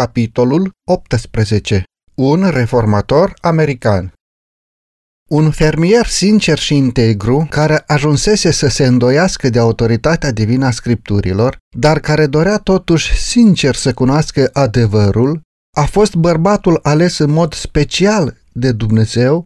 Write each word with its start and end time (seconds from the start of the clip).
Capitolul 0.00 0.70
18. 0.90 1.82
Un 2.14 2.50
reformator 2.50 3.34
american 3.40 4.12
Un 5.30 5.50
fermier 5.50 6.06
sincer 6.06 6.58
și 6.58 6.74
integru, 6.76 7.46
care 7.50 7.82
ajunsese 7.86 8.50
să 8.50 8.68
se 8.68 8.86
îndoiască 8.86 9.48
de 9.48 9.58
autoritatea 9.58 10.30
divină 10.30 10.66
a 10.66 10.70
scripturilor, 10.70 11.58
dar 11.76 12.00
care 12.00 12.26
dorea 12.26 12.58
totuși 12.58 13.16
sincer 13.16 13.74
să 13.74 13.92
cunoască 13.92 14.50
adevărul, 14.52 15.40
a 15.76 15.84
fost 15.84 16.14
bărbatul 16.14 16.78
ales 16.82 17.18
în 17.18 17.30
mod 17.30 17.54
special 17.54 18.36
de 18.52 18.72
Dumnezeu 18.72 19.44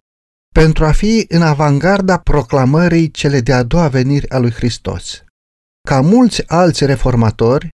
pentru 0.53 0.85
a 0.85 0.91
fi 0.91 1.25
în 1.27 1.41
avangarda 1.41 2.17
proclamării 2.17 3.11
cele 3.11 3.39
de-a 3.39 3.63
doua 3.63 3.87
veniri 3.87 4.29
a 4.29 4.37
lui 4.37 4.51
Hristos. 4.51 5.23
Ca 5.87 6.01
mulți 6.01 6.43
alți 6.47 6.85
reformatori, 6.85 7.69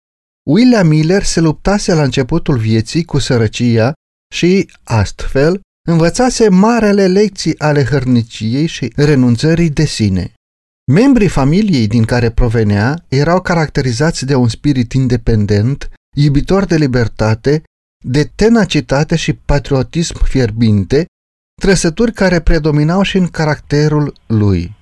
William 0.49 0.87
Miller 0.87 1.23
se 1.23 1.39
luptase 1.39 1.93
la 1.93 2.03
începutul 2.03 2.57
vieții 2.57 3.03
cu 3.03 3.17
sărăcia 3.17 3.93
și, 4.33 4.71
astfel, 4.83 5.61
învățase 5.87 6.49
marele 6.49 7.07
lecții 7.07 7.59
ale 7.59 7.83
hărniciei 7.83 8.65
și 8.65 8.93
renunțării 8.95 9.69
de 9.69 9.85
sine. 9.85 10.33
Membrii 10.91 11.27
familiei 11.27 11.87
din 11.87 12.03
care 12.03 12.31
provenea 12.31 13.05
erau 13.07 13.41
caracterizați 13.41 14.25
de 14.25 14.35
un 14.35 14.47
spirit 14.47 14.93
independent, 14.93 15.89
iubitor 16.17 16.65
de 16.65 16.75
libertate, 16.75 17.63
de 18.03 18.23
tenacitate 18.35 19.15
și 19.15 19.33
patriotism 19.33 20.23
fierbinte, 20.23 21.05
trăsături 21.61 22.13
care 22.13 22.39
predominau 22.39 23.01
și 23.01 23.17
în 23.17 23.27
caracterul 23.27 24.13
lui. 24.27 24.75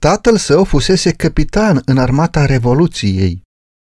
Tatăl 0.00 0.36
său 0.36 0.64
fusese 0.64 1.12
capitan 1.12 1.82
în 1.84 1.98
armata 1.98 2.46
Revoluției, 2.46 3.42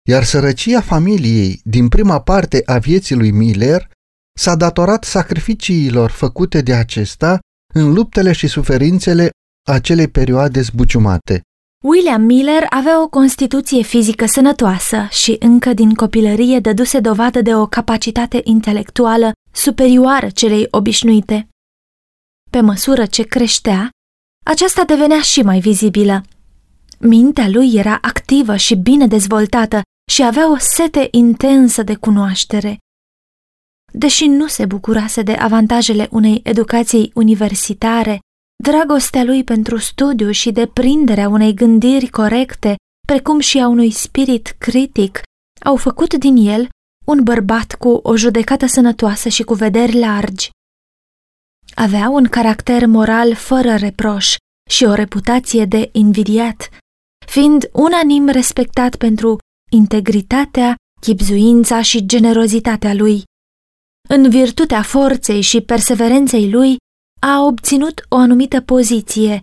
iar 0.09 0.25
sărăcia 0.25 0.81
familiei 0.81 1.61
din 1.65 1.89
prima 1.89 2.21
parte 2.21 2.63
a 2.65 2.79
vieții 2.79 3.15
lui 3.15 3.31
Miller 3.31 3.91
s-a 4.39 4.55
datorat 4.57 5.05
sacrificiilor 5.05 6.11
făcute 6.11 6.61
de 6.61 6.75
acesta 6.75 7.39
în 7.75 7.93
luptele 7.93 8.33
și 8.33 8.47
suferințele 8.47 9.31
acelei 9.69 10.09
perioade 10.09 10.61
zbuciumate. 10.61 11.43
William 11.85 12.23
Miller 12.23 12.67
avea 12.69 13.03
o 13.03 13.09
constituție 13.09 13.83
fizică 13.83 14.27
sănătoasă 14.27 15.09
și 15.11 15.37
încă 15.39 15.73
din 15.73 15.95
copilărie 15.95 16.61
dăduse 16.61 17.01
dovadă 17.01 17.41
de 17.41 17.55
o 17.55 17.67
capacitate 17.67 18.41
intelectuală 18.45 19.33
superioară 19.53 20.29
celei 20.31 20.67
obișnuite. 20.71 21.49
Pe 22.51 22.61
măsură 22.61 23.07
ce 23.07 23.23
creștea, 23.23 23.91
aceasta 24.45 24.85
devenea 24.85 25.21
și 25.21 25.43
mai 25.43 25.61
vizibilă. 25.61 26.23
Mintea 26.99 27.49
lui 27.49 27.75
era 27.75 27.99
activă 28.03 28.57
și 28.57 28.75
bine 28.75 29.07
dezvoltată 29.07 29.83
și 30.11 30.23
avea 30.23 30.51
o 30.51 30.57
sete 30.59 31.09
intensă 31.11 31.83
de 31.83 31.95
cunoaștere. 31.95 32.79
Deși 33.93 34.27
nu 34.27 34.47
se 34.47 34.67
bucurase 34.67 35.23
de 35.23 35.33
avantajele 35.33 36.09
unei 36.11 36.41
educații 36.45 37.11
universitare, 37.15 38.19
dragostea 38.63 39.25
lui 39.25 39.45
pentru 39.45 39.77
studiu 39.77 40.31
și 40.31 40.53
deprinderea 40.53 41.29
unei 41.29 41.55
gândiri 41.55 42.09
corecte, 42.09 42.77
precum 43.07 43.39
și 43.39 43.59
a 43.59 43.69
unui 43.69 43.91
spirit 43.91 44.55
critic, 44.59 45.23
au 45.65 45.77
făcut 45.77 46.15
din 46.15 46.37
el 46.37 46.69
un 47.07 47.23
bărbat 47.23 47.75
cu 47.75 47.89
o 47.89 48.17
judecată 48.17 48.67
sănătoasă 48.67 49.29
și 49.29 49.43
cu 49.43 49.55
vederi 49.55 49.99
largi. 49.99 50.51
Avea 51.75 52.09
un 52.09 52.29
caracter 52.29 52.87
moral 52.87 53.35
fără 53.35 53.75
reproș 53.75 54.37
și 54.71 54.85
o 54.85 54.95
reputație 54.95 55.65
de 55.65 55.89
invidiat, 55.93 56.69
fiind 57.27 57.69
unanim 57.73 58.29
respectat 58.29 58.97
pentru 58.97 59.39
integritatea, 59.75 60.75
chipzuința 61.01 61.83
și 61.83 62.07
generozitatea 62.07 62.95
lui. 62.95 63.23
În 64.09 64.29
virtutea 64.31 64.83
forței 64.83 65.41
și 65.41 65.61
perseverenței 65.61 66.51
lui, 66.51 66.77
a 67.21 67.41
obținut 67.41 68.07
o 68.09 68.17
anumită 68.17 68.61
poziție, 68.61 69.41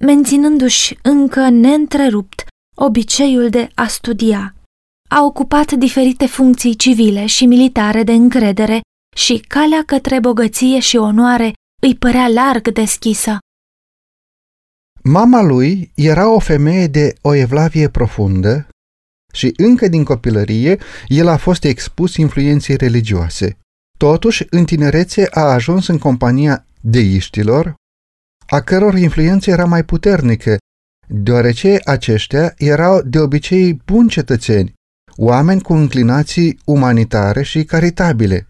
menținându-și 0.00 0.98
încă 1.02 1.48
neîntrerupt 1.48 2.46
obiceiul 2.76 3.48
de 3.50 3.68
a 3.74 3.86
studia. 3.86 4.54
A 5.10 5.24
ocupat 5.24 5.72
diferite 5.72 6.26
funcții 6.26 6.74
civile 6.74 7.26
și 7.26 7.46
militare 7.46 8.02
de 8.02 8.12
încredere 8.12 8.80
și 9.16 9.44
calea 9.48 9.82
către 9.86 10.20
bogăție 10.20 10.78
și 10.80 10.96
onoare 10.96 11.52
îi 11.82 11.94
părea 11.96 12.28
larg 12.28 12.72
deschisă. 12.72 13.38
Mama 15.02 15.42
lui 15.42 15.92
era 15.94 16.28
o 16.28 16.38
femeie 16.38 16.86
de 16.86 17.14
o 17.20 17.34
evlavie 17.34 17.88
profundă 17.88 18.68
și 19.34 19.52
încă 19.56 19.88
din 19.88 20.04
copilărie 20.04 20.78
el 21.06 21.28
a 21.28 21.36
fost 21.36 21.64
expus 21.64 22.16
influenței 22.16 22.76
religioase. 22.76 23.58
Totuși, 23.98 24.46
în 24.50 24.64
tinerețe 24.64 25.26
a 25.30 25.40
ajuns 25.40 25.86
în 25.86 25.98
compania 25.98 26.66
deiștilor, 26.80 27.74
a 28.46 28.60
căror 28.60 28.94
influență 28.94 29.50
era 29.50 29.64
mai 29.64 29.84
puternică, 29.84 30.56
deoarece 31.08 31.78
aceștia 31.84 32.54
erau 32.56 33.02
de 33.02 33.18
obicei 33.18 33.80
buni 33.84 34.08
cetățeni, 34.08 34.72
oameni 35.16 35.62
cu 35.62 35.74
inclinații 35.74 36.58
umanitare 36.64 37.42
și 37.42 37.64
caritabile. 37.64 38.48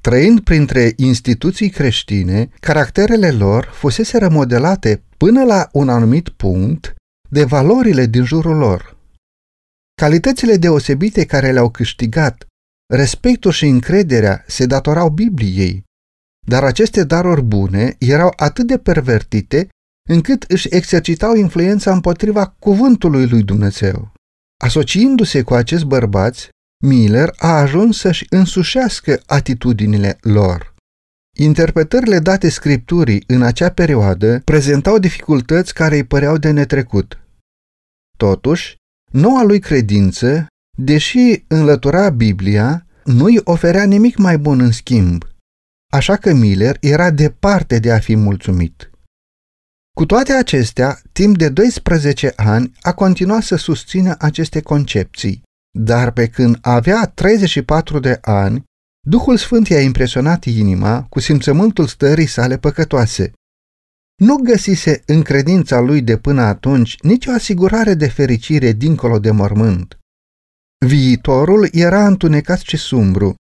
Trăind 0.00 0.40
printre 0.40 0.92
instituții 0.96 1.70
creștine, 1.70 2.48
caracterele 2.60 3.30
lor 3.30 3.70
fusese 3.72 4.18
remodelate 4.18 5.02
până 5.16 5.44
la 5.44 5.68
un 5.72 5.88
anumit 5.88 6.28
punct 6.28 6.94
de 7.28 7.44
valorile 7.44 8.06
din 8.06 8.24
jurul 8.24 8.56
lor. 8.56 8.95
Calitățile 10.02 10.56
deosebite 10.56 11.26
care 11.26 11.52
le-au 11.52 11.70
câștigat, 11.70 12.46
respectul 12.94 13.50
și 13.50 13.66
încrederea 13.66 14.44
se 14.46 14.66
datorau 14.66 15.08
Bibliei, 15.10 15.84
dar 16.46 16.64
aceste 16.64 17.04
daruri 17.04 17.42
bune 17.42 17.96
erau 17.98 18.32
atât 18.36 18.66
de 18.66 18.78
pervertite 18.78 19.68
încât 20.08 20.42
își 20.42 20.68
exercitau 20.70 21.34
influența 21.34 21.92
împotriva 21.92 22.46
cuvântului 22.46 23.28
lui 23.28 23.42
Dumnezeu. 23.42 24.12
Asociindu-se 24.64 25.42
cu 25.42 25.54
acești 25.54 25.86
bărbați, 25.86 26.48
Miller 26.84 27.34
a 27.36 27.48
ajuns 27.48 27.98
să-și 27.98 28.26
însușească 28.30 29.22
atitudinile 29.26 30.18
lor. 30.20 30.74
Interpretările 31.38 32.18
date 32.18 32.48
scripturii 32.48 33.24
în 33.26 33.42
acea 33.42 33.70
perioadă 33.70 34.40
prezentau 34.44 34.98
dificultăți 34.98 35.74
care 35.74 35.96
îi 35.96 36.04
păreau 36.04 36.36
de 36.36 36.50
netrecut. 36.50 37.20
Totuși, 38.16 38.76
noua 39.16 39.42
lui 39.42 39.58
credință, 39.58 40.46
deși 40.78 41.44
înlătura 41.48 42.10
Biblia, 42.10 42.86
nu 43.04 43.24
îi 43.24 43.40
oferea 43.44 43.84
nimic 43.84 44.16
mai 44.16 44.38
bun 44.38 44.60
în 44.60 44.70
schimb, 44.70 45.24
așa 45.92 46.16
că 46.16 46.32
Miller 46.32 46.76
era 46.80 47.10
departe 47.10 47.78
de 47.78 47.92
a 47.92 47.98
fi 47.98 48.14
mulțumit. 48.14 48.90
Cu 49.96 50.06
toate 50.06 50.32
acestea, 50.32 51.00
timp 51.12 51.36
de 51.36 51.48
12 51.48 52.32
ani 52.36 52.72
a 52.80 52.92
continuat 52.92 53.42
să 53.42 53.56
susțină 53.56 54.14
aceste 54.18 54.60
concepții, 54.60 55.42
dar 55.78 56.10
pe 56.10 56.26
când 56.26 56.58
avea 56.60 57.06
34 57.14 57.98
de 57.98 58.18
ani, 58.20 58.64
Duhul 59.08 59.36
Sfânt 59.36 59.68
i-a 59.68 59.80
impresionat 59.80 60.44
inima 60.44 61.02
cu 61.02 61.20
simțământul 61.20 61.86
stării 61.86 62.26
sale 62.26 62.58
păcătoase. 62.58 63.32
Nu 64.16 64.36
găsise 64.36 65.02
în 65.06 65.22
credința 65.22 65.80
lui 65.80 66.02
de 66.02 66.18
până 66.18 66.42
atunci 66.42 67.00
nicio 67.00 67.30
asigurare 67.30 67.94
de 67.94 68.08
fericire 68.08 68.72
dincolo 68.72 69.18
de 69.18 69.30
mormânt. 69.30 69.98
Viitorul 70.86 71.68
era 71.72 72.06
întunecat 72.06 72.58
și 72.58 72.76
sumbru. 72.76 73.34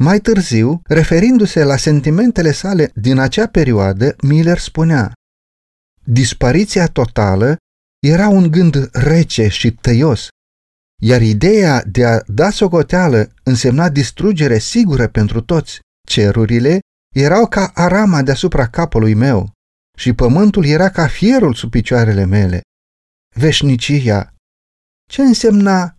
Mai 0.00 0.20
târziu, 0.20 0.80
referindu-se 0.84 1.64
la 1.64 1.76
sentimentele 1.76 2.52
sale 2.52 2.90
din 2.94 3.18
acea 3.18 3.46
perioadă, 3.46 4.16
Miller 4.22 4.58
spunea 4.58 5.12
Dispariția 6.04 6.86
totală 6.86 7.56
era 8.06 8.28
un 8.28 8.50
gând 8.50 8.90
rece 8.92 9.48
și 9.48 9.72
tăios, 9.72 10.28
iar 11.02 11.22
ideea 11.22 11.84
de 11.84 12.04
a 12.04 12.20
da 12.26 12.50
socoteală 12.50 13.32
însemna 13.42 13.88
distrugere 13.88 14.58
sigură 14.58 15.08
pentru 15.08 15.40
toți. 15.40 15.80
Cerurile 16.08 16.78
erau 17.14 17.46
ca 17.46 17.70
arama 17.74 18.22
deasupra 18.22 18.68
capului 18.68 19.14
meu 19.14 19.52
și 20.00 20.12
pământul 20.12 20.64
era 20.64 20.90
ca 20.90 21.08
fierul 21.08 21.54
sub 21.54 21.70
picioarele 21.70 22.24
mele. 22.24 22.60
Veșnicia. 23.36 24.34
Ce 25.10 25.22
însemna? 25.22 25.96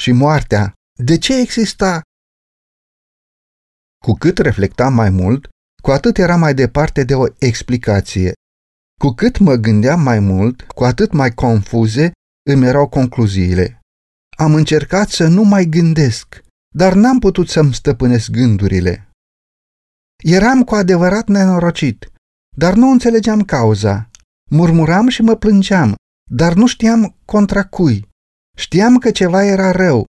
Și 0.00 0.12
moartea. 0.12 0.72
De 0.98 1.18
ce 1.18 1.40
exista? 1.40 2.00
Cu 4.04 4.12
cât 4.12 4.38
reflectam 4.38 4.94
mai 4.94 5.10
mult, 5.10 5.48
cu 5.82 5.90
atât 5.90 6.18
era 6.18 6.36
mai 6.36 6.54
departe 6.54 7.04
de 7.04 7.14
o 7.14 7.24
explicație. 7.38 8.32
Cu 9.00 9.08
cât 9.10 9.38
mă 9.38 9.54
gândeam 9.54 10.00
mai 10.00 10.18
mult, 10.18 10.62
cu 10.62 10.84
atât 10.84 11.12
mai 11.12 11.34
confuze 11.34 12.12
îmi 12.50 12.66
erau 12.66 12.88
concluziile. 12.88 13.80
Am 14.38 14.54
încercat 14.54 15.08
să 15.08 15.26
nu 15.26 15.42
mai 15.42 15.64
gândesc, 15.64 16.44
dar 16.74 16.92
n-am 16.94 17.18
putut 17.18 17.48
să-mi 17.48 17.74
stăpânesc 17.74 18.30
gândurile. 18.30 19.08
Eram 20.24 20.64
cu 20.64 20.74
adevărat 20.74 21.28
nenorocit, 21.28 22.10
dar 22.56 22.74
nu 22.74 22.90
înțelegeam 22.90 23.42
cauza. 23.42 24.10
Murmuram 24.50 25.08
și 25.08 25.22
mă 25.22 25.34
plângeam, 25.34 25.94
dar 26.30 26.54
nu 26.54 26.66
știam 26.66 27.16
contra 27.24 27.64
cui. 27.64 28.08
Știam 28.56 28.98
că 28.98 29.10
ceva 29.10 29.44
era 29.44 29.70
rău, 29.70 30.04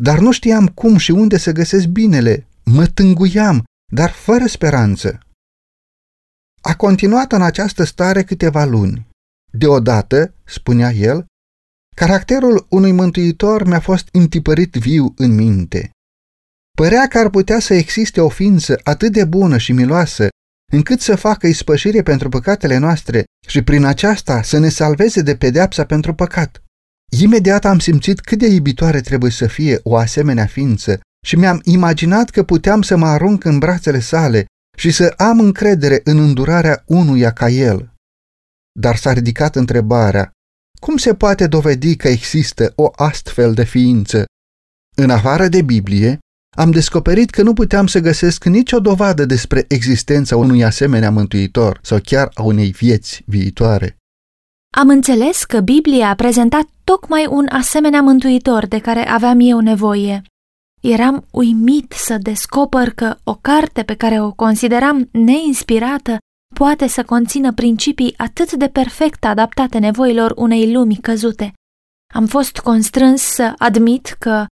dar 0.00 0.18
nu 0.18 0.32
știam 0.32 0.66
cum 0.66 0.96
și 0.96 1.10
unde 1.10 1.38
să 1.38 1.52
găsesc 1.52 1.86
binele. 1.86 2.46
Mă 2.64 2.86
tânguiam, 2.86 3.64
dar 3.92 4.10
fără 4.10 4.46
speranță. 4.46 5.20
A 6.62 6.76
continuat 6.76 7.32
în 7.32 7.42
această 7.42 7.84
stare 7.84 8.24
câteva 8.24 8.64
luni. 8.64 9.08
Deodată, 9.52 10.34
spunea 10.44 10.90
el, 10.90 11.26
caracterul 11.96 12.66
unui 12.70 12.92
mântuitor 12.92 13.66
mi-a 13.66 13.80
fost 13.80 14.08
întipărit 14.12 14.74
viu 14.74 15.14
în 15.16 15.34
minte. 15.34 15.90
Părea 16.76 17.06
că 17.08 17.18
ar 17.18 17.30
putea 17.30 17.58
să 17.58 17.74
existe 17.74 18.20
o 18.20 18.28
ființă 18.28 18.80
atât 18.84 19.12
de 19.12 19.24
bună 19.24 19.58
și 19.58 19.72
miloasă, 19.72 20.28
încât 20.70 21.00
să 21.00 21.16
facă 21.16 21.46
ispășire 21.46 22.02
pentru 22.02 22.28
păcatele 22.28 22.76
noastre 22.76 23.24
și 23.48 23.62
prin 23.62 23.84
aceasta 23.84 24.42
să 24.42 24.58
ne 24.58 24.68
salveze 24.68 25.22
de 25.22 25.36
pedeapsa 25.36 25.84
pentru 25.84 26.14
păcat. 26.14 26.62
Imediat 27.20 27.64
am 27.64 27.78
simțit 27.78 28.20
cât 28.20 28.38
de 28.38 28.46
iubitoare 28.46 29.00
trebuie 29.00 29.30
să 29.30 29.46
fie 29.46 29.80
o 29.82 29.96
asemenea 29.96 30.46
ființă 30.46 31.00
și 31.26 31.36
mi-am 31.36 31.60
imaginat 31.64 32.30
că 32.30 32.42
puteam 32.42 32.82
să 32.82 32.96
mă 32.96 33.06
arunc 33.06 33.44
în 33.44 33.58
brațele 33.58 34.00
sale 34.00 34.44
și 34.78 34.90
să 34.90 35.14
am 35.16 35.40
încredere 35.40 36.00
în 36.04 36.18
îndurarea 36.18 36.82
unuia 36.86 37.32
ca 37.32 37.48
el. 37.48 37.92
Dar 38.80 38.96
s-a 38.96 39.12
ridicat 39.12 39.56
întrebarea, 39.56 40.30
cum 40.80 40.96
se 40.96 41.14
poate 41.14 41.46
dovedi 41.46 41.96
că 41.96 42.08
există 42.08 42.72
o 42.76 42.90
astfel 42.94 43.54
de 43.54 43.64
ființă? 43.64 44.24
În 44.96 45.10
afară 45.10 45.48
de 45.48 45.62
Biblie, 45.62 46.18
am 46.56 46.70
descoperit 46.70 47.30
că 47.30 47.42
nu 47.42 47.52
puteam 47.52 47.86
să 47.86 47.98
găsesc 47.98 48.44
nicio 48.44 48.80
dovadă 48.80 49.24
despre 49.24 49.64
existența 49.68 50.36
unui 50.36 50.64
asemenea 50.64 51.10
mântuitor 51.10 51.78
sau 51.82 51.98
chiar 52.04 52.30
a 52.34 52.42
unei 52.42 52.70
vieți 52.70 53.22
viitoare. 53.26 53.96
Am 54.76 54.88
înțeles 54.88 55.44
că 55.44 55.60
Biblia 55.60 56.08
a 56.08 56.14
prezentat 56.14 56.68
tocmai 56.84 57.26
un 57.30 57.46
asemenea 57.48 58.02
mântuitor 58.02 58.66
de 58.66 58.78
care 58.78 59.08
aveam 59.08 59.38
eu 59.40 59.60
nevoie. 59.60 60.22
Eram 60.80 61.26
uimit 61.30 61.92
să 61.92 62.18
descoper 62.18 62.90
că 62.90 63.16
o 63.24 63.34
carte 63.34 63.82
pe 63.82 63.94
care 63.94 64.20
o 64.20 64.32
consideram 64.32 65.08
neinspirată 65.12 66.18
poate 66.54 66.86
să 66.86 67.04
conțină 67.04 67.52
principii 67.52 68.14
atât 68.16 68.52
de 68.52 68.68
perfect 68.68 69.24
adaptate 69.24 69.78
nevoilor 69.78 70.32
unei 70.36 70.72
lumi 70.72 70.96
căzute. 70.96 71.52
Am 72.14 72.26
fost 72.26 72.58
constrâns 72.58 73.22
să 73.22 73.52
admit 73.58 74.16
că 74.18 74.46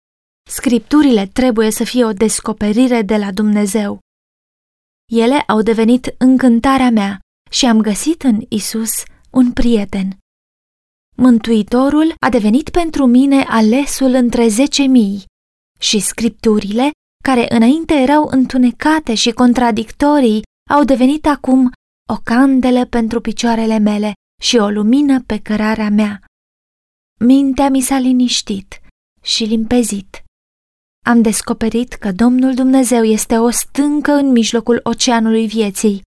scripturile 0.47 1.25
trebuie 1.25 1.71
să 1.71 1.83
fie 1.83 2.05
o 2.05 2.13
descoperire 2.13 3.01
de 3.01 3.17
la 3.17 3.31
Dumnezeu. 3.31 3.99
Ele 5.11 5.39
au 5.39 5.61
devenit 5.61 6.15
încântarea 6.17 6.89
mea 6.89 7.19
și 7.49 7.65
am 7.65 7.81
găsit 7.81 8.23
în 8.23 8.41
Isus 8.49 8.91
un 9.31 9.51
prieten. 9.51 10.17
Mântuitorul 11.15 12.13
a 12.19 12.29
devenit 12.29 12.69
pentru 12.69 13.05
mine 13.05 13.41
alesul 13.43 14.13
între 14.13 14.47
zece 14.47 14.83
mii 14.83 15.23
și 15.79 15.99
scripturile, 15.99 16.91
care 17.23 17.45
înainte 17.49 17.93
erau 17.93 18.27
întunecate 18.31 19.13
și 19.13 19.31
contradictorii, 19.31 20.41
au 20.69 20.83
devenit 20.83 21.25
acum 21.25 21.71
o 22.09 22.15
candelă 22.23 22.85
pentru 22.85 23.21
picioarele 23.21 23.77
mele 23.77 24.13
și 24.41 24.57
o 24.57 24.69
lumină 24.69 25.21
pe 25.21 25.39
cărarea 25.39 25.89
mea. 25.89 26.21
Mintea 27.19 27.69
mi 27.69 27.81
s-a 27.81 27.97
liniștit 27.97 28.79
și 29.21 29.43
limpezit. 29.43 30.21
Am 31.07 31.21
descoperit 31.21 31.93
că 31.93 32.11
Domnul 32.11 32.53
Dumnezeu 32.53 33.03
este 33.03 33.37
o 33.37 33.49
stâncă 33.49 34.11
în 34.11 34.31
mijlocul 34.31 34.79
oceanului 34.83 35.47
vieții. 35.47 36.01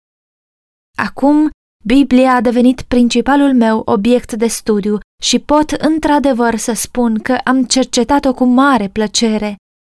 Acum, 0.99 1.51
Biblia 1.85 2.35
a 2.35 2.41
devenit 2.41 2.83
principalul 2.83 3.55
meu 3.55 3.83
obiect 3.85 4.33
de 4.33 4.47
studiu 4.47 4.99
și 5.23 5.39
pot 5.39 5.71
într-adevăr 5.71 6.57
să 6.57 6.73
spun 6.73 7.19
că 7.19 7.33
am 7.33 7.65
cercetat-o 7.65 8.35
cu 8.35 8.45
mare 8.45 8.89
plăcere. 8.89 9.57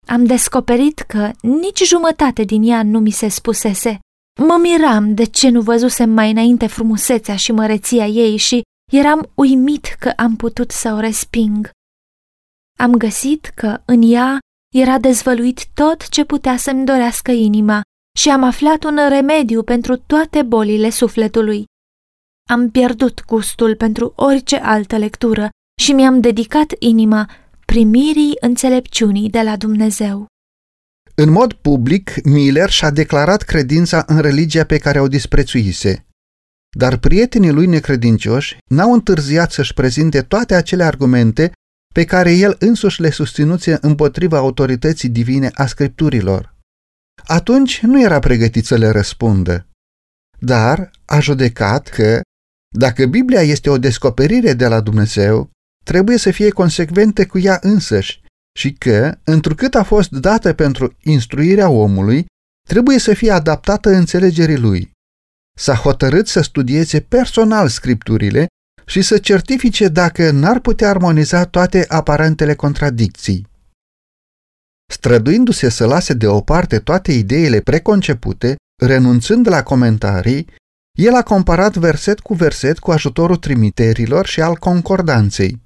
Am 0.07 0.25
descoperit 0.25 0.99
că 0.99 1.31
nici 1.41 1.83
jumătate 1.83 2.43
din 2.43 2.63
ea 2.63 2.83
nu 2.83 2.99
mi 2.99 3.11
se 3.11 3.27
spusese. 3.27 3.99
Mă 4.39 4.57
miram 4.61 5.13
de 5.13 5.23
ce 5.23 5.49
nu 5.49 5.61
văzusem 5.61 6.09
mai 6.09 6.31
înainte 6.31 6.67
frumusețea 6.67 7.35
și 7.35 7.51
măreția 7.51 8.05
ei 8.05 8.37
și 8.37 8.61
eram 8.91 9.31
uimit 9.35 9.95
că 9.99 10.09
am 10.09 10.35
putut 10.35 10.71
să 10.71 10.93
o 10.93 10.99
resping. 10.99 11.69
Am 12.79 12.91
găsit 12.91 13.45
că 13.45 13.81
în 13.85 14.01
ea 14.11 14.39
era 14.75 14.97
dezvăluit 14.99 15.65
tot 15.73 16.09
ce 16.09 16.25
putea 16.25 16.57
să-mi 16.57 16.85
dorească 16.85 17.31
inima 17.31 17.81
și 18.19 18.29
am 18.29 18.43
aflat 18.43 18.83
un 18.83 18.97
remediu 19.09 19.63
pentru 19.63 19.97
toate 19.97 20.41
bolile 20.43 20.89
sufletului. 20.89 21.65
Am 22.49 22.69
pierdut 22.69 23.25
gustul 23.25 23.75
pentru 23.75 24.13
orice 24.15 24.55
altă 24.55 24.97
lectură 24.97 25.49
și 25.81 25.91
mi-am 25.91 26.19
dedicat 26.19 26.73
inima 26.79 27.29
primirii 27.65 28.37
înțelepciunii 28.39 29.29
de 29.29 29.41
la 29.41 29.57
Dumnezeu. 29.57 30.25
În 31.15 31.31
mod 31.31 31.53
public, 31.53 32.23
Miller 32.23 32.69
și-a 32.69 32.89
declarat 32.89 33.41
credința 33.41 34.03
în 34.07 34.19
religia 34.19 34.65
pe 34.65 34.77
care 34.77 34.99
o 34.99 35.07
disprețuise. 35.07 36.05
Dar 36.77 36.97
prietenii 36.97 37.51
lui 37.51 37.65
necredincioși 37.65 38.57
n-au 38.69 38.93
întârziat 38.93 39.51
să-și 39.51 39.73
prezinte 39.73 40.21
toate 40.21 40.55
acele 40.55 40.83
argumente 40.83 41.51
pe 41.93 42.05
care 42.05 42.31
el 42.31 42.55
însuși 42.59 43.01
le 43.01 43.09
susținuse 43.09 43.77
împotriva 43.81 44.37
autorității 44.37 45.09
divine 45.09 45.49
a 45.53 45.65
scripturilor. 45.65 46.55
Atunci 47.23 47.79
nu 47.81 48.01
era 48.01 48.19
pregătit 48.19 48.65
să 48.65 48.75
le 48.75 48.89
răspundă, 48.89 49.67
dar 50.39 50.91
a 51.05 51.19
judecat 51.19 51.87
că, 51.87 52.21
dacă 52.75 53.05
Biblia 53.05 53.41
este 53.41 53.69
o 53.69 53.77
descoperire 53.77 54.53
de 54.53 54.67
la 54.67 54.81
Dumnezeu, 54.81 55.49
trebuie 55.85 56.17
să 56.17 56.31
fie 56.31 56.49
consecventă 56.49 57.25
cu 57.25 57.39
ea 57.39 57.59
însăși 57.61 58.21
și 58.59 58.73
că, 58.73 59.17
întrucât 59.23 59.75
a 59.75 59.83
fost 59.83 60.09
dată 60.11 60.53
pentru 60.53 60.97
instruirea 61.01 61.69
omului, 61.69 62.25
trebuie 62.69 62.99
să 62.99 63.13
fie 63.13 63.31
adaptată 63.31 63.89
înțelegerii 63.89 64.57
lui. 64.57 64.91
S-a 65.57 65.75
hotărât 65.75 66.27
să 66.27 66.41
studieze 66.41 67.01
personal 67.01 67.67
scripturile 67.67 68.47
și 68.91 69.01
să 69.01 69.17
certifice 69.17 69.87
dacă 69.87 70.31
n-ar 70.31 70.59
putea 70.59 70.89
armoniza 70.89 71.45
toate 71.45 71.85
aparentele 71.87 72.55
contradicții. 72.55 73.47
Străduindu-se 74.93 75.69
să 75.69 75.85
lase 75.85 76.13
deoparte 76.13 76.79
toate 76.79 77.11
ideile 77.11 77.59
preconcepute, 77.59 78.55
renunțând 78.83 79.47
la 79.47 79.63
comentarii, 79.63 80.47
el 80.99 81.15
a 81.15 81.23
comparat 81.23 81.75
verset 81.75 82.19
cu 82.19 82.33
verset 82.33 82.79
cu 82.79 82.91
ajutorul 82.91 83.35
trimiterilor 83.35 84.25
și 84.25 84.41
al 84.41 84.55
concordanței 84.55 85.61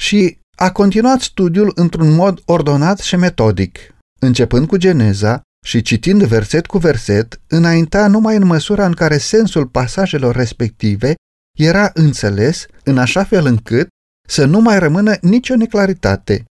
și 0.00 0.38
a 0.56 0.72
continuat 0.72 1.20
studiul 1.20 1.72
într-un 1.74 2.10
mod 2.10 2.42
ordonat 2.44 2.98
și 2.98 3.16
metodic, 3.16 3.78
începând 4.20 4.66
cu 4.66 4.76
Geneza 4.76 5.40
și 5.66 5.82
citind 5.82 6.22
verset 6.22 6.66
cu 6.66 6.78
verset, 6.78 7.40
înainta 7.46 8.06
numai 8.06 8.36
în 8.36 8.44
măsura 8.44 8.86
în 8.86 8.94
care 8.94 9.18
sensul 9.18 9.66
pasajelor 9.66 10.34
respective 10.34 11.14
era 11.58 11.90
înțeles 11.94 12.66
în 12.84 12.98
așa 12.98 13.24
fel 13.24 13.46
încât 13.46 13.88
să 14.28 14.44
nu 14.44 14.60
mai 14.60 14.78
rămână 14.78 15.16
nicio 15.20 15.56
neclaritate. 15.56 16.44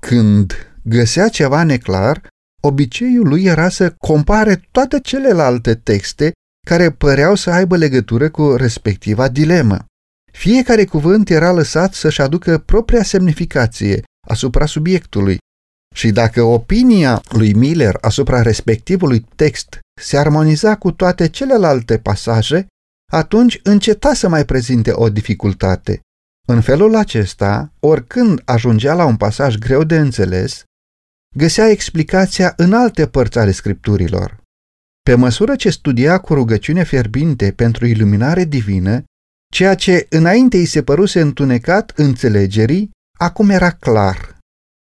Când 0.00 0.52
găsea 0.82 1.28
ceva 1.28 1.62
neclar, 1.62 2.28
obiceiul 2.62 3.28
lui 3.28 3.44
era 3.44 3.68
să 3.68 3.90
compare 3.90 4.62
toate 4.70 5.00
celelalte 5.00 5.74
texte 5.74 6.32
care 6.66 6.90
păreau 6.90 7.34
să 7.34 7.50
aibă 7.50 7.76
legătură 7.76 8.30
cu 8.30 8.54
respectiva 8.56 9.28
dilemă. 9.28 9.84
Fiecare 10.32 10.84
cuvânt 10.84 11.30
era 11.30 11.52
lăsat 11.52 11.94
să-și 11.94 12.20
aducă 12.20 12.58
propria 12.58 13.02
semnificație 13.02 14.02
asupra 14.28 14.66
subiectului 14.66 15.38
și 15.94 16.10
dacă 16.10 16.42
opinia 16.42 17.22
lui 17.28 17.52
Miller 17.52 17.98
asupra 18.00 18.42
respectivului 18.42 19.26
text 19.36 19.78
se 20.00 20.18
armoniza 20.18 20.76
cu 20.76 20.92
toate 20.92 21.28
celelalte 21.28 21.98
pasaje, 21.98 22.66
atunci 23.12 23.60
înceta 23.62 24.14
să 24.14 24.28
mai 24.28 24.44
prezinte 24.44 24.92
o 24.94 25.08
dificultate. 25.08 26.00
În 26.46 26.60
felul 26.60 26.94
acesta, 26.94 27.72
oricând 27.80 28.42
ajungea 28.44 28.94
la 28.94 29.04
un 29.04 29.16
pasaj 29.16 29.56
greu 29.56 29.84
de 29.84 29.98
înțeles, 29.98 30.64
găsea 31.36 31.68
explicația 31.68 32.52
în 32.56 32.72
alte 32.72 33.06
părți 33.06 33.38
ale 33.38 33.50
scripturilor. 33.50 34.42
Pe 35.02 35.14
măsură 35.14 35.56
ce 35.56 35.70
studia 35.70 36.18
cu 36.18 36.34
rugăciune 36.34 36.84
fierbinte 36.84 37.52
pentru 37.52 37.86
iluminare 37.86 38.44
divină, 38.44 39.04
ceea 39.52 39.74
ce 39.74 40.06
înainte 40.10 40.56
îi 40.56 40.64
se 40.64 40.82
păruse 40.82 41.20
întunecat 41.20 41.92
înțelegerii, 41.96 42.90
acum 43.18 43.50
era 43.50 43.70
clar. 43.70 44.38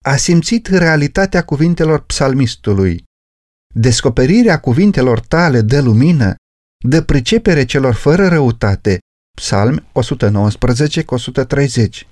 A 0.05 0.15
simțit 0.15 0.67
realitatea 0.67 1.43
cuvintelor 1.43 2.05
psalmistului. 2.05 3.03
Descoperirea 3.75 4.59
cuvintelor 4.59 5.19
tale 5.19 5.61
de 5.61 5.79
lumină 5.79 6.35
de 6.83 7.03
pricepere 7.03 7.65
celor 7.65 7.93
fără 7.93 8.27
răutate. 8.27 8.97
Psalm 9.37 9.85
119 9.91 11.03
130 11.05 12.07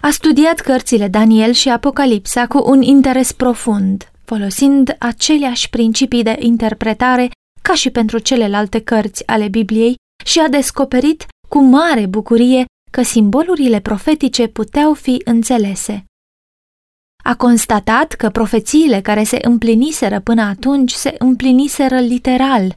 A 0.00 0.10
studiat 0.10 0.60
cărțile 0.60 1.08
Daniel 1.08 1.52
și 1.52 1.68
Apocalipsa 1.68 2.46
cu 2.46 2.62
un 2.70 2.82
interes 2.82 3.32
profund, 3.32 4.10
folosind 4.24 4.96
aceleași 4.98 5.70
principii 5.70 6.22
de 6.22 6.36
interpretare 6.38 7.30
ca 7.62 7.74
și 7.74 7.90
pentru 7.90 8.18
celelalte 8.18 8.80
cărți 8.80 9.26
ale 9.26 9.48
Bibliei 9.48 9.94
și 10.24 10.38
a 10.38 10.48
descoperit 10.48 11.26
cu 11.48 11.58
mare 11.62 12.06
bucurie 12.06 12.64
că 12.90 13.02
simbolurile 13.02 13.80
profetice 13.80 14.46
puteau 14.46 14.94
fi 14.94 15.20
înțelese. 15.24 16.04
a 17.24 17.36
constatat 17.36 18.12
că 18.12 18.30
profețiile 18.30 19.00
care 19.00 19.24
se 19.24 19.38
împliniseră 19.42 20.20
până 20.20 20.42
atunci 20.42 20.92
se 20.92 21.14
împliniseră 21.18 22.00
literal, 22.00 22.76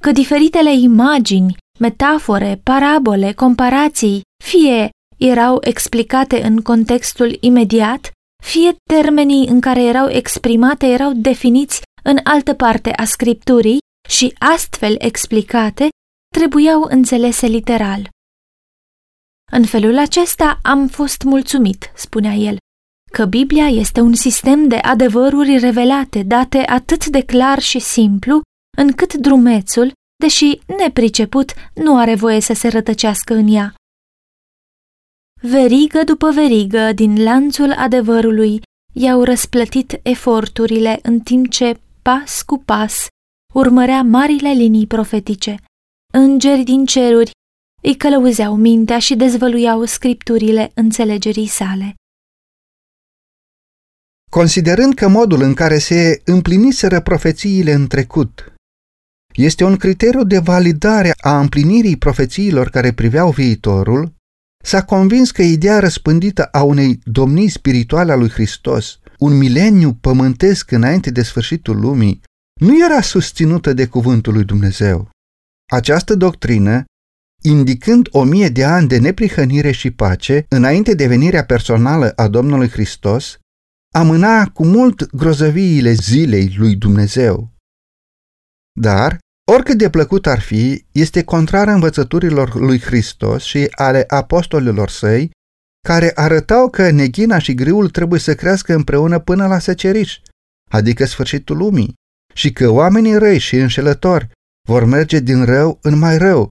că 0.00 0.12
diferitele 0.12 0.74
imagini, 0.74 1.56
metafore, 1.78 2.60
parabole, 2.62 3.32
comparații, 3.32 4.20
fie 4.44 4.90
erau 5.16 5.58
explicate 5.60 6.42
în 6.42 6.60
contextul 6.60 7.36
imediat, 7.40 8.10
fie 8.42 8.76
termenii 8.90 9.48
în 9.48 9.60
care 9.60 9.82
erau 9.82 10.08
exprimate 10.08 10.86
erau 10.86 11.12
definiți 11.12 11.82
în 12.02 12.18
altă 12.22 12.54
parte 12.54 12.90
a 12.92 13.04
scripturii 13.04 13.78
și 14.08 14.34
astfel 14.38 14.94
explicate 14.98 15.88
trebuiau 16.34 16.86
înțelese 16.88 17.46
literal. 17.46 18.08
În 19.52 19.64
felul 19.64 19.98
acesta 19.98 20.58
am 20.62 20.86
fost 20.86 21.22
mulțumit, 21.22 21.92
spunea 21.94 22.32
el, 22.32 22.56
că 23.12 23.24
Biblia 23.24 23.66
este 23.66 24.00
un 24.00 24.14
sistem 24.14 24.68
de 24.68 24.76
adevăruri 24.76 25.58
revelate, 25.58 26.22
date 26.22 26.58
atât 26.58 27.06
de 27.06 27.24
clar 27.24 27.58
și 27.58 27.78
simplu, 27.78 28.40
încât 28.78 29.14
drumețul, 29.14 29.92
deși 30.24 30.58
nepriceput, 30.66 31.52
nu 31.74 31.98
are 31.98 32.14
voie 32.14 32.40
să 32.40 32.52
se 32.52 32.68
rătăcească 32.68 33.34
în 33.34 33.48
ea. 33.54 33.74
Verigă 35.40 36.04
după 36.04 36.30
verigă 36.30 36.92
din 36.92 37.22
lanțul 37.22 37.72
adevărului 37.72 38.60
i-au 38.92 39.22
răsplătit 39.22 40.00
eforturile 40.02 40.98
în 41.02 41.20
timp 41.20 41.50
ce, 41.50 41.80
pas 42.02 42.42
cu 42.42 42.58
pas, 42.58 43.06
urmărea 43.54 44.02
marile 44.02 44.52
linii 44.52 44.86
profetice. 44.86 45.56
Îngeri 46.12 46.62
din 46.62 46.84
ceruri 46.86 47.30
îi 47.82 47.96
călăuzeau 47.96 48.56
mintea 48.56 48.98
și 48.98 49.16
dezvăluiau 49.16 49.84
scripturile 49.84 50.70
înțelegerii 50.74 51.46
sale. 51.46 51.94
Considerând 54.30 54.94
că 54.94 55.08
modul 55.08 55.42
în 55.42 55.54
care 55.54 55.78
se 55.78 56.20
împliniseră 56.24 57.00
profețiile 57.00 57.72
în 57.72 57.86
trecut 57.86 58.52
este 59.34 59.64
un 59.64 59.76
criteriu 59.76 60.24
de 60.24 60.38
validare 60.38 61.14
a 61.20 61.40
împlinirii 61.40 61.96
profețiilor 61.96 62.68
care 62.68 62.92
priveau 62.92 63.30
viitorul, 63.30 64.16
s-a 64.64 64.84
convins 64.84 65.30
că 65.30 65.42
ideea 65.42 65.78
răspândită 65.78 66.44
a 66.44 66.62
unei 66.62 67.00
domnii 67.04 67.48
spirituale 67.48 68.12
a 68.12 68.16
lui 68.16 68.30
Hristos, 68.30 68.98
un 69.18 69.36
mileniu 69.36 69.92
pământesc 69.92 70.70
înainte 70.70 71.10
de 71.10 71.22
sfârșitul 71.22 71.80
lumii, 71.80 72.22
nu 72.60 72.84
era 72.84 73.00
susținută 73.00 73.72
de 73.72 73.86
cuvântul 73.86 74.32
lui 74.32 74.44
Dumnezeu. 74.44 75.10
Această 75.70 76.14
doctrină, 76.14 76.84
indicând 77.42 78.08
o 78.10 78.22
mie 78.24 78.48
de 78.48 78.64
ani 78.64 78.88
de 78.88 78.98
neprihănire 78.98 79.70
și 79.70 79.90
pace 79.90 80.46
înainte 80.48 80.94
de 80.94 81.06
venirea 81.06 81.44
personală 81.44 82.12
a 82.16 82.28
Domnului 82.28 82.68
Hristos, 82.68 83.38
amâna 83.94 84.48
cu 84.48 84.64
mult 84.64 85.10
grozăviile 85.10 85.92
zilei 85.92 86.54
lui 86.58 86.76
Dumnezeu. 86.76 87.57
Dar, 88.80 89.18
oricât 89.50 89.78
de 89.78 89.90
plăcut 89.90 90.26
ar 90.26 90.40
fi, 90.40 90.84
este 90.92 91.24
contrar 91.24 91.68
învățăturilor 91.68 92.54
lui 92.54 92.80
Hristos 92.80 93.42
și 93.42 93.66
ale 93.70 94.04
apostolilor 94.06 94.88
săi, 94.88 95.30
care 95.88 96.12
arătau 96.14 96.70
că 96.70 96.90
neghina 96.90 97.38
și 97.38 97.54
griul 97.54 97.88
trebuie 97.88 98.20
să 98.20 98.34
crească 98.34 98.74
împreună 98.74 99.18
până 99.18 99.46
la 99.46 99.58
seceriș, 99.58 100.18
adică 100.70 101.04
sfârșitul 101.04 101.56
lumii, 101.56 101.94
și 102.34 102.52
că 102.52 102.68
oamenii 102.68 103.18
răi 103.18 103.38
și 103.38 103.56
înșelători 103.56 104.30
vor 104.68 104.84
merge 104.84 105.20
din 105.20 105.44
rău 105.44 105.78
în 105.82 105.98
mai 105.98 106.18
rău, 106.18 106.48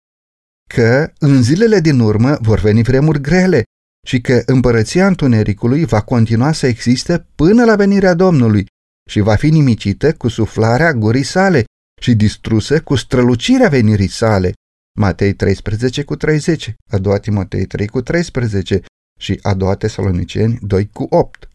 că 0.69 1.11
în 1.19 1.43
zilele 1.43 1.79
din 1.79 1.99
urmă 1.99 2.37
vor 2.41 2.59
veni 2.59 2.83
vremuri 2.83 3.21
grele 3.21 3.63
și 4.07 4.21
că 4.21 4.43
împărăția 4.45 5.07
întunericului 5.07 5.85
va 5.85 6.01
continua 6.01 6.51
să 6.51 6.67
existe 6.67 7.27
până 7.35 7.65
la 7.65 7.75
venirea 7.75 8.13
Domnului 8.13 8.65
și 9.09 9.19
va 9.19 9.35
fi 9.35 9.49
nimicită 9.49 10.13
cu 10.13 10.27
suflarea 10.27 10.93
gurii 10.93 11.23
sale 11.23 11.65
și 12.01 12.15
distrusă 12.15 12.81
cu 12.81 12.95
strălucirea 12.95 13.69
venirii 13.69 14.07
sale. 14.07 14.53
Matei 14.99 15.33
13 15.33 16.03
cu 16.03 16.15
30, 16.15 16.73
a 16.91 16.97
doua 16.97 17.19
Timotei 17.19 17.65
3 17.65 17.87
cu 17.87 18.01
13 18.01 18.81
și 19.19 19.39
a 19.41 19.53
doua 19.53 19.75
Tesaloniceni 19.75 20.59
2 20.61 20.89
cu 20.89 21.07
8. 21.09 21.49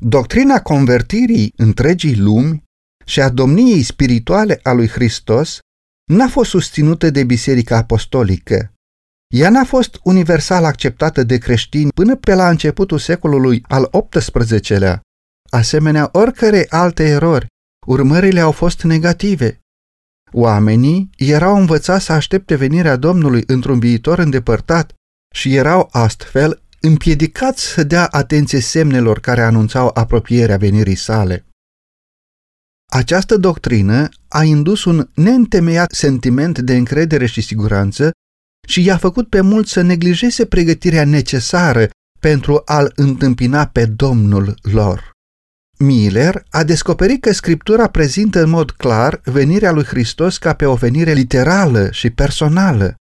Doctrina 0.00 0.62
convertirii 0.62 1.52
întregii 1.56 2.16
lumi 2.16 2.62
și 3.04 3.20
a 3.20 3.28
domniei 3.28 3.82
spirituale 3.82 4.60
a 4.62 4.72
lui 4.72 4.88
Hristos 4.88 5.58
n-a 6.10 6.28
fost 6.28 6.50
susținută 6.50 7.10
de 7.10 7.24
Biserica 7.24 7.76
Apostolică. 7.76 8.72
Ea 9.34 9.50
n-a 9.50 9.64
fost 9.64 10.00
universal 10.02 10.64
acceptată 10.64 11.22
de 11.22 11.38
creștini 11.38 11.92
până 11.92 12.16
pe 12.16 12.34
la 12.34 12.48
începutul 12.48 12.98
secolului 12.98 13.64
al 13.68 13.90
XVIII-lea. 14.08 15.00
Asemenea, 15.50 16.08
oricărei 16.12 16.68
alte 16.68 17.04
erori, 17.04 17.46
urmările 17.86 18.40
au 18.40 18.52
fost 18.52 18.82
negative. 18.82 19.60
Oamenii 20.32 21.10
erau 21.16 21.56
învățați 21.56 22.04
să 22.04 22.12
aștepte 22.12 22.54
venirea 22.54 22.96
Domnului 22.96 23.42
într-un 23.46 23.78
viitor 23.78 24.18
îndepărtat 24.18 24.94
și 25.34 25.54
erau 25.54 25.88
astfel 25.92 26.62
împiedicați 26.80 27.62
să 27.62 27.82
dea 27.84 28.06
atenție 28.06 28.60
semnelor 28.60 29.20
care 29.20 29.42
anunțau 29.42 29.90
apropierea 29.94 30.56
venirii 30.56 30.94
sale. 30.94 31.46
Această 32.90 33.36
doctrină 33.36 34.08
a 34.28 34.42
indus 34.44 34.84
un 34.84 35.08
neîntemeiat 35.14 35.92
sentiment 35.92 36.58
de 36.58 36.76
încredere 36.76 37.26
și 37.26 37.40
siguranță 37.40 38.10
și 38.68 38.84
i-a 38.84 38.96
făcut 38.96 39.28
pe 39.28 39.40
mulți 39.40 39.72
să 39.72 39.82
neglijeze 39.82 40.46
pregătirea 40.46 41.04
necesară 41.04 41.88
pentru 42.20 42.62
a-L 42.64 42.92
întâmpina 42.96 43.66
pe 43.66 43.86
Domnul 43.86 44.54
lor. 44.62 45.11
Miller 45.82 46.44
a 46.50 46.64
descoperit 46.64 47.22
că 47.22 47.32
Scriptura 47.32 47.88
prezintă 47.88 48.42
în 48.42 48.50
mod 48.50 48.70
clar 48.70 49.20
venirea 49.24 49.72
lui 49.72 49.84
Hristos 49.84 50.38
ca 50.38 50.54
pe 50.54 50.66
o 50.66 50.74
venire 50.74 51.12
literală 51.12 51.90
și 51.90 52.10
personală. 52.10 52.94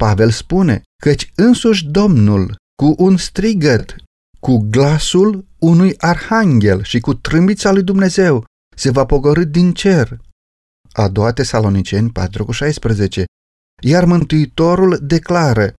Pavel 0.00 0.30
spune 0.30 0.82
căci 1.02 1.32
însuși 1.34 1.86
Domnul, 1.86 2.56
cu 2.82 2.94
un 2.98 3.16
strigăt, 3.16 3.96
cu 4.40 4.58
glasul 4.58 5.46
unui 5.58 5.94
arhanghel 5.98 6.82
și 6.82 7.00
cu 7.00 7.14
trâmbița 7.14 7.72
lui 7.72 7.82
Dumnezeu, 7.82 8.44
se 8.76 8.90
va 8.90 9.04
pogorâ 9.04 9.44
din 9.44 9.72
cer. 9.72 10.20
A 10.92 11.08
doua 11.08 11.32
Tesaloniceni 11.32 12.12
4,16 12.20 13.24
Iar 13.82 14.04
Mântuitorul 14.04 14.98
declară 15.02 15.72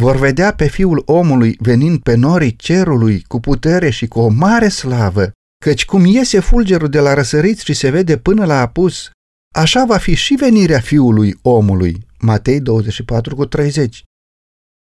Vor 0.00 0.16
vedea 0.16 0.54
pe 0.54 0.68
Fiul 0.68 1.02
omului 1.06 1.56
venind 1.60 2.02
pe 2.02 2.14
norii 2.14 2.56
cerului 2.56 3.22
cu 3.22 3.40
putere 3.40 3.90
și 3.90 4.06
cu 4.06 4.20
o 4.20 4.28
mare 4.28 4.68
slavă, 4.68 5.30
căci 5.64 5.84
cum 5.84 6.04
iese 6.04 6.40
fulgerul 6.40 6.88
de 6.88 7.00
la 7.00 7.14
răsăriți 7.14 7.64
și 7.64 7.72
se 7.72 7.90
vede 7.90 8.18
până 8.18 8.44
la 8.44 8.60
apus, 8.60 9.10
așa 9.54 9.84
va 9.84 9.96
fi 9.96 10.14
și 10.14 10.34
venirea 10.34 10.80
Fiului 10.80 11.38
omului. 11.42 12.06
Matei 12.18 12.60
24 12.60 13.34
cu 13.34 13.44
30. 13.44 14.02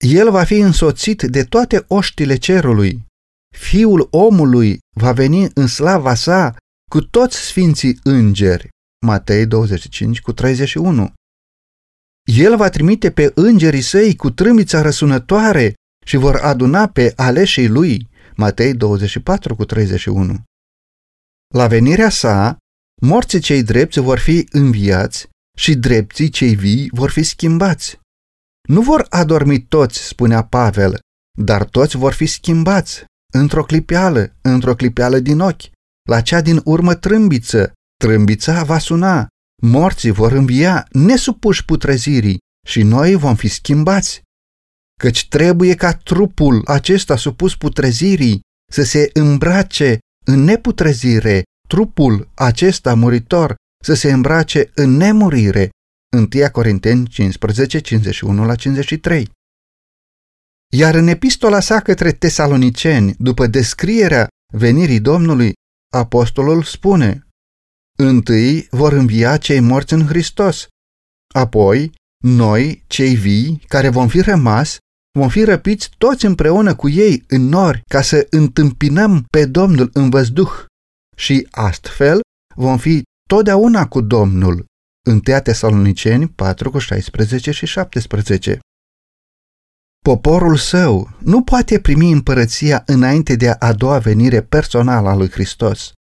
El 0.04 0.30
va 0.30 0.44
fi 0.44 0.58
însoțit 0.58 1.22
de 1.22 1.44
toate 1.44 1.84
oștile 1.88 2.36
cerului. 2.36 3.04
Fiul 3.56 4.08
omului 4.10 4.78
va 4.96 5.12
veni 5.12 5.48
în 5.54 5.66
slava 5.66 6.14
sa 6.14 6.56
cu 6.90 7.00
toți 7.00 7.36
sfinții 7.36 7.98
îngeri. 8.02 8.68
Matei 9.06 9.46
25 9.46 10.20
cu 10.20 10.32
31. 10.32 11.12
El 12.36 12.56
va 12.56 12.68
trimite 12.68 13.10
pe 13.10 13.32
îngerii 13.34 13.80
săi 13.80 14.16
cu 14.16 14.30
trâmbița 14.30 14.80
răsunătoare 14.80 15.74
și 16.06 16.16
vor 16.16 16.36
aduna 16.36 16.88
pe 16.88 17.12
aleșii 17.16 17.68
lui. 17.68 18.08
Matei 18.36 18.74
24 18.74 19.56
cu 19.56 19.64
31. 19.64 20.42
La 21.54 21.66
venirea 21.66 22.08
sa, 22.08 22.56
morții 23.02 23.40
cei 23.40 23.62
drepți 23.62 24.00
vor 24.00 24.18
fi 24.18 24.46
înviați 24.50 25.28
și 25.56 25.74
drepții 25.74 26.28
cei 26.28 26.54
vii 26.54 26.90
vor 26.92 27.10
fi 27.10 27.22
schimbați. 27.22 27.98
Nu 28.68 28.80
vor 28.80 29.06
adormi 29.08 29.60
toți, 29.60 30.06
spunea 30.06 30.44
Pavel, 30.44 30.98
dar 31.38 31.64
toți 31.64 31.96
vor 31.96 32.12
fi 32.12 32.26
schimbați, 32.26 33.04
într-o 33.32 33.64
clipeală, 33.64 34.36
într-o 34.40 34.74
clipeală 34.74 35.18
din 35.18 35.40
ochi. 35.40 35.70
La 36.08 36.20
cea 36.20 36.40
din 36.40 36.60
urmă 36.64 36.94
trâmbiță, 36.94 37.72
trâmbița 37.96 38.62
va 38.64 38.78
suna, 38.78 39.28
morții 39.62 40.10
vor 40.10 40.32
învia 40.32 40.86
nesupuși 40.90 41.64
putrezirii 41.64 42.38
și 42.66 42.82
noi 42.82 43.14
vom 43.14 43.36
fi 43.36 43.48
schimbați. 43.48 44.22
Căci 45.00 45.28
trebuie 45.28 45.74
ca 45.74 45.92
trupul 45.92 46.62
acesta 46.66 47.16
supus 47.16 47.56
putrezirii 47.56 48.40
să 48.72 48.82
se 48.82 49.10
îmbrace 49.12 49.98
în 50.26 50.44
neputrezire, 50.44 51.42
trupul 51.68 52.30
acesta 52.34 52.94
muritor 52.94 53.54
să 53.84 53.94
se 53.94 54.12
îmbrace 54.12 54.70
în 54.74 54.90
nemurire. 54.90 55.70
1 56.16 56.50
Corinteni 56.52 57.06
15, 57.06 57.78
51 57.78 58.44
la 58.44 58.54
53. 58.54 59.30
Iar 60.72 60.94
în 60.94 61.06
epistola 61.06 61.60
sa 61.60 61.80
către 61.80 62.12
tesaloniceni, 62.12 63.14
după 63.18 63.46
descrierea 63.46 64.28
venirii 64.54 65.00
Domnului, 65.00 65.52
apostolul 65.94 66.62
spune 66.62 67.27
Întâi 68.02 68.66
vor 68.70 68.92
învia 68.92 69.36
cei 69.36 69.60
morți 69.60 69.92
în 69.92 70.06
Hristos, 70.06 70.66
apoi 71.34 71.92
noi, 72.24 72.84
cei 72.86 73.14
vii, 73.14 73.62
care 73.68 73.88
vom 73.88 74.08
fi 74.08 74.20
rămas, 74.20 74.78
vom 75.18 75.28
fi 75.28 75.44
răpiți 75.44 75.90
toți 75.98 76.24
împreună 76.24 76.74
cu 76.74 76.88
ei 76.88 77.24
în 77.28 77.42
nori 77.42 77.82
ca 77.88 78.02
să 78.02 78.26
întâmpinăm 78.30 79.24
pe 79.30 79.46
Domnul 79.46 79.90
în 79.92 80.10
văzduh 80.10 80.64
și 81.16 81.46
astfel 81.50 82.20
vom 82.54 82.78
fi 82.78 83.02
totdeauna 83.28 83.88
cu 83.88 84.00
Domnul. 84.00 84.64
1 85.08 85.20
Tesaloniceni 85.42 86.28
4 86.28 86.70
cu 86.70 86.78
16 86.78 87.50
și 87.50 87.66
17 87.66 88.58
Poporul 90.04 90.56
său 90.56 91.10
nu 91.18 91.42
poate 91.42 91.80
primi 91.80 92.12
împărăția 92.12 92.82
înainte 92.86 93.36
de 93.36 93.50
a 93.50 93.72
doua 93.72 93.98
venire 93.98 94.42
personală 94.42 95.08
a 95.08 95.14
lui 95.14 95.30
Hristos. 95.30 95.92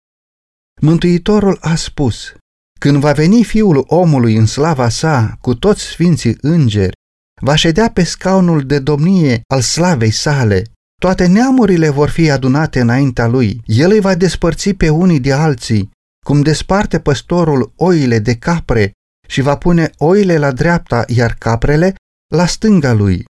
Mântuitorul 0.82 1.58
a 1.60 1.74
spus, 1.74 2.34
când 2.80 2.96
va 2.96 3.12
veni 3.12 3.44
Fiul 3.44 3.84
omului 3.86 4.36
în 4.36 4.46
slava 4.46 4.88
sa 4.88 5.36
cu 5.40 5.54
toți 5.54 5.82
sfinții 5.82 6.36
îngeri, 6.40 6.96
va 7.42 7.54
ședea 7.54 7.90
pe 7.90 8.02
scaunul 8.02 8.66
de 8.66 8.78
domnie 8.78 9.40
al 9.46 9.60
slavei 9.60 10.10
sale. 10.10 10.62
Toate 11.00 11.26
neamurile 11.26 11.88
vor 11.88 12.08
fi 12.08 12.30
adunate 12.30 12.80
înaintea 12.80 13.26
lui. 13.26 13.60
El 13.64 13.90
îi 13.90 14.00
va 14.00 14.14
despărți 14.14 14.70
pe 14.70 14.88
unii 14.88 15.20
de 15.20 15.32
alții, 15.32 15.90
cum 16.24 16.42
desparte 16.42 17.00
păstorul 17.00 17.72
oile 17.76 18.18
de 18.18 18.36
capre 18.36 18.92
și 19.28 19.40
va 19.40 19.56
pune 19.56 19.90
oile 19.98 20.38
la 20.38 20.52
dreapta, 20.52 21.04
iar 21.06 21.34
caprele 21.34 21.94
la 22.34 22.46
stânga 22.46 22.92
lui. 22.92 23.24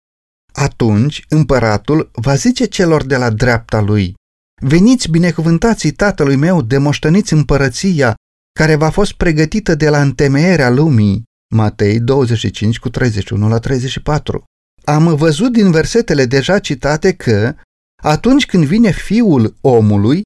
Atunci 0.53 1.25
împăratul 1.29 2.11
va 2.13 2.35
zice 2.35 2.65
celor 2.65 3.05
de 3.05 3.17
la 3.17 3.31
dreapta 3.31 3.81
lui, 3.81 4.15
Veniți 4.63 5.11
binecuvântații 5.11 5.91
tatălui 5.91 6.37
meu, 6.37 6.63
demoștăniți 6.63 7.33
împărăția 7.33 8.15
care 8.53 8.75
v-a 8.75 8.91
fost 8.91 9.13
pregătită 9.13 9.75
de 9.75 9.89
la 9.89 10.01
întemeierea 10.01 10.71
lumii. 10.71 11.23
Matei 11.55 12.01
25 12.01 12.79
cu 12.79 12.89
31 12.89 13.49
la 13.49 13.59
34. 13.59 14.45
Am 14.85 15.15
văzut 15.17 15.53
din 15.53 15.71
versetele 15.71 16.25
deja 16.25 16.59
citate 16.59 17.13
că 17.13 17.55
atunci 18.03 18.47
când 18.47 18.65
vine 18.65 18.91
fiul 18.91 19.57
omului, 19.61 20.23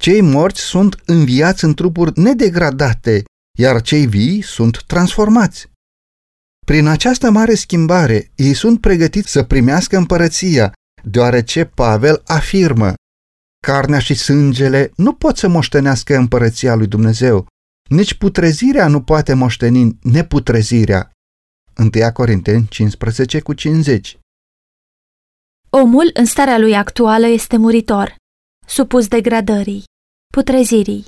cei 0.00 0.20
morți 0.20 0.60
sunt 0.60 1.02
înviați 1.06 1.64
în 1.64 1.74
trupuri 1.74 2.20
nedegradate, 2.20 3.24
iar 3.58 3.82
cei 3.82 4.06
vii 4.06 4.42
sunt 4.42 4.82
transformați. 4.86 5.68
Prin 6.66 6.86
această 6.86 7.30
mare 7.30 7.54
schimbare, 7.54 8.30
ei 8.34 8.54
sunt 8.54 8.80
pregătiți 8.80 9.30
să 9.30 9.42
primească 9.42 9.96
împărăția, 9.96 10.72
deoarece 11.02 11.64
Pavel 11.64 12.22
afirmă 12.26 12.94
Carnea 13.66 13.98
și 13.98 14.14
sângele 14.14 14.92
nu 14.96 15.14
pot 15.14 15.36
să 15.36 15.48
moștenească 15.48 16.16
împărăția 16.16 16.74
lui 16.74 16.86
Dumnezeu, 16.86 17.46
nici 17.90 18.14
putrezirea 18.14 18.88
nu 18.88 19.02
poate 19.02 19.34
moșteni 19.34 19.98
neputrezirea. 20.02 21.10
1 21.78 22.12
Corinteni 22.12 22.66
15 22.68 23.40
cu 23.40 23.52
50 23.52 24.18
Omul, 25.70 26.10
în 26.14 26.24
starea 26.24 26.58
lui 26.58 26.74
actuală, 26.74 27.26
este 27.26 27.56
muritor, 27.56 28.16
supus 28.66 29.08
degradării, 29.08 29.84
putrezirii. 30.34 31.04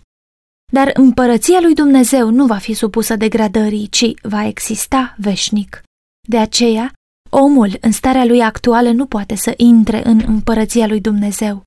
Dar 0.73 0.91
împărăția 0.95 1.61
lui 1.61 1.75
Dumnezeu 1.75 2.31
nu 2.31 2.47
va 2.47 2.59
fi 2.59 2.75
supusă 2.75 3.17
degradării, 3.17 3.89
ci 3.89 4.05
va 4.23 4.47
exista 4.47 5.15
veșnic. 5.19 5.83
De 6.29 6.39
aceea, 6.39 6.93
omul, 7.31 7.77
în 7.81 7.93
starea 7.93 8.25
lui 8.25 8.41
actuală, 8.41 8.91
nu 8.91 9.07
poate 9.07 9.35
să 9.35 9.55
intre 9.57 10.07
în 10.07 10.23
împărăția 10.27 10.87
lui 10.87 11.01
Dumnezeu. 11.01 11.63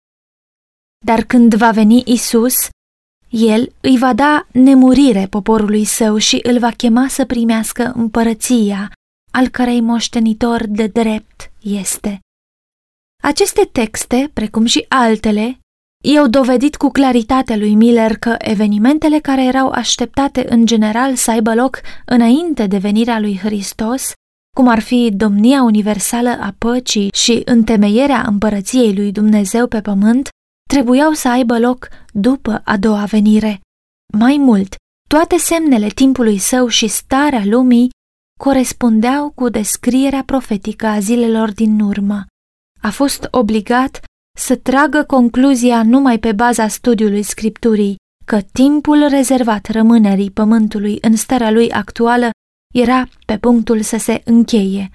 Dar 1.05 1.23
când 1.23 1.53
va 1.53 1.71
veni 1.71 2.03
Isus, 2.05 2.53
el 3.29 3.73
îi 3.81 3.97
va 3.97 4.13
da 4.13 4.47
nemurire 4.51 5.27
poporului 5.29 5.83
său 5.83 6.17
și 6.17 6.39
îl 6.43 6.59
va 6.59 6.71
chema 6.71 7.07
să 7.07 7.25
primească 7.25 7.91
împărăția, 7.95 8.91
al 9.31 9.47
cărei 9.47 9.81
moștenitor 9.81 10.63
de 10.67 10.87
drept 10.87 11.51
este. 11.61 12.19
Aceste 13.23 13.69
texte, 13.71 14.29
precum 14.33 14.65
și 14.65 14.85
altele, 14.87 15.59
i-au 16.03 16.27
dovedit 16.27 16.75
cu 16.75 16.89
claritate 16.89 17.55
lui 17.55 17.75
Miller 17.75 18.17
că 18.17 18.35
evenimentele 18.37 19.19
care 19.19 19.43
erau 19.43 19.69
așteptate 19.69 20.45
în 20.49 20.65
general 20.65 21.15
să 21.15 21.31
aibă 21.31 21.53
loc 21.53 21.81
înainte 22.05 22.67
de 22.67 22.77
venirea 22.77 23.19
lui 23.19 23.37
Hristos, 23.37 24.11
cum 24.55 24.67
ar 24.67 24.79
fi 24.79 25.11
domnia 25.13 25.61
universală 25.61 26.29
a 26.29 26.55
păcii 26.57 27.09
și 27.13 27.41
întemeierea 27.45 28.23
împărăției 28.27 28.95
lui 28.95 29.11
Dumnezeu 29.11 29.67
pe 29.67 29.81
pământ, 29.81 30.29
trebuiau 30.69 31.11
să 31.11 31.29
aibă 31.29 31.59
loc 31.59 31.87
după 32.13 32.61
a 32.65 32.77
doua 32.77 33.05
venire. 33.05 33.59
Mai 34.13 34.37
mult, 34.37 34.75
toate 35.09 35.37
semnele 35.37 35.87
timpului 35.87 36.37
său 36.37 36.67
și 36.67 36.87
starea 36.87 37.43
lumii 37.45 37.89
corespundeau 38.39 39.31
cu 39.31 39.49
descrierea 39.49 40.23
profetică 40.23 40.85
a 40.85 40.99
zilelor 40.99 41.53
din 41.53 41.79
urmă. 41.79 42.25
A 42.81 42.89
fost 42.89 43.27
obligat 43.31 44.03
să 44.37 44.55
tragă 44.55 45.03
concluzia 45.03 45.83
numai 45.83 46.19
pe 46.19 46.31
baza 46.31 46.67
studiului 46.67 47.23
scripturii 47.23 47.95
că 48.25 48.41
timpul 48.41 49.07
rezervat 49.07 49.67
rămânerii 49.67 50.31
pământului 50.31 50.97
în 51.01 51.15
starea 51.15 51.51
lui 51.51 51.71
actuală 51.71 52.29
era 52.73 53.07
pe 53.25 53.37
punctul 53.37 53.81
să 53.81 53.97
se 53.97 54.21
încheie. 54.25 54.89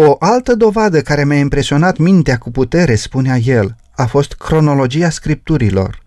O 0.00 0.16
altă 0.18 0.54
dovadă 0.54 1.02
care 1.02 1.24
mi-a 1.24 1.38
impresionat 1.38 1.96
mintea 1.96 2.38
cu 2.38 2.50
putere, 2.50 2.94
spunea 2.94 3.36
el, 3.36 3.76
a 3.94 4.06
fost 4.06 4.32
cronologia 4.32 5.10
scripturilor. 5.10 6.04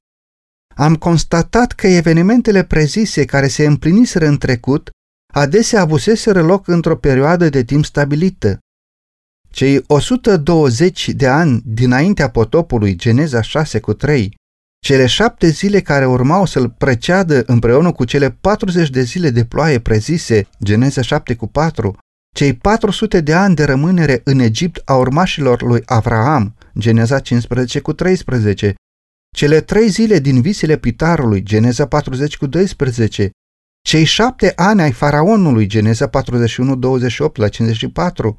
Am 0.76 0.96
constatat 0.96 1.72
că 1.72 1.88
evenimentele 1.88 2.64
prezise 2.64 3.26
care 3.26 3.48
se 3.48 3.66
împliniseră 3.66 4.26
în 4.28 4.38
trecut 4.38 4.90
adesea 5.34 5.82
avuseseră 5.82 6.42
loc 6.42 6.68
într-o 6.68 6.98
perioadă 6.98 7.50
de 7.50 7.64
timp 7.64 7.86
stabilită. 7.86 8.60
Cei 9.52 9.84
120 9.88 11.10
de 11.10 11.28
ani 11.28 11.62
dinaintea 11.66 12.30
potopului, 12.30 12.96
Geneza 12.96 13.42
6 13.42 13.80
cu 13.80 13.94
3, 13.94 14.36
cele 14.86 15.06
șapte 15.06 15.48
zile 15.48 15.82
care 15.82 16.08
urmau 16.08 16.46
să-l 16.46 16.70
preceadă 16.70 17.44
împreună 17.46 17.92
cu 17.92 18.06
cele 18.06 18.32
40 18.32 18.90
de 18.90 19.02
zile 19.02 19.30
de 19.30 19.46
ploaie 19.46 19.80
prezise, 19.80 20.48
Geneza 20.64 21.02
7 21.02 21.36
cu 21.36 21.48
4, 21.48 21.98
cei 22.36 22.54
400 22.54 23.22
de 23.22 23.34
ani 23.34 23.56
de 23.56 23.64
rămânere 23.64 24.22
în 24.24 24.40
Egipt 24.40 24.82
a 24.86 24.96
urmașilor 24.96 25.62
lui 25.62 25.82
Avraam, 25.86 26.56
Geneza 26.78 27.20
15 27.20 27.80
cu 27.80 27.94
13, 27.94 28.74
cele 29.36 29.62
trei 29.62 29.90
zile 29.90 30.20
din 30.20 30.42
visele 30.42 30.78
pitarului, 30.78 31.44
Geneza 31.44 31.88
40 31.88 32.38
cu 32.38 32.46
12, 32.46 33.30
cei 33.88 34.04
șapte 34.04 34.54
ani 34.56 34.82
ai 34.82 34.92
faraonului, 34.92 35.68
Geneza 35.68 36.08
41, 36.08 36.76
28 36.76 37.38
la 37.38 37.48
54, 37.48 38.36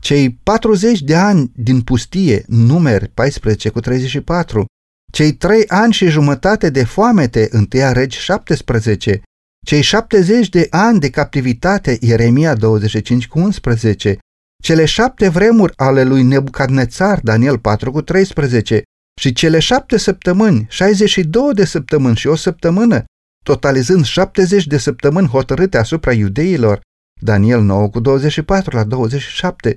cei 0.00 0.30
40 0.30 1.00
de 1.00 1.16
ani 1.16 1.52
din 1.54 1.82
pustie, 1.82 2.44
numeri 2.46 3.08
14 3.08 3.68
cu 3.68 3.80
34, 3.80 4.64
cei 5.12 5.32
trei 5.32 5.68
ani 5.68 5.92
și 5.92 6.08
jumătate 6.08 6.70
de 6.70 6.84
foamete, 6.84 7.48
întâia 7.50 7.92
regi 7.92 8.18
17, 8.18 9.22
cei 9.64 9.80
70 9.80 10.48
de 10.48 10.66
ani 10.70 11.00
de 11.00 11.10
captivitate, 11.10 11.98
Ieremia 12.00 12.54
25 12.54 13.28
cu 13.28 13.38
11, 13.38 14.18
cele 14.62 14.84
șapte 14.84 15.28
vremuri 15.28 15.72
ale 15.76 16.02
lui 16.02 16.22
Nebucadnețar, 16.22 17.20
Daniel 17.22 17.58
4 17.58 17.90
cu 17.90 18.02
13, 18.02 18.82
și 19.20 19.32
cele 19.32 19.58
șapte 19.58 19.96
săptămâni, 19.96 20.66
62 20.68 21.52
de 21.54 21.64
săptămâni 21.64 22.16
și 22.16 22.26
o 22.26 22.34
săptămână, 22.34 23.04
totalizând 23.44 24.04
70 24.04 24.66
de 24.66 24.78
săptămâni 24.78 25.28
hotărâte 25.28 25.78
asupra 25.78 26.12
iudeilor, 26.12 26.80
Daniel 27.20 27.62
9 27.62 27.88
cu 27.88 28.00
24 28.00 28.76
la 28.76 28.84
27. 28.84 29.76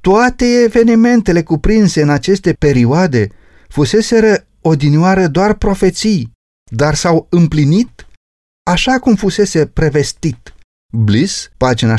Toate 0.00 0.44
evenimentele 0.64 1.42
cuprinse 1.42 2.02
în 2.02 2.08
aceste 2.08 2.52
perioade 2.52 3.28
fuseseră 3.68 4.46
odinioară 4.60 5.26
doar 5.26 5.54
profeții, 5.54 6.32
dar 6.70 6.94
s-au 6.94 7.26
împlinit 7.30 8.07
așa 8.68 8.98
cum 8.98 9.14
fusese 9.14 9.66
prevestit. 9.66 10.54
Bliss, 10.92 11.50
pagina 11.56 11.94
74-75. 11.94 11.98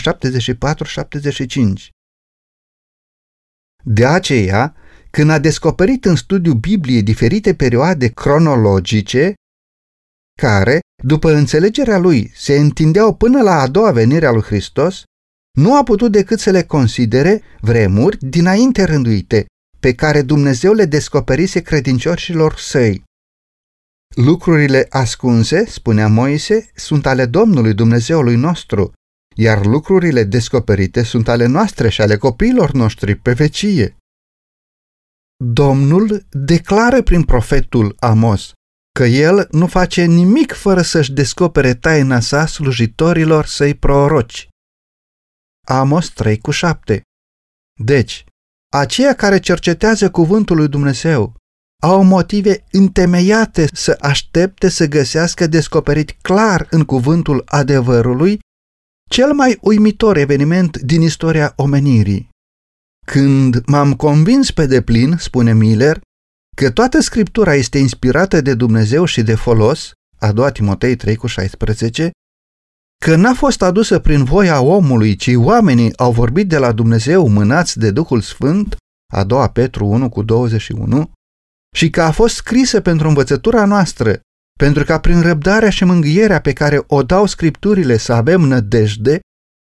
De 3.83 4.05
aceea, 4.05 4.75
când 5.09 5.29
a 5.29 5.39
descoperit 5.39 6.05
în 6.05 6.15
studiu 6.15 6.53
Bibliei 6.53 7.03
diferite 7.03 7.55
perioade 7.55 8.07
cronologice, 8.07 9.33
care, 10.41 10.79
după 11.03 11.31
înțelegerea 11.31 11.97
lui, 11.97 12.31
se 12.35 12.57
întindeau 12.57 13.15
până 13.15 13.41
la 13.41 13.59
a 13.59 13.67
doua 13.67 13.91
venire 13.91 14.25
a 14.25 14.31
lui 14.31 14.41
Hristos, 14.41 15.03
nu 15.57 15.77
a 15.77 15.83
putut 15.83 16.11
decât 16.11 16.39
să 16.39 16.51
le 16.51 16.63
considere 16.63 17.41
vremuri 17.59 18.17
dinainte 18.19 18.83
rânduite, 18.83 19.45
pe 19.79 19.95
care 19.95 20.21
Dumnezeu 20.21 20.73
le 20.73 20.85
descoperise 20.85 21.61
credincioșilor 21.61 22.55
săi. 22.57 23.03
Lucrurile 24.15 24.85
ascunse, 24.89 25.65
spunea 25.65 26.07
Moise, 26.07 26.71
sunt 26.75 27.05
ale 27.05 27.25
Domnului 27.25 27.73
Dumnezeului 27.73 28.35
nostru, 28.35 28.91
iar 29.35 29.65
lucrurile 29.65 30.23
descoperite 30.23 31.03
sunt 31.03 31.27
ale 31.27 31.45
noastre 31.45 31.89
și 31.89 32.01
ale 32.01 32.17
copiilor 32.17 32.71
noștri 32.71 33.15
pe 33.15 33.33
vecie. 33.33 33.95
Domnul 35.43 36.25
declară 36.31 37.03
prin 37.03 37.23
profetul 37.23 37.95
Amos 37.99 38.51
că 38.99 39.05
el 39.05 39.47
nu 39.51 39.67
face 39.67 40.05
nimic 40.05 40.51
fără 40.53 40.81
să-și 40.81 41.11
descopere 41.11 41.73
taina 41.75 42.19
sa 42.19 42.45
slujitorilor 42.45 43.45
săi 43.45 43.75
proroci. 43.75 44.47
Amos 45.67 46.09
3 46.09 46.37
cu 46.37 46.51
7 46.51 47.01
Deci, 47.83 48.25
aceia 48.73 49.15
care 49.15 49.39
cercetează 49.39 50.11
cuvântul 50.11 50.55
lui 50.55 50.67
Dumnezeu 50.67 51.35
au 51.83 52.03
motive 52.03 52.65
întemeiate 52.71 53.67
să 53.73 53.97
aștepte 53.99 54.69
să 54.69 54.87
găsească 54.87 55.47
descoperit 55.47 56.11
clar 56.11 56.67
în 56.69 56.83
cuvântul 56.83 57.43
adevărului 57.45 58.39
cel 59.09 59.33
mai 59.33 59.57
uimitor 59.61 60.17
eveniment 60.17 60.77
din 60.77 61.01
istoria 61.01 61.53
omenirii. 61.55 62.29
Când 63.05 63.65
m-am 63.65 63.93
convins 63.93 64.51
pe 64.51 64.65
deplin, 64.65 65.15
spune 65.17 65.53
Miller, 65.53 66.01
că 66.55 66.71
toată 66.71 66.99
scriptura 66.99 67.53
este 67.53 67.77
inspirată 67.77 68.41
de 68.41 68.53
Dumnezeu 68.53 69.05
și 69.05 69.21
de 69.21 69.35
folos, 69.35 69.91
a 70.17 70.31
doua 70.31 70.51
Timotei 70.51 70.95
3 70.95 71.15
cu 71.15 71.27
16, 71.27 72.11
că 73.05 73.15
n-a 73.15 73.33
fost 73.33 73.61
adusă 73.61 73.99
prin 73.99 74.23
voia 74.23 74.61
omului, 74.61 75.15
ci 75.15 75.31
oamenii 75.35 75.97
au 75.97 76.11
vorbit 76.11 76.47
de 76.47 76.57
la 76.57 76.71
Dumnezeu 76.71 77.27
mânați 77.27 77.79
de 77.79 77.91
Duhul 77.91 78.21
Sfânt, 78.21 78.75
a 79.13 79.23
doua 79.23 79.49
Petru 79.49 79.85
1 79.85 80.09
cu 80.09 80.21
21, 80.21 81.11
și 81.75 81.89
că 81.89 82.01
a 82.01 82.11
fost 82.11 82.35
scrisă 82.35 82.81
pentru 82.81 83.07
învățătura 83.07 83.65
noastră, 83.65 84.19
pentru 84.59 84.83
ca 84.83 84.99
prin 84.99 85.21
răbdarea 85.21 85.69
și 85.69 85.83
mângâierea 85.83 86.41
pe 86.41 86.53
care 86.53 86.83
o 86.87 87.03
dau 87.03 87.25
scripturile 87.25 87.97
să 87.97 88.13
avem 88.13 88.41
nădejde, 88.41 89.19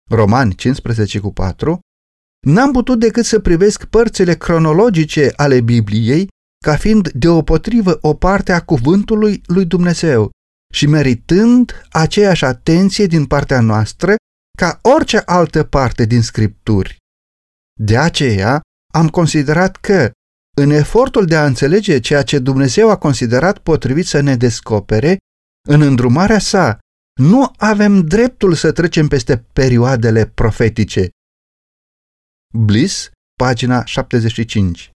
Romani 0.10 0.56
15 0.56 1.20
cu 1.20 1.34
4, 1.34 1.80
n-am 2.48 2.72
putut 2.72 3.00
decât 3.00 3.26
să 3.26 3.40
privesc 3.40 3.86
părțile 3.86 4.36
cronologice 4.36 5.34
ale 5.36 5.62
Bibliei 5.62 6.28
ca 6.66 6.76
fiind 6.76 7.12
deopotrivă 7.12 7.98
o 8.02 8.14
parte 8.14 8.52
a 8.52 8.64
cuvântului 8.64 9.42
lui 9.46 9.66
Dumnezeu 9.66 10.30
și 10.74 10.88
meritând 10.88 11.88
aceeași 11.90 12.46
atenție 12.46 13.06
din 13.06 13.26
partea 13.26 13.62
noastră 13.62 14.16
ca 14.58 14.80
orice 14.82 15.18
altă 15.18 15.64
parte 15.64 16.06
din 16.06 16.22
scripturi. 16.22 16.98
De 17.80 17.98
aceea 17.98 18.62
am 18.94 19.10
considerat 19.10 19.76
că, 19.76 20.12
în 20.62 20.70
efortul 20.70 21.26
de 21.26 21.36
a 21.36 21.46
înțelege 21.46 22.00
ceea 22.00 22.24
ce 22.24 22.40
Dumnezeu 22.40 22.90
a 22.90 22.98
considerat 22.98 23.58
potrivit 23.58 24.06
să 24.06 24.20
ne 24.20 24.36
descopere, 24.36 25.18
în 25.70 25.82
îndrumarea 25.82 26.40
sa, 26.40 26.80
nu 27.20 27.52
avem 27.58 28.02
dreptul 28.02 28.54
să 28.54 28.72
trecem 28.72 29.08
peste 29.08 29.38
perioadele 29.54 30.26
profetice. 30.26 31.10
Bliss, 32.54 33.10
pagina 33.38 33.86
75 33.86 34.92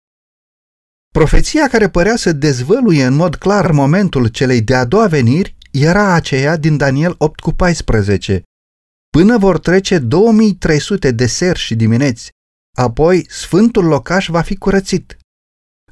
Profeția 1.13 1.67
care 1.67 1.89
părea 1.89 2.15
să 2.15 2.31
dezvăluie 2.31 3.05
în 3.05 3.15
mod 3.15 3.35
clar 3.35 3.71
momentul 3.71 4.27
celei 4.27 4.61
de-a 4.61 4.85
doua 4.85 5.07
veniri 5.07 5.57
era 5.71 6.13
aceea 6.13 6.57
din 6.57 6.77
Daniel 6.77 7.15
8 7.17 7.39
cu 7.39 7.51
14. 7.51 8.43
Până 9.09 9.37
vor 9.37 9.59
trece 9.59 9.99
2300 9.99 11.11
de 11.11 11.25
serși 11.25 11.65
și 11.65 11.75
dimineți, 11.75 12.29
apoi 12.77 13.25
sfântul 13.29 13.85
locaș 13.85 14.27
va 14.27 14.41
fi 14.41 14.55
curățit. 14.55 15.17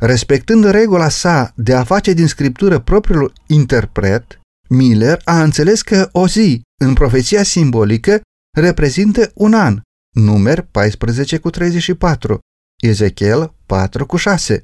Respectând 0.01 0.65
regula 0.65 1.09
sa 1.09 1.53
de 1.55 1.73
a 1.73 1.83
face 1.83 2.13
din 2.13 2.27
scriptură 2.27 2.79
propriul 2.79 3.33
interpret, 3.47 4.39
Miller 4.69 5.21
a 5.25 5.43
înțeles 5.43 5.81
că 5.81 6.09
o 6.11 6.27
zi, 6.27 6.61
în 6.83 6.93
profeția 6.93 7.43
simbolică, 7.43 8.21
reprezintă 8.57 9.31
un 9.35 9.53
an, 9.53 9.81
numer 10.15 10.61
14 10.61 11.37
cu 11.37 11.49
34, 11.49 12.39
Ezechiel 12.81 13.53
4 13.65 14.05
cu 14.05 14.15
6. 14.15 14.61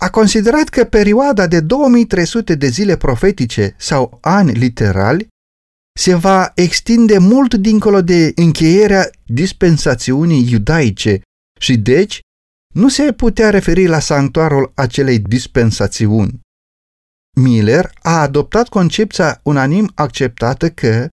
A 0.00 0.10
considerat 0.10 0.68
că 0.68 0.84
perioada 0.84 1.46
de 1.46 1.60
2300 1.60 2.54
de 2.54 2.66
zile 2.66 2.96
profetice 2.96 3.74
sau 3.78 4.18
ani 4.20 4.52
literali 4.52 5.26
se 5.98 6.14
va 6.14 6.52
extinde 6.54 7.18
mult 7.18 7.54
dincolo 7.54 8.02
de 8.02 8.32
încheierea 8.36 9.10
dispensațiunii 9.26 10.50
iudaice 10.50 11.20
și 11.60 11.76
deci 11.76 12.20
nu 12.72 12.88
se 12.88 13.12
putea 13.12 13.50
referi 13.50 13.86
la 13.86 13.98
sanctuarul 13.98 14.72
acelei 14.74 15.18
dispensațiuni. 15.18 16.40
Miller 17.40 17.92
a 18.02 18.20
adoptat 18.20 18.68
concepția 18.68 19.40
unanim 19.42 19.90
acceptată 19.94 20.70
că, 20.70 21.08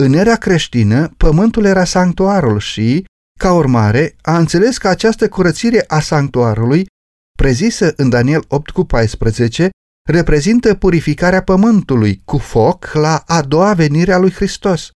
în 0.00 0.12
era 0.12 0.36
creștină, 0.36 1.08
pământul 1.16 1.64
era 1.64 1.84
sanctuarul 1.84 2.58
și, 2.58 3.04
ca 3.38 3.52
urmare, 3.52 4.16
a 4.22 4.38
înțeles 4.38 4.78
că 4.78 4.88
această 4.88 5.28
curățire 5.28 5.84
a 5.86 6.00
sanctuarului, 6.00 6.86
prezisă 7.38 7.92
în 7.96 8.08
Daniel 8.08 8.44
8 8.48 8.70
cu 8.70 8.84
14, 8.84 9.70
reprezintă 10.08 10.74
purificarea 10.74 11.42
pământului 11.42 12.22
cu 12.24 12.38
foc 12.38 12.90
la 12.92 13.22
a 13.26 13.42
doua 13.42 13.74
venire 13.74 14.12
a 14.12 14.18
lui 14.18 14.32
Hristos. 14.32 14.90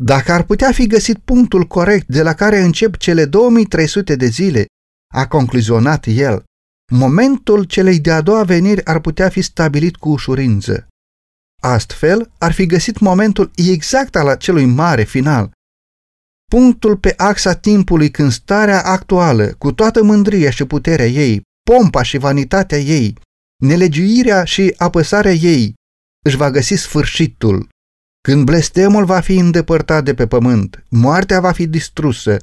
Dacă 0.00 0.32
ar 0.32 0.42
putea 0.42 0.72
fi 0.72 0.86
găsit 0.86 1.18
punctul 1.18 1.64
corect 1.64 2.06
de 2.06 2.22
la 2.22 2.34
care 2.34 2.58
încep 2.58 2.96
cele 2.96 3.24
2300 3.24 4.16
de 4.16 4.26
zile 4.26 4.66
a 5.14 5.26
concluzionat 5.26 6.04
el, 6.06 6.44
momentul 6.92 7.64
celei 7.64 8.00
de-a 8.00 8.20
doua 8.20 8.42
veniri 8.42 8.84
ar 8.84 9.00
putea 9.00 9.28
fi 9.28 9.40
stabilit 9.42 9.96
cu 9.96 10.08
ușurință. 10.08 10.86
Astfel, 11.62 12.30
ar 12.38 12.52
fi 12.52 12.66
găsit 12.66 12.98
momentul 12.98 13.50
exact 13.54 14.16
al 14.16 14.28
acelui 14.28 14.64
mare 14.64 15.02
final. 15.04 15.50
Punctul 16.50 16.96
pe 16.96 17.14
axa 17.16 17.54
timpului 17.54 18.10
când 18.10 18.32
starea 18.32 18.84
actuală, 18.84 19.54
cu 19.58 19.72
toată 19.72 20.02
mândria 20.02 20.50
și 20.50 20.64
puterea 20.64 21.06
ei, 21.06 21.42
pompa 21.70 22.02
și 22.02 22.18
vanitatea 22.18 22.78
ei, 22.78 23.16
nelegiuirea 23.64 24.44
și 24.44 24.74
apăsarea 24.76 25.32
ei, 25.32 25.74
își 26.24 26.36
va 26.36 26.50
găsi 26.50 26.74
sfârșitul. 26.74 27.68
Când 28.20 28.44
blestemul 28.44 29.04
va 29.04 29.20
fi 29.20 29.36
îndepărtat 29.36 30.04
de 30.04 30.14
pe 30.14 30.26
pământ, 30.26 30.84
moartea 30.88 31.40
va 31.40 31.52
fi 31.52 31.66
distrusă, 31.66 32.36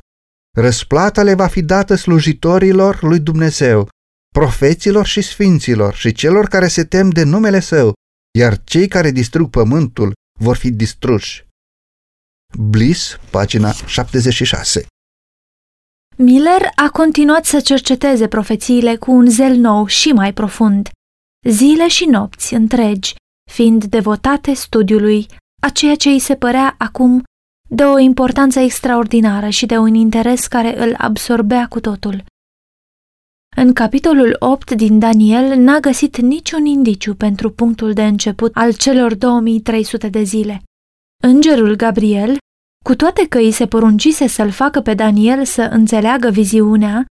Răsplata 0.56 1.24
le 1.24 1.34
va 1.34 1.48
fi 1.48 1.62
dată 1.62 1.96
slujitorilor 1.96 3.02
lui 3.02 3.20
Dumnezeu, 3.20 3.90
profeților 4.34 5.06
și 5.06 5.22
sfinților 5.22 5.94
și 5.94 6.12
celor 6.12 6.48
care 6.48 6.68
se 6.68 6.84
tem 6.84 7.10
de 7.10 7.24
numele 7.24 7.60
său, 7.60 7.94
iar 8.38 8.64
cei 8.64 8.88
care 8.88 9.12
distrug 9.12 9.50
pământul 9.50 10.14
vor 10.40 10.56
fi 10.56 10.72
distruși. 10.72 11.46
Bliss, 12.58 13.20
pagina 13.32 13.72
76 13.72 14.86
Miller 16.18 16.70
a 16.76 16.90
continuat 16.90 17.46
să 17.46 17.60
cerceteze 17.60 18.28
profețiile 18.28 18.96
cu 18.96 19.12
un 19.12 19.30
zel 19.30 19.56
nou 19.56 19.86
și 19.86 20.12
mai 20.12 20.34
profund, 20.34 20.90
zile 21.48 21.88
și 21.88 22.06
nopți 22.06 22.54
întregi, 22.54 23.16
fiind 23.52 23.86
devotate 23.86 24.54
studiului 24.54 25.28
a 25.62 25.70
ceea 25.70 25.96
ce 25.96 26.10
îi 26.10 26.20
se 26.20 26.36
părea 26.36 26.76
acum 26.78 27.24
de 27.76 27.84
o 27.84 28.00
importanță 28.00 28.60
extraordinară 28.60 29.50
și 29.50 29.66
de 29.66 29.78
un 29.78 29.94
interes 29.94 30.48
care 30.48 30.88
îl 30.88 30.96
absorbea 30.98 31.68
cu 31.68 31.80
totul. 31.80 32.24
În 33.56 33.74
capitolul 33.74 34.36
8 34.40 34.72
din 34.72 35.00
Daniel 35.00 35.58
n-a 35.60 35.80
găsit 35.80 36.18
niciun 36.18 36.66
indiciu 36.66 37.16
pentru 37.16 37.52
punctul 37.52 37.94
de 37.94 38.06
început 38.06 38.56
al 38.56 38.74
celor 38.74 39.16
2300 39.16 40.10
de 40.10 40.24
zile. 40.24 40.64
Îngerul 41.24 41.76
Gabriel, 41.76 42.38
cu 42.84 42.96
toate 42.96 43.28
că 43.28 43.38
îi 43.38 43.52
se 43.52 43.68
poruncise 43.68 44.28
să-l 44.28 44.50
facă 44.50 44.82
pe 44.82 44.94
Daniel 44.94 45.46
să 45.46 45.62
înțeleagă 45.62 46.30
viziunea, 46.30 47.06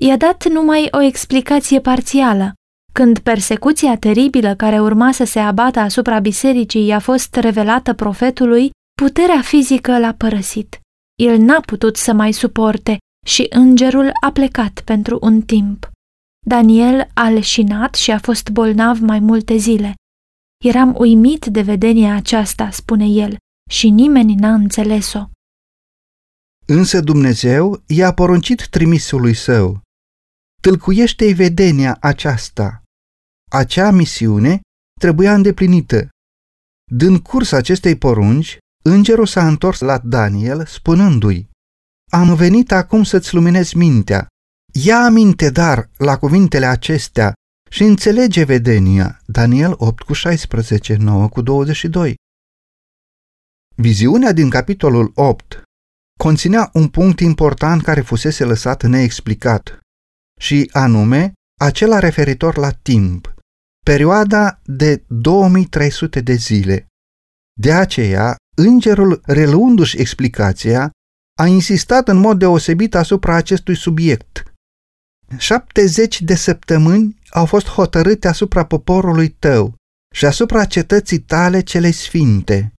i-a 0.00 0.16
dat 0.16 0.48
numai 0.48 0.88
o 0.90 1.00
explicație 1.00 1.80
parțială. 1.80 2.52
Când 2.92 3.18
persecuția 3.18 3.96
teribilă 3.96 4.54
care 4.54 4.80
urma 4.80 5.12
să 5.12 5.24
se 5.24 5.38
abată 5.38 5.78
asupra 5.78 6.18
bisericii 6.18 6.86
i-a 6.86 6.98
fost 6.98 7.34
revelată 7.34 7.94
profetului, 7.94 8.70
Puterea 9.02 9.42
fizică 9.42 9.98
l-a 9.98 10.14
părăsit. 10.14 10.80
El 11.14 11.38
n-a 11.38 11.60
putut 11.60 11.96
să 11.96 12.12
mai 12.12 12.32
suporte 12.32 12.98
și 13.26 13.46
îngerul 13.50 14.10
a 14.20 14.32
plecat 14.32 14.80
pentru 14.80 15.18
un 15.20 15.42
timp. 15.42 15.90
Daniel 16.46 17.10
a 17.14 17.28
leșinat 17.28 17.94
și 17.94 18.10
a 18.10 18.18
fost 18.18 18.50
bolnav 18.50 19.00
mai 19.00 19.18
multe 19.18 19.56
zile. 19.56 19.94
Eram 20.64 20.94
uimit 20.98 21.46
de 21.46 21.62
vedenia 21.62 22.14
aceasta, 22.14 22.70
spune 22.70 23.06
el, 23.06 23.36
și 23.70 23.88
nimeni 23.88 24.34
n-a 24.34 24.54
înțeles-o. 24.54 25.28
Însă 26.66 27.00
Dumnezeu 27.00 27.82
i-a 27.86 28.12
poruncit 28.14 28.68
trimisului 28.68 29.34
său. 29.34 29.80
Tâlcuiește-i 30.62 31.32
vedenia 31.32 31.96
aceasta. 32.00 32.82
Acea 33.50 33.90
misiune 33.90 34.60
trebuia 35.00 35.34
îndeplinită. 35.34 36.08
Dând 36.92 37.18
curs 37.18 37.52
acestei 37.52 37.96
porunci, 37.96 38.58
Îngerul 38.84 39.26
s-a 39.26 39.46
întors 39.46 39.80
la 39.80 39.98
Daniel 39.98 40.66
spunându-i, 40.66 41.48
Am 42.12 42.34
venit 42.34 42.72
acum 42.72 43.02
să-ți 43.02 43.34
luminez 43.34 43.72
mintea. 43.72 44.26
Ia 44.72 45.04
aminte, 45.04 45.50
dar, 45.50 45.90
la 45.96 46.18
cuvintele 46.18 46.66
acestea 46.66 47.32
și 47.70 47.82
înțelege 47.82 48.44
vedenia. 48.44 49.20
Daniel 49.26 49.74
8 49.76 50.02
cu 50.02 50.12
16, 50.12 50.96
9 50.96 51.28
cu 51.28 51.40
22. 51.40 52.14
Viziunea 53.76 54.32
din 54.32 54.50
capitolul 54.50 55.12
8 55.14 55.62
conținea 56.18 56.70
un 56.72 56.88
punct 56.88 57.20
important 57.20 57.82
care 57.82 58.00
fusese 58.00 58.44
lăsat 58.44 58.82
neexplicat, 58.82 59.78
și 60.40 60.70
anume 60.72 61.32
acela 61.60 61.98
referitor 61.98 62.56
la 62.56 62.70
timp, 62.70 63.34
perioada 63.84 64.60
de 64.64 65.04
2300 65.06 66.20
de 66.20 66.34
zile. 66.34 66.86
De 67.60 67.72
aceea, 67.72 68.36
Îngerul, 68.54 69.20
reluându-și 69.24 70.00
explicația, 70.00 70.90
a 71.38 71.46
insistat 71.46 72.08
în 72.08 72.16
mod 72.16 72.38
deosebit 72.38 72.94
asupra 72.94 73.34
acestui 73.34 73.76
subiect. 73.76 74.42
70 75.38 76.22
de 76.22 76.34
săptămâni 76.34 77.18
au 77.30 77.46
fost 77.46 77.66
hotărâte 77.66 78.28
asupra 78.28 78.64
poporului 78.64 79.28
tău 79.28 79.74
și 80.14 80.26
asupra 80.26 80.64
cetății 80.64 81.20
tale 81.20 81.60
cele 81.60 81.90
sfinte. 81.90 82.72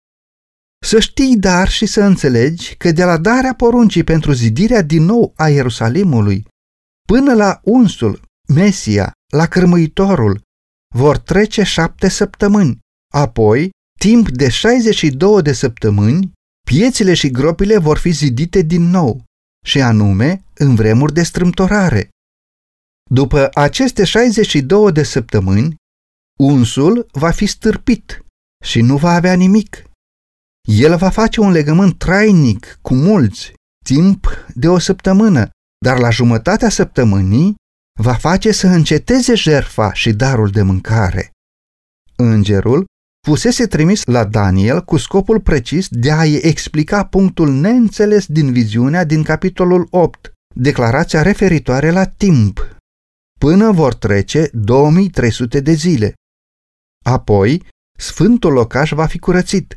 Să 0.84 1.00
știi 1.00 1.36
dar 1.36 1.68
și 1.68 1.86
să 1.86 2.02
înțelegi 2.02 2.76
că 2.76 2.92
de 2.92 3.04
la 3.04 3.16
darea 3.16 3.54
poruncii 3.54 4.04
pentru 4.04 4.32
zidirea 4.32 4.82
din 4.82 5.02
nou 5.02 5.32
a 5.36 5.48
Ierusalimului 5.48 6.46
până 7.08 7.34
la 7.34 7.60
unsul, 7.62 8.22
Mesia, 8.54 9.12
la 9.32 9.46
cărmâitorul, 9.46 10.40
vor 10.94 11.18
trece 11.18 11.62
șapte 11.62 12.08
săptămâni. 12.08 12.78
Apoi, 13.12 13.70
timp 14.10 14.30
de 14.30 14.48
62 14.48 15.42
de 15.42 15.52
săptămâni, 15.52 16.32
piețile 16.66 17.14
și 17.14 17.30
gropile 17.30 17.78
vor 17.78 17.98
fi 17.98 18.10
zidite 18.10 18.62
din 18.62 18.82
nou, 18.82 19.24
și 19.66 19.80
anume 19.80 20.44
în 20.54 20.74
vremuri 20.74 21.12
de 21.12 21.22
strâmtorare. 21.22 22.08
După 23.10 23.48
aceste 23.52 24.04
62 24.04 24.92
de 24.92 25.02
săptămâni, 25.02 25.74
unsul 26.38 27.06
va 27.12 27.30
fi 27.30 27.46
stârpit 27.46 28.24
și 28.64 28.80
nu 28.80 28.96
va 28.96 29.10
avea 29.10 29.34
nimic. 29.34 29.84
El 30.68 30.96
va 30.96 31.10
face 31.10 31.40
un 31.40 31.50
legământ 31.50 31.98
trainic 31.98 32.78
cu 32.82 32.94
mulți, 32.94 33.52
timp 33.84 34.46
de 34.54 34.68
o 34.68 34.78
săptămână, 34.78 35.50
dar 35.84 35.98
la 35.98 36.10
jumătatea 36.10 36.68
săptămânii 36.68 37.54
va 38.00 38.14
face 38.14 38.52
să 38.52 38.66
înceteze 38.66 39.34
jerfa 39.34 39.92
și 39.92 40.12
darul 40.12 40.50
de 40.50 40.62
mâncare. 40.62 41.30
Îngerul 42.16 42.84
fusese 43.24 43.66
trimis 43.66 44.04
la 44.04 44.24
Daniel 44.24 44.84
cu 44.84 44.96
scopul 44.96 45.40
precis 45.40 45.88
de 45.88 46.10
a-i 46.10 46.34
explica 46.34 47.04
punctul 47.04 47.52
neînțeles 47.52 48.26
din 48.26 48.52
viziunea 48.52 49.04
din 49.04 49.22
capitolul 49.22 49.86
8, 49.90 50.32
declarația 50.54 51.22
referitoare 51.22 51.90
la 51.90 52.04
timp. 52.04 52.76
Până 53.38 53.72
vor 53.72 53.94
trece 53.94 54.48
2300 54.52 55.60
de 55.60 55.72
zile. 55.72 56.14
Apoi, 57.04 57.62
sfântul 57.98 58.52
locaș 58.52 58.90
va 58.90 59.06
fi 59.06 59.18
curățit. 59.18 59.76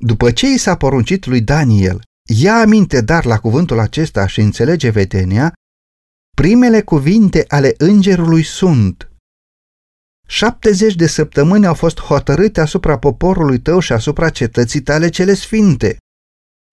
După 0.00 0.30
ce 0.30 0.46
i 0.52 0.56
s-a 0.56 0.76
poruncit 0.76 1.26
lui 1.26 1.40
Daniel, 1.40 2.02
ia 2.28 2.60
aminte 2.60 3.00
dar 3.00 3.24
la 3.24 3.38
cuvântul 3.38 3.78
acesta 3.78 4.26
și 4.26 4.40
înțelege 4.40 4.90
vedenia, 4.90 5.52
primele 6.36 6.82
cuvinte 6.82 7.44
ale 7.48 7.74
îngerului 7.78 8.42
sunt 8.42 9.10
70 10.26 10.94
de 10.94 11.06
săptămâni 11.06 11.66
au 11.66 11.74
fost 11.74 12.00
hotărâte 12.00 12.60
asupra 12.60 12.98
poporului 12.98 13.58
tău 13.58 13.78
și 13.78 13.92
asupra 13.92 14.28
cetății 14.28 14.80
tale 14.80 15.08
cele 15.08 15.34
sfinte. 15.34 15.96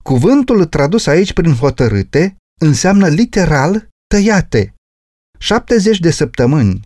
Cuvântul 0.04 0.66
tradus 0.66 1.08
aici 1.08 1.34
prin 1.34 1.54
hotărâte 1.54 2.36
înseamnă 2.62 3.08
literal 3.08 3.88
tăiate. 4.08 4.74
70 5.39 6.00
de 6.00 6.12
săptămâni, 6.12 6.82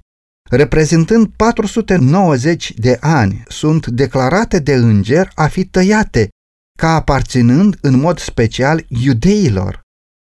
reprezentând 0.49 1.27
490 1.35 2.73
de 2.73 2.97
ani, 3.01 3.43
sunt 3.47 3.87
declarate 3.87 4.59
de 4.59 4.73
înger 4.73 5.31
a 5.35 5.47
fi 5.47 5.65
tăiate, 5.65 6.29
ca 6.77 6.95
aparținând 6.95 7.77
în 7.81 7.99
mod 7.99 8.19
special 8.19 8.85
iudeilor. 8.87 9.81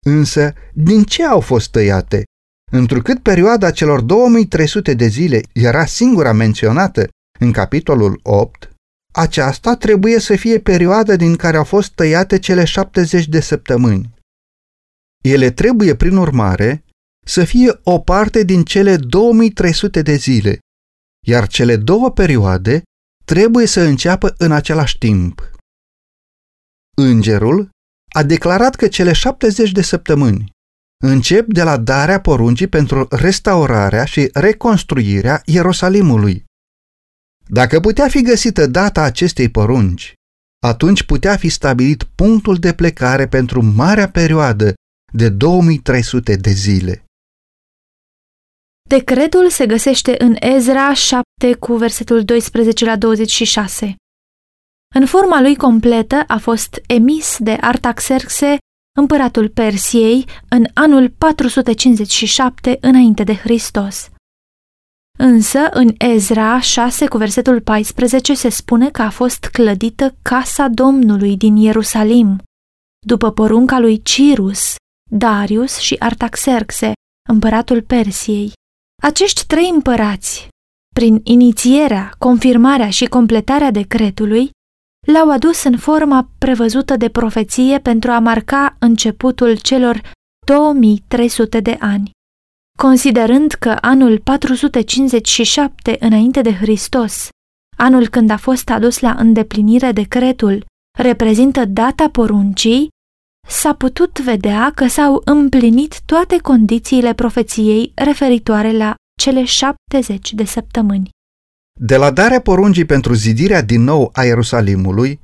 Însă, 0.06 0.54
din 0.74 1.04
ce 1.04 1.26
au 1.26 1.40
fost 1.40 1.72
tăiate? 1.72 2.24
Întrucât 2.72 3.20
perioada 3.20 3.72
celor 3.72 4.02
2300 4.02 4.94
de 4.94 5.08
zile 5.08 5.42
era 5.54 5.86
singura 5.86 6.32
menționată 6.32 7.08
în 7.40 7.52
capitolul 7.52 8.20
8, 8.24 8.72
aceasta 9.14 9.76
trebuie 9.76 10.20
să 10.20 10.36
fie 10.36 10.60
perioada 10.60 11.16
din 11.16 11.36
care 11.36 11.58
au 11.58 11.64
fost 11.64 11.92
tăiate 11.92 12.40
cele 12.40 12.66
70 12.66 13.28
de 13.28 13.40
săptămâni. 13.40 14.14
Ele 15.24 15.52
trebuie, 15.52 15.96
prin 15.96 16.18
urmare, 16.18 16.84
să 17.26 17.44
fie 17.44 17.80
o 17.84 18.00
parte 18.00 18.44
din 18.44 18.64
cele 18.64 18.98
2300 18.98 20.02
de 20.02 20.16
zile, 20.16 20.60
iar 21.28 21.48
cele 21.48 21.76
două 21.76 22.12
perioade 22.12 22.82
trebuie 23.26 23.66
să 23.66 23.82
înceapă 23.82 24.36
în 24.38 24.52
același 24.52 24.98
timp. 24.98 25.52
Îngerul 26.98 27.70
a 28.14 28.24
declarat 28.24 28.76
că 28.76 28.88
cele 28.88 29.14
70 29.14 29.72
de 29.72 29.82
săptămâni 29.82 30.52
încep 31.02 31.48
de 31.48 31.64
la 31.64 31.78
darea 31.78 32.20
poruncii 32.20 32.68
pentru 32.68 33.08
restaurarea 33.10 34.06
și 34.06 34.30
reconstruirea 34.34 35.42
Ierusalimului. 35.46 36.44
Dacă 37.48 37.80
putea 37.80 38.08
fi 38.08 38.22
găsită 38.22 38.68
data 38.68 39.02
acestei 39.02 39.50
porunci, 39.50 40.14
atunci 40.66 41.04
putea 41.04 41.38
fi 41.38 41.50
stabilit 41.50 42.04
punctul 42.04 42.56
de 42.56 42.74
plecare 42.74 43.28
pentru 43.28 43.64
marea 43.64 44.10
perioadă 44.10 44.74
de 45.14 45.30
2300 45.30 46.36
de 46.36 46.52
zile. 46.52 47.04
Decretul 48.90 49.50
se 49.50 49.66
găsește 49.66 50.16
în 50.18 50.36
Ezra 50.40 50.94
7 50.94 51.56
cu 51.60 51.76
versetul 51.76 52.24
12 52.24 52.86
la 52.86 52.96
26. 52.98 53.96
În 54.96 55.06
forma 55.06 55.42
lui 55.42 55.56
completă 55.56 56.24
a 56.28 56.38
fost 56.38 56.82
emis 56.88 57.38
de 57.40 57.58
Artaxerxe, 57.62 58.58
împăratul 58.98 59.50
Persiei, 59.50 60.26
în 60.50 60.66
anul 60.74 61.10
457 61.10 62.78
înainte 62.82 63.24
de 63.24 63.36
Hristos. 63.36 64.10
Însă, 65.20 65.60
în 65.72 65.94
Ezra 65.98 66.60
6 66.60 67.08
cu 67.08 67.18
versetul 67.18 67.62
14 67.62 68.34
se 68.34 68.50
spune 68.50 68.90
că 68.90 69.02
a 69.02 69.10
fost 69.10 69.46
clădită 69.46 70.16
Casa 70.22 70.68
Domnului 70.68 71.38
din 71.38 71.56
Ierusalim, 71.56 72.44
după 73.06 73.32
porunca 73.32 73.80
lui 73.80 74.02
Cirus, 74.02 74.76
Darius 75.10 75.78
și 75.78 75.96
Artaxerxe, 76.00 76.94
împăratul 77.30 77.82
Persiei. 77.82 78.52
Acești 79.02 79.46
trei 79.46 79.70
împărați, 79.70 80.48
prin 80.96 81.20
inițierea, 81.24 82.14
confirmarea 82.18 82.90
și 82.90 83.06
completarea 83.06 83.72
decretului, 83.72 84.50
l-au 85.08 85.32
adus 85.32 85.64
în 85.64 85.78
forma 85.78 86.31
prevăzută 86.46 86.98
de 86.98 87.10
profeție 87.10 87.80
pentru 87.80 88.12
a 88.12 88.20
marca 88.20 88.76
începutul 88.80 89.58
celor 89.58 90.02
2300 90.46 91.60
de 91.60 91.78
ani. 91.80 92.12
Considerând 92.78 93.52
că 93.52 93.78
anul 93.82 94.20
457 94.20 95.96
înainte 96.00 96.42
de 96.42 96.54
Hristos, 96.54 97.30
anul 97.78 98.08
când 98.08 98.30
a 98.30 98.38
fost 98.38 98.70
adus 98.70 99.00
la 99.00 99.12
îndeplinire 99.18 99.92
decretul, 99.92 100.66
reprezintă 100.98 101.66
data 101.66 102.10
poruncii, 102.10 102.88
s-a 103.48 103.74
putut 103.74 104.20
vedea 104.20 104.72
că 104.76 104.88
s-au 104.88 105.22
împlinit 105.26 106.02
toate 106.02 106.38
condițiile 106.38 107.14
profeției 107.14 107.92
referitoare 107.96 108.72
la 108.72 108.96
cele 109.20 109.44
70 109.44 110.34
de 110.34 110.46
săptămâni. 110.46 111.10
De 111.80 111.96
la 111.96 112.12
darea 112.12 112.42
poruncii 112.42 112.86
pentru 112.86 113.14
zidirea 113.14 113.62
din 113.62 113.84
nou 113.84 114.10
a 114.14 114.24
Ierusalimului 114.24 115.20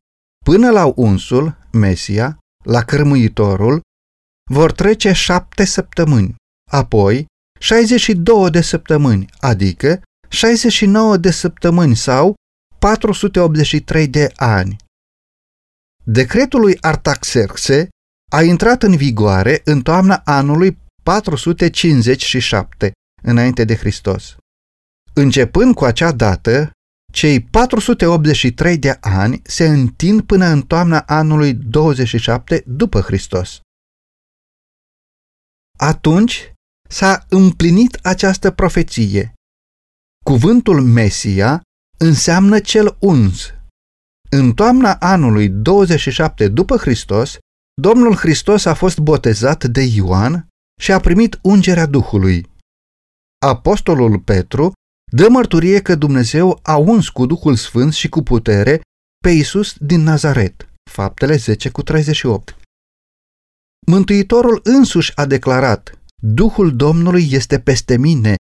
până 0.48 0.72
la 0.72 0.94
unsul, 0.96 1.58
Mesia, 1.72 2.38
la 2.64 2.84
cărmuitorul, 2.84 3.82
vor 4.52 4.72
trece 4.72 5.12
șapte 5.12 5.66
săptămâni, 5.66 6.36
apoi 6.72 7.26
62 7.60 8.50
de 8.50 8.62
săptămâni, 8.62 9.26
adică 9.40 10.02
69 10.30 11.18
de 11.18 11.32
săptămâni 11.32 11.96
sau 11.96 12.34
483 12.80 14.08
de 14.08 14.32
ani. 14.36 14.76
Decretul 16.04 16.60
lui 16.60 16.78
Artaxerxe 16.82 17.88
a 18.32 18.42
intrat 18.42 18.84
în 18.84 18.96
vigoare 18.96 19.62
în 19.64 19.82
toamna 19.82 20.22
anului 20.26 20.78
457 21.04 22.92
înainte 23.24 23.64
de 23.64 23.76
Hristos. 23.76 24.36
Începând 25.14 25.76
cu 25.76 25.86
acea 25.86 26.12
dată, 26.12 26.72
cei 27.18 27.42
483 27.42 28.78
de 28.78 28.98
ani 29.02 29.42
se 29.44 29.68
întind 29.68 30.22
până 30.22 30.46
în 30.46 30.62
toamna 30.62 31.00
anului 31.00 31.54
27 31.54 32.64
după 32.68 33.00
Hristos. 33.00 33.60
Atunci 35.80 36.54
s-a 36.90 37.26
împlinit 37.30 37.94
această 37.96 38.52
profeție. 38.52 39.34
Cuvântul 40.26 40.82
Mesia 40.82 41.62
înseamnă 41.98 42.60
cel 42.60 42.98
uns. 43.00 43.54
În 44.30 44.54
toamna 44.54 44.94
anului 44.94 45.50
27 45.50 46.48
după 46.48 46.76
Hristos, 46.78 47.38
Domnul 47.82 48.16
Hristos 48.16 48.66
a 48.66 48.74
fost 48.74 49.00
botezat 49.00 49.64
de 49.64 49.82
Ioan 49.82 50.48
și 50.82 50.92
a 50.92 51.00
primit 51.00 51.40
ungerea 51.42 51.86
Duhului. 51.86 52.50
Apostolul 53.46 54.20
Petru 54.20 54.72
dă 55.12 55.28
mărturie 55.30 55.82
că 55.82 55.96
Dumnezeu 55.96 56.60
a 56.64 56.78
uns 56.78 57.10
cu 57.10 57.26
Duhul 57.26 57.56
Sfânt 57.56 57.94
și 57.94 58.10
cu 58.10 58.22
putere 58.22 58.82
pe 59.24 59.30
Isus 59.30 59.76
din 59.80 60.02
Nazaret. 60.02 60.70
Faptele 60.92 61.36
10 61.36 61.70
cu 61.70 61.82
38. 61.82 62.58
Mântuitorul 63.88 64.60
însuși 64.64 65.12
a 65.16 65.26
declarat, 65.26 66.00
Duhul 66.22 66.76
Domnului 66.76 67.28
este 67.32 67.60
peste 67.60 67.98
mine, 67.98 68.36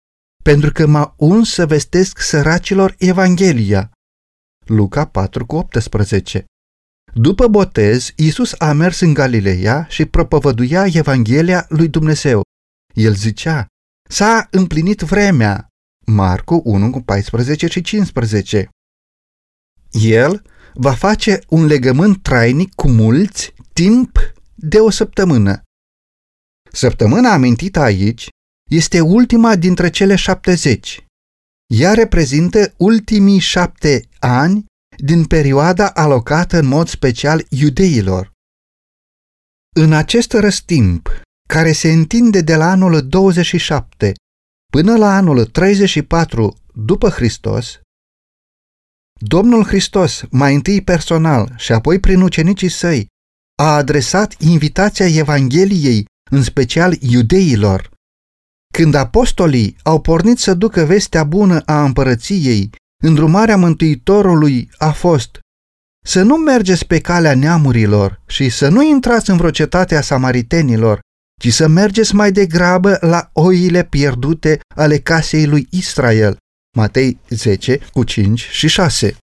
pentru 0.44 0.72
că 0.72 0.86
m-a 0.86 1.14
uns 1.16 1.52
să 1.52 1.66
vestesc 1.66 2.20
săracilor 2.20 2.94
Evanghelia. 2.98 3.90
Luca 4.66 5.06
4 5.06 5.46
cu 5.46 5.56
18. 5.56 6.44
După 7.14 7.48
botez, 7.48 8.12
Isus 8.16 8.54
a 8.58 8.72
mers 8.72 9.00
în 9.00 9.14
Galileea 9.14 9.86
și 9.88 10.04
propovăduia 10.04 10.86
Evanghelia 10.86 11.66
lui 11.68 11.88
Dumnezeu. 11.88 12.42
El 12.94 13.14
zicea, 13.14 13.66
s-a 14.08 14.48
împlinit 14.50 15.00
vremea. 15.00 15.68
Marcu 16.06 16.60
1 16.64 16.90
cu 16.90 17.00
14 17.00 17.66
și 17.66 17.80
15. 17.80 18.68
El 19.90 20.42
va 20.74 20.94
face 20.94 21.38
un 21.48 21.66
legământ 21.66 22.22
trainic 22.22 22.74
cu 22.74 22.88
mulți 22.88 23.54
timp 23.72 24.18
de 24.54 24.78
o 24.78 24.90
săptămână. 24.90 25.62
Săptămâna 26.72 27.32
amintită 27.32 27.80
aici 27.80 28.28
este 28.70 29.00
ultima 29.00 29.56
dintre 29.56 29.90
cele 29.90 30.14
70. 30.16 31.04
Ea 31.74 31.94
reprezintă 31.94 32.74
ultimii 32.76 33.38
șapte 33.38 34.08
ani 34.18 34.64
din 35.04 35.24
perioada 35.24 35.90
alocată 35.90 36.58
în 36.58 36.66
mod 36.66 36.88
special 36.88 37.46
iudeilor. 37.48 38.32
În 39.76 39.92
acest 39.92 40.32
răstimp, 40.32 41.20
care 41.48 41.72
se 41.72 41.92
întinde 41.92 42.40
de 42.40 42.56
la 42.56 42.70
anul 42.70 43.08
27 43.08 44.12
până 44.72 44.96
la 44.96 45.16
anul 45.16 45.44
34 45.44 46.56
după 46.74 47.08
Hristos, 47.08 47.80
Domnul 49.20 49.64
Hristos, 49.64 50.24
mai 50.30 50.54
întâi 50.54 50.82
personal 50.82 51.54
și 51.56 51.72
apoi 51.72 52.00
prin 52.00 52.20
ucenicii 52.20 52.68
săi, 52.68 53.06
a 53.62 53.74
adresat 53.74 54.40
invitația 54.40 55.06
Evangheliei, 55.06 56.04
în 56.30 56.42
special 56.42 56.96
iudeilor. 57.00 57.90
Când 58.72 58.94
apostolii 58.94 59.76
au 59.82 60.00
pornit 60.00 60.38
să 60.38 60.54
ducă 60.54 60.84
vestea 60.84 61.24
bună 61.24 61.60
a 61.60 61.84
împărăției, 61.84 62.70
îndrumarea 63.02 63.56
Mântuitorului 63.56 64.70
a 64.78 64.90
fost 64.90 65.40
să 66.04 66.22
nu 66.22 66.36
mergeți 66.36 66.86
pe 66.86 67.00
calea 67.00 67.34
neamurilor 67.34 68.22
și 68.26 68.48
să 68.48 68.68
nu 68.68 68.82
intrați 68.82 69.30
în 69.30 69.36
vreo 69.36 69.50
cetate 69.50 69.96
a 69.96 70.00
samaritenilor, 70.00 71.00
ci 71.40 71.52
să 71.52 71.66
mergeți 71.66 72.14
mai 72.14 72.32
degrabă 72.32 72.98
la 73.00 73.30
oile 73.32 73.84
pierdute 73.84 74.60
ale 74.76 74.98
casei 74.98 75.46
lui 75.46 75.66
Israel. 75.70 76.36
Matei 76.76 77.18
10 77.28 77.78
cu 77.92 78.04
5 78.04 78.40
și 78.40 78.68
6 78.68 79.16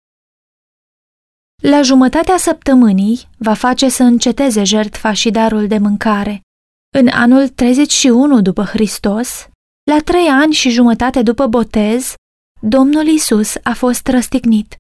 La 1.62 1.82
jumătatea 1.82 2.38
săptămânii 2.38 3.30
va 3.38 3.54
face 3.54 3.89
să 3.89 4.04
înceteze 4.04 4.63
jertfa 4.63 5.13
și 5.13 5.30
darul 5.30 5.67
de 5.67 5.78
mâncare. 5.78 6.41
În 6.95 7.08
anul 7.08 7.47
31 7.47 8.41
după 8.41 8.63
Hristos, 8.63 9.47
la 9.91 9.99
trei 9.99 10.28
ani 10.28 10.54
și 10.54 10.69
jumătate 10.69 11.21
după 11.21 11.47
botez, 11.47 12.13
Domnul 12.62 13.08
Isus 13.08 13.56
a 13.63 13.73
fost 13.73 14.08
răstignit. 14.08 14.76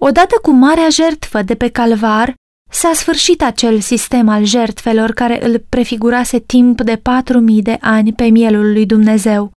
Odată 0.00 0.38
cu 0.42 0.50
marea 0.50 0.88
jertfă 0.88 1.42
de 1.42 1.56
pe 1.56 1.70
calvar, 1.70 2.34
s-a 2.70 2.92
sfârșit 2.94 3.42
acel 3.42 3.80
sistem 3.80 4.28
al 4.28 4.44
jertfelor 4.44 5.12
care 5.12 5.46
îl 5.46 5.64
prefigurase 5.68 6.38
timp 6.38 6.80
de 6.80 6.96
patru 6.96 7.40
mii 7.40 7.62
de 7.62 7.78
ani 7.80 8.12
pe 8.12 8.24
mielul 8.24 8.72
lui 8.72 8.86
Dumnezeu. 8.86 9.52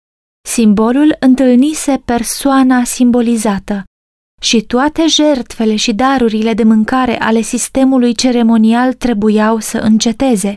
Simbolul 0.48 1.16
întâlnise 1.20 2.02
persoana 2.04 2.84
simbolizată 2.84 3.84
și 4.40 4.62
toate 4.62 5.06
jertfele 5.06 5.76
și 5.76 5.92
darurile 5.92 6.54
de 6.54 6.62
mâncare 6.62 7.20
ale 7.20 7.40
sistemului 7.40 8.14
ceremonial 8.14 8.92
trebuiau 8.92 9.58
să 9.58 9.78
înceteze. 9.78 10.56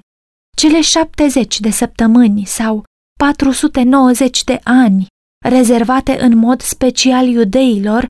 Cele 0.58 0.82
70 0.82 1.60
de 1.60 1.70
săptămâni 1.70 2.46
sau 2.46 2.84
490 3.20 4.44
de 4.44 4.60
ani, 4.64 5.08
rezervate 5.46 6.22
în 6.22 6.38
mod 6.38 6.62
special 6.62 7.28
iudeilor, 7.28 8.06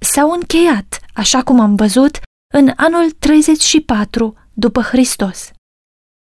s-au 0.00 0.30
încheiat, 0.30 1.00
așa 1.14 1.42
cum 1.42 1.60
am 1.60 1.74
văzut, 1.74 2.18
în 2.52 2.72
anul 2.76 3.10
34 3.10 4.36
după 4.52 4.80
Hristos. 4.80 5.50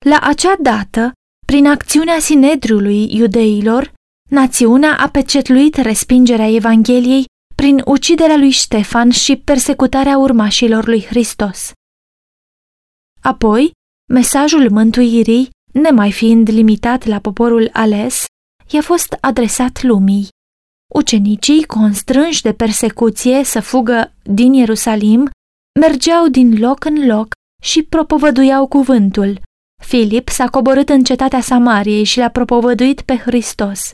La 0.05 0.19
acea 0.21 0.55
dată, 0.59 1.11
prin 1.45 1.67
acțiunea 1.67 2.19
Sinedriului 2.19 3.15
iudeilor, 3.15 3.93
națiunea 4.29 4.97
a 4.97 5.09
pecetluit 5.09 5.75
respingerea 5.75 6.49
Evangheliei 6.49 7.25
prin 7.55 7.81
uciderea 7.85 8.37
lui 8.37 8.49
Ștefan 8.49 9.09
și 9.09 9.35
persecutarea 9.35 10.17
urmașilor 10.17 10.87
lui 10.87 11.05
Hristos. 11.05 11.71
Apoi, 13.21 13.71
mesajul 14.13 14.69
mântuirii 14.69 15.49
nemai 15.73 16.11
fiind 16.11 16.49
limitat 16.49 17.05
la 17.05 17.19
poporul 17.19 17.69
ales, 17.73 18.25
i-a 18.71 18.81
fost 18.81 19.17
adresat 19.21 19.81
lumii. 19.81 20.27
Ucenicii, 20.93 21.65
constrânși 21.65 22.41
de 22.41 22.53
persecuție 22.53 23.43
să 23.43 23.59
fugă 23.59 24.13
din 24.23 24.53
Ierusalim, 24.53 25.29
mergeau 25.79 26.27
din 26.27 26.59
loc 26.59 26.85
în 26.85 27.07
loc 27.07 27.27
și 27.63 27.83
propovăduiau 27.83 28.67
cuvântul. 28.67 29.41
Filip 29.83 30.29
s-a 30.29 30.47
coborât 30.47 30.89
în 30.89 31.03
cetatea 31.03 31.41
Samariei 31.41 32.03
și 32.03 32.19
l-a 32.19 32.29
propovăduit 32.29 33.01
pe 33.01 33.17
Hristos. 33.17 33.93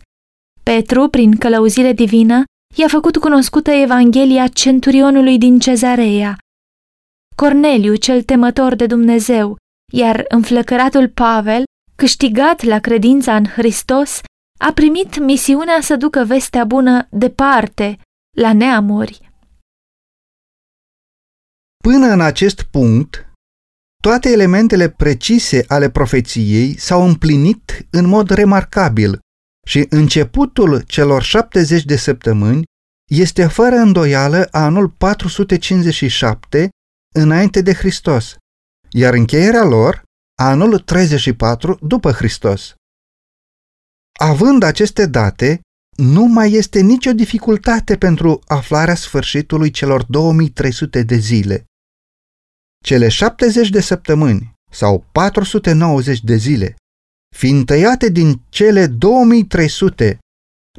Petru, 0.64 1.08
prin 1.08 1.36
călăuzire 1.36 1.94
divină, 1.94 2.44
i-a 2.76 2.88
făcut 2.88 3.18
cunoscută 3.18 3.72
Evanghelia 3.72 4.48
centurionului 4.48 5.38
din 5.38 5.60
Cezarea. 5.60 6.38
Corneliu, 7.36 7.96
cel 7.96 8.24
temător 8.24 8.76
de 8.76 8.86
Dumnezeu, 8.86 9.58
iar 9.94 10.26
înflăcăratul 10.28 11.10
Pavel 11.10 11.64
câștigat 11.96 12.64
la 12.64 12.80
credința 12.80 13.36
în 13.36 13.46
Hristos, 13.46 14.22
a 14.60 14.74
primit 14.74 15.20
misiunea 15.20 15.82
să 15.82 15.96
ducă 15.96 16.24
vestea 16.24 16.64
bună 16.64 17.08
departe, 17.10 18.00
la 18.38 18.54
neamuri. 18.54 19.31
Până 21.82 22.08
în 22.08 22.22
acest 22.22 22.62
punct, 22.64 23.32
toate 24.02 24.30
elementele 24.30 24.90
precise 24.90 25.64
ale 25.68 25.90
profeției 25.90 26.78
s-au 26.78 27.08
împlinit 27.08 27.88
în 27.90 28.06
mod 28.06 28.30
remarcabil 28.30 29.20
și 29.68 29.86
începutul 29.90 30.82
celor 30.82 31.22
70 31.22 31.84
de 31.84 31.96
săptămâni 31.96 32.64
este 33.10 33.48
fără 33.48 33.76
îndoială 33.76 34.48
anul 34.52 34.90
457 34.90 36.70
înainte 37.16 37.62
de 37.62 37.74
Hristos, 37.74 38.36
iar 38.90 39.14
încheierea 39.14 39.64
lor 39.64 40.04
anul 40.40 40.80
34 40.80 41.78
după 41.82 42.12
Hristos. 42.12 42.74
Având 44.20 44.64
aceste 44.64 45.06
date, 45.06 45.62
nu 45.98 46.26
mai 46.26 46.52
este 46.52 46.80
nicio 46.82 47.12
dificultate 47.12 47.98
pentru 47.98 48.42
aflarea 48.48 48.96
sfârșitului 48.96 49.72
celor 49.72 50.04
2300 50.04 51.04
de 51.04 51.16
zile. 51.16 51.66
Cele 52.86 53.08
70 53.08 53.70
de 53.70 53.82
săptămâni 53.82 54.54
sau 54.72 55.06
490 55.12 56.24
de 56.24 56.36
zile, 56.36 56.76
fiind 57.36 57.66
tăiate 57.66 58.10
din 58.10 58.42
cele 58.50 58.88
2300, 58.88 60.20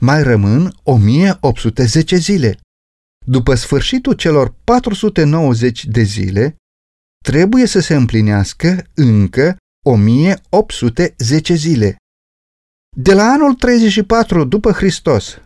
mai 0.01 0.23
rămân 0.23 0.75
1810 0.83 2.17
zile. 2.17 2.59
După 3.27 3.55
sfârșitul 3.55 4.13
celor 4.13 4.55
490 4.65 5.85
de 5.85 6.03
zile, 6.03 6.57
trebuie 7.25 7.67
să 7.67 7.81
se 7.81 7.95
împlinească 7.95 8.91
încă 8.95 9.57
1810 9.85 11.55
zile. 11.55 11.97
De 12.97 13.15
la 13.15 13.23
anul 13.23 13.55
34 13.55 14.45
după 14.45 14.73
Hristos, 14.73 15.39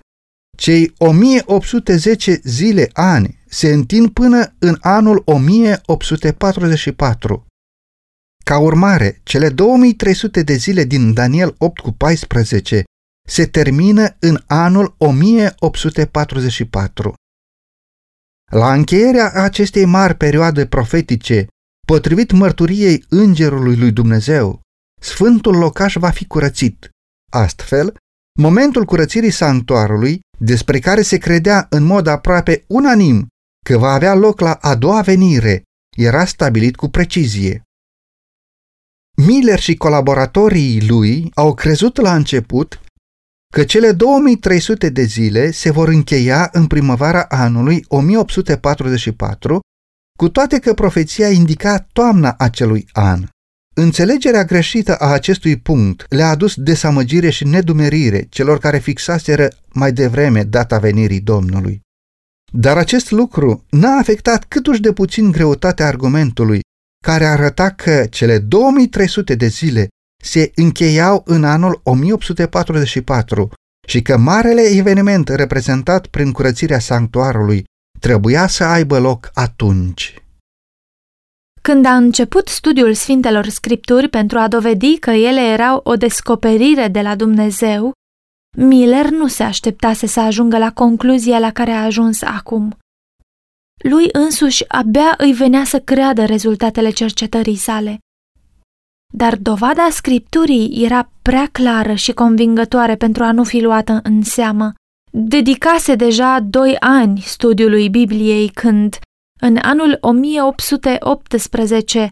cei 0.57 0.95
1810 0.99 2.41
zile 2.45 2.91
ani 2.93 3.36
se 3.49 3.73
întind 3.73 4.11
până 4.11 4.55
în 4.59 4.77
anul 4.81 5.23
1844. 5.25 7.47
Ca 8.45 8.59
urmare, 8.59 9.21
cele 9.23 9.49
2300 9.49 10.43
de 10.43 10.55
zile 10.55 10.85
din 10.85 11.13
Daniel 11.13 11.55
8 11.59 11.81
cu 11.81 11.93
14 11.93 12.85
se 13.29 13.47
termină 13.47 14.17
în 14.19 14.43
anul 14.47 14.95
1844. 14.99 17.15
La 18.53 18.73
încheierea 18.73 19.33
acestei 19.33 19.85
mari 19.85 20.15
perioade 20.15 20.67
profetice 20.67 21.47
Potrivit 21.87 22.31
mărturiei 22.31 23.05
îngerului 23.09 23.77
lui 23.77 23.93
Dumnezeu, 23.93 24.61
sfântul 25.01 25.57
locaș 25.57 25.95
va 25.95 26.11
fi 26.11 26.27
curățit. 26.27 26.91
Astfel, 27.33 27.97
momentul 28.39 28.85
curățirii 28.85 29.31
sanctuarului, 29.31 30.21
despre 30.39 30.79
care 30.79 31.03
se 31.03 31.19
credea 31.19 31.67
în 31.71 31.83
mod 31.83 32.07
aproape 32.07 32.65
unanim 32.67 33.27
că 33.67 33.79
va 33.79 33.93
avea 33.93 34.15
loc 34.15 34.41
la 34.41 34.53
a 34.53 34.75
doua 34.75 35.01
venire, 35.01 35.63
era 35.97 36.25
stabilit 36.25 36.77
cu 36.77 36.89
precizie. 36.89 37.63
Miller 39.27 39.59
și 39.59 39.77
colaboratorii 39.77 40.87
lui 40.87 41.31
au 41.35 41.55
crezut 41.55 41.97
la 41.97 42.15
început 42.15 42.81
că 43.53 43.65
cele 43.65 43.93
2300 43.93 44.89
de 44.89 45.03
zile 45.03 45.51
se 45.51 45.71
vor 45.71 45.89
încheia 45.89 46.49
în 46.53 46.67
primăvara 46.67 47.23
anului 47.23 47.85
1844 47.89 49.61
cu 50.19 50.29
toate 50.29 50.59
că 50.59 50.75
profeția 50.75 51.31
indica 51.31 51.79
toamna 51.93 52.35
acelui 52.39 52.89
an. 52.93 53.27
Înțelegerea 53.75 54.45
greșită 54.45 54.97
a 54.97 55.07
acestui 55.07 55.59
punct 55.59 56.07
le-a 56.09 56.29
adus 56.29 56.55
desamăgire 56.55 57.31
și 57.31 57.45
nedumerire 57.45 58.27
celor 58.31 58.59
care 58.59 58.79
fixaseră 58.79 59.49
mai 59.73 59.93
devreme 59.93 60.43
data 60.43 60.79
venirii 60.79 61.21
Domnului. 61.21 61.85
Dar 62.59 62.77
acest 62.77 63.11
lucru 63.11 63.65
n-a 63.71 63.99
afectat 63.99 64.45
câtuși 64.45 64.81
de 64.81 64.93
puțin 64.93 65.31
greutatea 65.31 65.87
argumentului 65.87 66.61
care 67.05 67.25
arăta 67.25 67.71
că 67.71 68.07
cele 68.11 68.39
2300 68.39 69.35
de 69.35 69.47
zile 69.47 69.89
se 70.25 70.51
încheiau 70.55 71.23
în 71.25 71.45
anul 71.45 71.81
1844 71.83 73.51
și 73.89 74.03
că 74.03 74.17
marele 74.17 74.63
eveniment 74.63 75.29
reprezentat 75.29 76.07
prin 76.07 76.33
curățirea 76.33 76.79
sanctuarului 76.79 77.65
trebuia 78.01 78.47
să 78.47 78.65
aibă 78.65 78.99
loc 78.99 79.31
atunci. 79.35 80.15
Când 81.63 81.87
a 81.87 81.95
început 81.97 82.49
studiul 82.49 82.95
Sfintelor 82.95 83.47
Scripturi 83.47 84.09
pentru 84.09 84.39
a 84.39 84.49
dovedi 84.49 84.99
că 84.99 85.11
ele 85.11 85.41
erau 85.41 85.81
o 85.85 85.95
descoperire 85.95 86.89
de 86.89 87.01
la 87.01 87.15
Dumnezeu, 87.17 87.93
Miller 88.57 89.11
nu 89.11 89.27
se 89.27 89.43
așteptase 89.43 90.07
să 90.07 90.21
ajungă 90.21 90.59
la 90.59 90.73
concluzia 90.73 91.39
la 91.39 91.53
care 91.53 91.71
a 91.71 91.85
ajuns 91.85 92.23
acum. 92.23 92.79
Lui 93.83 94.09
însuși 94.13 94.69
abia 94.69 95.15
îi 95.17 95.33
venea 95.33 95.65
să 95.65 95.81
creadă 95.81 96.25
rezultatele 96.25 96.91
cercetării 96.91 97.57
sale. 97.57 97.99
Dar 99.15 99.37
dovada 99.37 99.89
scripturii 99.91 100.85
era 100.85 101.11
prea 101.23 101.49
clară 101.53 101.95
și 101.95 102.13
convingătoare 102.13 102.97
pentru 102.97 103.23
a 103.23 103.33
nu 103.33 103.45
fi 103.45 103.61
luată 103.61 104.01
în 104.03 104.23
seamă. 104.23 104.73
Dedicase 105.13 105.95
deja 105.95 106.41
doi 106.41 106.77
ani 106.79 107.21
studiului 107.21 107.89
Bibliei 107.89 108.49
când, 108.49 108.99
în 109.41 109.59
anul 109.63 109.99
1818, 110.01 112.11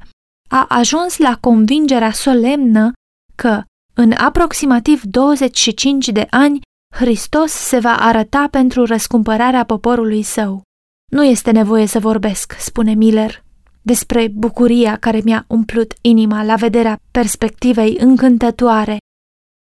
a 0.48 0.66
ajuns 0.68 1.16
la 1.16 1.36
convingerea 1.40 2.12
solemnă 2.12 2.92
că, 3.34 3.62
în 3.94 4.12
aproximativ 4.12 5.02
25 5.02 6.08
de 6.08 6.26
ani, 6.30 6.60
Hristos 6.94 7.52
se 7.52 7.78
va 7.78 7.96
arăta 7.96 8.48
pentru 8.50 8.84
răscumpărarea 8.84 9.64
poporului 9.64 10.22
său. 10.22 10.62
Nu 11.12 11.24
este 11.24 11.50
nevoie 11.50 11.86
să 11.86 11.98
vorbesc, 11.98 12.56
spune 12.58 12.94
Miller, 12.94 13.44
despre 13.82 14.28
bucuria 14.34 14.96
care 14.96 15.20
mi-a 15.24 15.44
umplut 15.48 15.92
inima 16.00 16.44
la 16.44 16.54
vederea 16.54 16.98
perspectivei 17.10 17.96
încântătoare, 18.00 18.96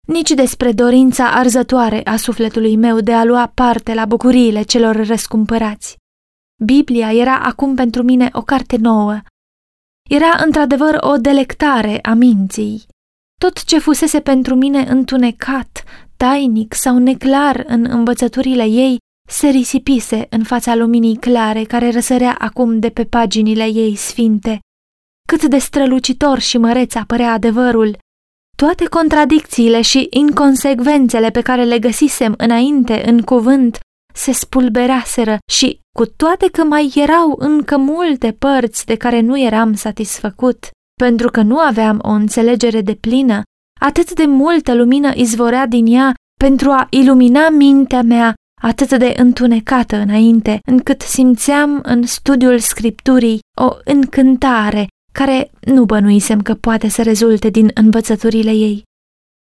nici 0.07 0.29
despre 0.29 0.71
dorința 0.71 1.31
arzătoare 1.31 2.01
a 2.03 2.15
sufletului 2.15 2.75
meu 2.75 2.99
de 2.99 3.13
a 3.13 3.23
lua 3.23 3.51
parte 3.53 3.93
la 3.93 4.05
bucuriile 4.05 4.61
celor 4.61 5.05
răscumpărați. 5.05 5.97
Biblia 6.63 7.13
era 7.13 7.39
acum 7.39 7.75
pentru 7.75 8.03
mine 8.03 8.29
o 8.33 8.41
carte 8.41 8.77
nouă. 8.77 9.19
Era 10.09 10.43
într-adevăr 10.45 10.97
o 10.99 11.17
delectare 11.17 11.99
a 12.01 12.13
minții. 12.13 12.85
Tot 13.45 13.63
ce 13.63 13.79
fusese 13.79 14.19
pentru 14.19 14.55
mine 14.55 14.79
întunecat, 14.79 15.83
tainic 16.17 16.73
sau 16.73 16.97
neclar 16.97 17.63
în 17.67 17.85
învățăturile 17.89 18.63
ei 18.63 18.97
se 19.29 19.47
risipise 19.47 20.27
în 20.29 20.43
fața 20.43 20.75
luminii 20.75 21.15
clare 21.15 21.63
care 21.63 21.91
răsărea 21.91 22.35
acum 22.39 22.79
de 22.79 22.89
pe 22.89 23.05
paginile 23.05 23.63
ei 23.63 23.95
sfinte. 23.95 24.59
Cât 25.27 25.43
de 25.45 25.57
strălucitor 25.57 26.39
și 26.39 26.57
măreț 26.57 26.95
apărea 26.95 27.31
adevărul! 27.31 27.97
Toate 28.57 28.85
contradicțiile 28.85 29.81
și 29.81 30.07
inconsecvențele 30.09 31.29
pe 31.29 31.41
care 31.41 31.63
le 31.63 31.79
găsisem 31.79 32.33
înainte 32.37 33.09
în 33.09 33.21
cuvânt 33.21 33.79
se 34.13 34.31
spulberaseră 34.31 35.37
și, 35.51 35.79
cu 35.97 36.05
toate 36.05 36.47
că 36.49 36.63
mai 36.63 36.91
erau 36.95 37.35
încă 37.37 37.77
multe 37.77 38.31
părți 38.31 38.85
de 38.85 38.95
care 38.95 39.19
nu 39.19 39.39
eram 39.39 39.73
satisfăcut, 39.73 40.69
pentru 41.05 41.29
că 41.29 41.41
nu 41.41 41.57
aveam 41.59 41.99
o 42.01 42.09
înțelegere 42.09 42.81
de 42.81 42.95
plină, 42.95 43.41
atât 43.79 44.13
de 44.13 44.25
multă 44.25 44.73
lumină 44.75 45.11
izvorea 45.15 45.67
din 45.67 45.85
ea 45.85 46.13
pentru 46.39 46.69
a 46.69 46.87
ilumina 46.89 47.49
mintea 47.49 48.01
mea 48.01 48.33
atât 48.61 48.97
de 48.97 49.13
întunecată 49.17 49.95
înainte, 49.95 50.59
încât 50.65 51.01
simțeam 51.01 51.79
în 51.83 52.05
studiul 52.05 52.59
scripturii 52.59 53.39
o 53.57 53.69
încântare 53.83 54.87
care 55.13 55.51
nu 55.59 55.85
bănuisem 55.85 56.41
că 56.41 56.55
poate 56.55 56.87
să 56.87 57.01
rezulte 57.01 57.49
din 57.49 57.71
învățăturile 57.73 58.51
ei. 58.51 58.83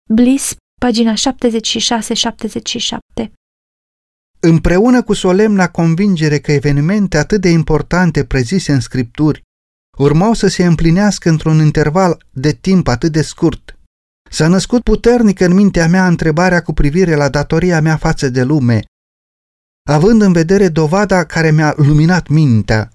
Bliss, 0.10 0.56
pagina 0.82 1.14
76-77 1.14 1.18
Împreună 4.39 5.04
cu 5.04 5.14
solemna 5.14 5.70
convingere 5.70 6.39
că 6.39 6.52
evenimente 6.52 7.18
atât 7.18 7.41
de 7.41 7.50
importante 7.50 8.26
prezise 8.26 8.72
în 8.72 8.80
scripturi 8.80 9.47
urmau 10.00 10.34
să 10.34 10.47
se 10.47 10.66
împlinească 10.66 11.30
într-un 11.30 11.60
interval 11.62 12.26
de 12.30 12.52
timp 12.52 12.88
atât 12.88 13.12
de 13.12 13.22
scurt, 13.22 13.78
s-a 14.30 14.47
născut 14.47 14.84
puternic 14.84 15.39
în 15.39 15.54
mintea 15.54 15.88
mea 15.88 16.08
întrebarea 16.08 16.62
cu 16.62 16.74
privire 16.74 17.16
la 17.16 17.30
datoria 17.30 17.82
mea 17.82 17.97
față 17.97 18.30
de 18.30 18.43
lume, 18.43 18.82
având 19.89 20.22
în 20.22 20.32
vedere 20.32 20.70
dovada 20.70 21.26
care 21.26 21.52
mi-a 21.52 21.74
luminat 21.78 22.28
mintea. 22.28 22.89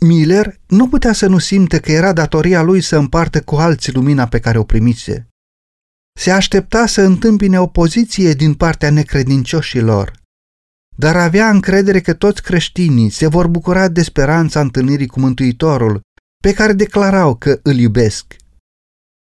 Miller 0.00 0.60
nu 0.66 0.88
putea 0.88 1.12
să 1.12 1.26
nu 1.26 1.38
simte 1.38 1.80
că 1.80 1.92
era 1.92 2.12
datoria 2.12 2.62
lui 2.62 2.80
să 2.80 2.96
împartă 2.96 3.42
cu 3.42 3.54
alții 3.54 3.92
lumina 3.92 4.28
pe 4.28 4.40
care 4.40 4.58
o 4.58 4.64
primise. 4.64 5.26
Se 6.18 6.30
aștepta 6.30 6.86
să 6.86 7.00
întâmpine 7.00 7.60
opoziție 7.60 8.32
din 8.32 8.54
partea 8.54 8.90
necredincioșilor, 8.90 10.21
dar 10.96 11.16
avea 11.16 11.48
încredere 11.48 12.00
că 12.00 12.14
toți 12.14 12.42
creștinii 12.42 13.10
se 13.10 13.26
vor 13.26 13.46
bucura 13.46 13.88
de 13.88 14.02
speranța 14.02 14.60
întâlnirii 14.60 15.06
cu 15.06 15.20
Mântuitorul, 15.20 16.00
pe 16.42 16.52
care 16.52 16.72
declarau 16.72 17.34
că 17.34 17.60
îl 17.62 17.76
iubesc. 17.76 18.36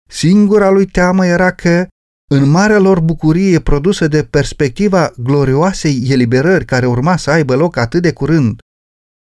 Singura 0.09 0.71
lui 0.71 0.87
teamă 0.87 1.27
era 1.27 1.51
că, 1.51 1.87
în 2.31 2.51
marea 2.51 2.79
lor 2.79 3.01
bucurie 3.01 3.61
produsă 3.61 4.09
de 4.09 4.25
perspectiva 4.25 5.13
glorioasei 5.17 6.11
eliberări 6.11 6.65
care 6.65 6.87
urma 6.87 7.17
să 7.17 7.31
aibă 7.31 7.55
loc 7.57 7.77
atât 7.77 8.03
de 8.03 8.13
curând, 8.13 8.59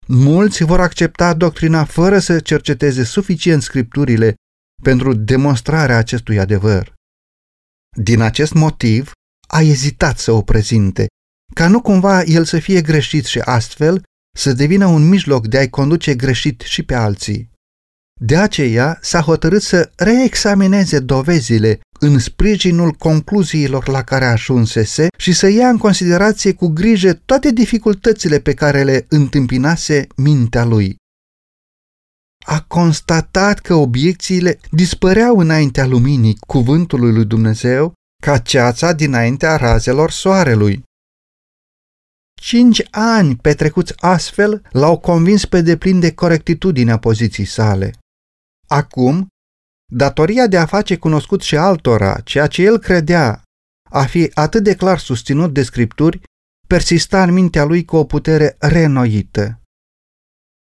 mulți 0.06 0.64
vor 0.64 0.80
accepta 0.80 1.34
doctrina 1.34 1.84
fără 1.84 2.18
să 2.18 2.40
cerceteze 2.40 3.04
suficient 3.04 3.62
scripturile 3.62 4.34
pentru 4.82 5.12
demonstrarea 5.12 5.96
acestui 5.96 6.38
adevăr. 6.38 6.94
Din 7.96 8.20
acest 8.20 8.52
motiv, 8.52 9.12
a 9.48 9.60
ezitat 9.60 10.18
să 10.18 10.32
o 10.32 10.42
prezinte, 10.42 11.06
ca 11.58 11.68
nu 11.68 11.80
cumva 11.80 12.22
el 12.22 12.44
să 12.44 12.58
fie 12.58 12.80
greșit 12.80 13.24
și 13.24 13.38
astfel 13.38 14.02
să 14.36 14.52
devină 14.52 14.86
un 14.86 15.08
mijloc 15.08 15.46
de 15.46 15.58
a-i 15.58 15.68
conduce 15.68 16.14
greșit 16.14 16.60
și 16.60 16.82
pe 16.82 16.94
alții. 16.94 17.50
De 18.20 18.36
aceea 18.36 18.98
s-a 19.00 19.20
hotărât 19.20 19.62
să 19.62 19.90
reexamineze 19.96 20.98
dovezile 20.98 21.80
în 22.00 22.18
sprijinul 22.18 22.90
concluziilor 22.90 23.88
la 23.88 24.02
care 24.02 24.24
ajunsese 24.24 25.08
și 25.16 25.32
să 25.32 25.48
ia 25.48 25.68
în 25.68 25.78
considerație 25.78 26.52
cu 26.52 26.66
grijă 26.66 27.12
toate 27.12 27.50
dificultățile 27.50 28.38
pe 28.38 28.54
care 28.54 28.82
le 28.82 29.06
întâmpinase 29.08 30.06
mintea 30.16 30.64
lui. 30.64 30.96
A 32.46 32.60
constatat 32.60 33.58
că 33.58 33.74
obiecțiile 33.74 34.58
dispăreau 34.70 35.38
înaintea 35.38 35.86
luminii 35.86 36.36
cuvântului 36.46 37.12
lui 37.12 37.24
Dumnezeu 37.24 37.92
ca 38.22 38.38
ceața 38.38 38.92
dinaintea 38.92 39.56
razelor 39.56 40.10
soarelui. 40.10 40.86
Cinci 42.40 42.86
ani 42.90 43.36
petrecuți 43.36 43.92
astfel 43.96 44.62
l-au 44.70 44.98
convins 44.98 45.44
pe 45.44 45.60
deplin 45.60 46.00
de 46.00 46.12
corectitudinea 46.14 46.98
poziției 46.98 47.46
sale. 47.46 47.94
Acum, 48.68 49.26
datoria 49.92 50.46
de 50.46 50.58
a 50.58 50.66
face 50.66 50.96
cunoscut 50.96 51.42
și 51.42 51.56
altora 51.56 52.20
ceea 52.20 52.46
ce 52.46 52.62
el 52.62 52.78
credea 52.78 53.42
a 53.90 54.04
fi 54.04 54.30
atât 54.34 54.62
de 54.62 54.74
clar 54.74 54.98
susținut 54.98 55.52
de 55.52 55.62
scripturi, 55.62 56.20
persista 56.66 57.22
în 57.22 57.32
mintea 57.32 57.64
lui 57.64 57.84
cu 57.84 57.96
o 57.96 58.04
putere 58.04 58.56
renoită. 58.58 59.60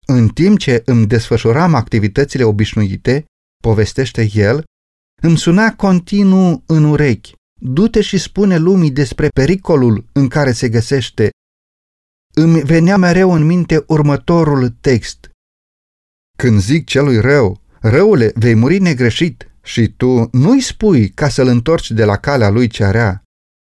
În 0.08 0.28
timp 0.28 0.60
ce 0.60 0.82
îmi 0.86 1.08
desfășuram 1.08 1.74
activitățile 1.74 2.44
obișnuite, 2.44 3.26
povestește 3.64 4.30
el, 4.34 4.64
îmi 5.22 5.38
suna 5.38 5.76
continuu 5.76 6.64
în 6.66 6.84
urechi, 6.84 7.34
du-te 7.62 8.02
și 8.02 8.18
spune 8.18 8.58
lumii 8.58 8.92
despre 8.92 9.28
pericolul 9.28 10.06
în 10.12 10.28
care 10.28 10.52
se 10.52 10.70
găsește. 10.70 11.30
Îmi 12.40 12.62
venea 12.62 12.98
mereu 12.98 13.32
în 13.32 13.46
minte 13.46 13.84
următorul 13.88 14.70
text. 14.70 15.32
Când 16.38 16.60
zic 16.60 16.86
celui 16.86 17.20
rău, 17.20 17.62
Răule, 17.80 18.32
vei 18.36 18.54
muri 18.54 18.80
negreșit 18.80 19.52
și 19.64 19.88
tu 19.88 20.30
nu-i 20.32 20.62
spui 20.62 21.10
ca 21.10 21.30
să-l 21.30 21.48
întorci 21.48 21.92
de 21.92 22.06
la 22.06 22.18
calea 22.18 22.50
lui 22.50 22.68
cea 22.68 22.92
rea. 22.92 23.24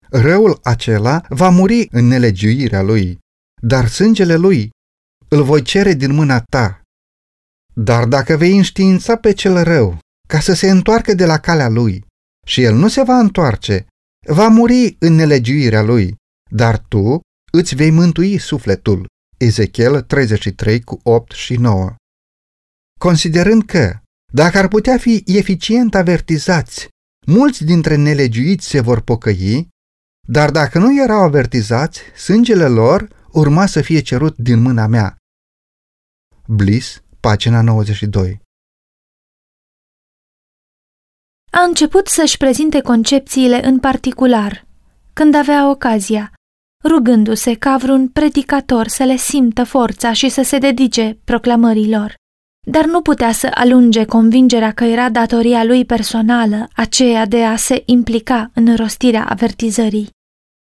Răul 0.09 0.59
acela 0.63 1.21
va 1.29 1.49
muri 1.49 1.87
în 1.91 2.05
nelegiuirea 2.05 2.81
lui, 2.81 3.19
dar 3.61 3.87
sângele 3.87 4.35
lui 4.35 4.69
îl 5.27 5.43
voi 5.43 5.61
cere 5.61 5.93
din 5.93 6.13
mâna 6.13 6.41
ta. 6.41 6.81
Dar 7.73 8.05
dacă 8.05 8.37
vei 8.37 8.57
înștiința 8.57 9.15
pe 9.15 9.33
cel 9.33 9.63
rău, 9.63 9.99
ca 10.27 10.39
să 10.39 10.53
se 10.53 10.69
întoarcă 10.69 11.13
de 11.13 11.25
la 11.25 11.37
calea 11.37 11.69
lui, 11.69 12.05
și 12.47 12.63
el 12.63 12.75
nu 12.75 12.87
se 12.87 13.03
va 13.03 13.17
întoarce, 13.19 13.85
va 14.27 14.47
muri 14.47 14.95
în 14.99 15.13
nelegiuirea 15.13 15.81
lui, 15.81 16.15
dar 16.51 16.77
tu 16.79 17.21
îți 17.57 17.75
vei 17.75 17.91
mântui 17.91 18.37
sufletul. 18.37 19.05
Ezechiel 19.37 20.01
33 20.01 20.81
cu 20.81 20.99
8 21.03 21.31
și 21.31 21.55
9 21.55 21.95
Considerând 22.99 23.65
că 23.65 23.97
dacă 24.33 24.57
ar 24.57 24.67
putea 24.67 24.97
fi 24.97 25.23
eficient 25.25 25.95
avertizați, 25.95 26.87
mulți 27.27 27.63
dintre 27.63 27.95
nelegiuiți 27.95 28.67
se 28.67 28.79
vor 28.81 29.01
pocăi, 29.01 29.67
dar 30.27 30.51
dacă 30.51 30.79
nu 30.79 31.01
erau 31.01 31.23
avertizați, 31.23 32.01
sângele 32.15 32.67
lor 32.67 33.07
urma 33.31 33.65
să 33.65 33.81
fie 33.81 33.99
cerut 33.99 34.37
din 34.37 34.61
mâna 34.61 34.87
mea. 34.87 35.17
Bliss, 36.47 37.03
pagina 37.19 37.61
92. 37.61 38.41
A 41.51 41.59
început 41.59 42.07
să-și 42.07 42.37
prezinte 42.37 42.81
concepțiile 42.81 43.65
în 43.65 43.79
particular, 43.79 44.65
când 45.13 45.35
avea 45.35 45.69
ocazia, 45.69 46.33
rugându-se 46.83 47.53
ca 47.53 47.77
vreun 47.77 48.07
predicator 48.07 48.87
să 48.87 49.03
le 49.03 49.15
simtă 49.15 49.63
forța 49.63 50.13
și 50.13 50.29
să 50.29 50.41
se 50.41 50.57
dedice 50.57 51.17
proclamărilor. 51.23 52.15
Dar 52.67 52.85
nu 52.85 53.01
putea 53.01 53.31
să 53.31 53.51
alunge 53.53 54.05
convingerea 54.05 54.71
că 54.71 54.83
era 54.83 55.09
datoria 55.09 55.63
lui 55.63 55.85
personală 55.85 56.67
aceea 56.75 57.25
de 57.25 57.43
a 57.43 57.55
se 57.55 57.83
implica 57.85 58.51
în 58.53 58.75
rostirea 58.75 59.25
avertizării. 59.25 60.09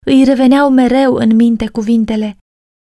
Îi 0.05 0.23
reveneau 0.23 0.69
mereu 0.69 1.13
în 1.13 1.35
minte 1.35 1.67
cuvintele. 1.67 2.37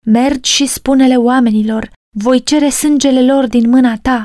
Mergi 0.06 0.50
și 0.50 0.66
spune-le 0.66 1.16
oamenilor, 1.16 1.92
voi 2.16 2.42
cere 2.42 2.68
sângele 2.68 3.32
lor 3.32 3.46
din 3.46 3.68
mâna 3.68 3.98
ta. 4.02 4.24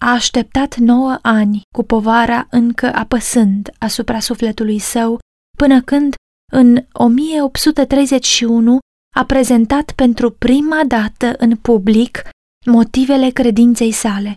A 0.00 0.10
așteptat 0.10 0.76
nouă 0.76 1.18
ani 1.22 1.60
cu 1.74 1.82
povara 1.82 2.46
încă 2.50 2.94
apăsând 2.94 3.70
asupra 3.78 4.20
sufletului 4.20 4.78
său, 4.78 5.18
până 5.58 5.82
când, 5.82 6.14
în 6.54 6.84
1831, 6.92 8.78
a 9.16 9.24
prezentat 9.24 9.92
pentru 9.92 10.30
prima 10.30 10.80
dată 10.86 11.34
în 11.38 11.56
public 11.56 12.22
motivele 12.66 13.30
credinței 13.30 13.92
sale. 13.92 14.36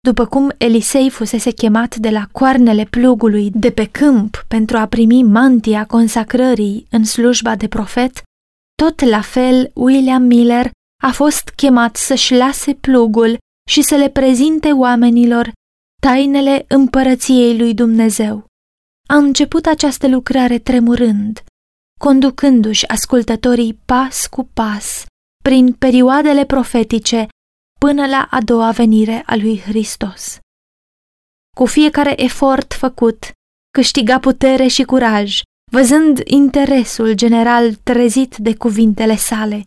După 0.00 0.26
cum 0.26 0.52
Elisei 0.58 1.10
fusese 1.10 1.50
chemat 1.50 1.96
de 1.96 2.10
la 2.10 2.26
coarnele 2.32 2.84
plugului 2.84 3.50
de 3.50 3.70
pe 3.70 3.86
câmp 3.86 4.44
pentru 4.48 4.76
a 4.76 4.86
primi 4.86 5.22
mantia 5.22 5.86
consacrării 5.86 6.86
în 6.90 7.04
slujba 7.04 7.56
de 7.56 7.68
profet, 7.68 8.22
tot 8.82 9.00
la 9.00 9.20
fel 9.20 9.70
William 9.74 10.22
Miller 10.22 10.70
a 11.02 11.10
fost 11.10 11.48
chemat 11.48 11.96
să-și 11.96 12.34
lase 12.34 12.74
plugul 12.74 13.36
și 13.70 13.82
să 13.82 13.94
le 13.94 14.08
prezinte 14.08 14.72
oamenilor 14.72 15.52
tainele 16.02 16.64
împărăției 16.68 17.58
lui 17.58 17.74
Dumnezeu. 17.74 18.47
A 19.10 19.16
început 19.16 19.66
această 19.66 20.08
lucrare 20.08 20.58
tremurând, 20.58 21.44
conducându-și 22.00 22.86
ascultătorii 22.86 23.74
pas 23.84 24.26
cu 24.26 24.44
pas 24.44 25.04
prin 25.42 25.72
perioadele 25.72 26.44
profetice 26.44 27.26
până 27.78 28.06
la 28.06 28.28
a 28.30 28.40
doua 28.42 28.70
venire 28.70 29.22
a 29.26 29.36
lui 29.36 29.60
Hristos. 29.60 30.38
Cu 31.56 31.66
fiecare 31.66 32.22
efort 32.22 32.74
făcut, 32.74 33.32
câștiga 33.70 34.18
putere 34.18 34.66
și 34.66 34.82
curaj, 34.82 35.40
văzând 35.70 36.20
interesul 36.24 37.12
general 37.12 37.74
trezit 37.74 38.36
de 38.36 38.56
cuvintele 38.56 39.16
sale. 39.16 39.66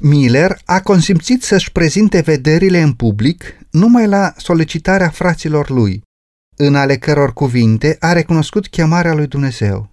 Miller 0.00 0.58
a 0.64 0.80
consimțit 0.80 1.42
să-și 1.42 1.72
prezinte 1.72 2.20
vederile 2.20 2.80
în 2.80 2.94
public 2.94 3.58
numai 3.70 4.06
la 4.06 4.32
solicitarea 4.36 5.10
fraților 5.10 5.70
lui, 5.70 6.06
în 6.60 6.74
ale 6.74 6.96
căror 6.96 7.32
cuvinte 7.32 7.96
a 8.00 8.12
recunoscut 8.12 8.68
chemarea 8.68 9.14
lui 9.14 9.26
Dumnezeu. 9.26 9.90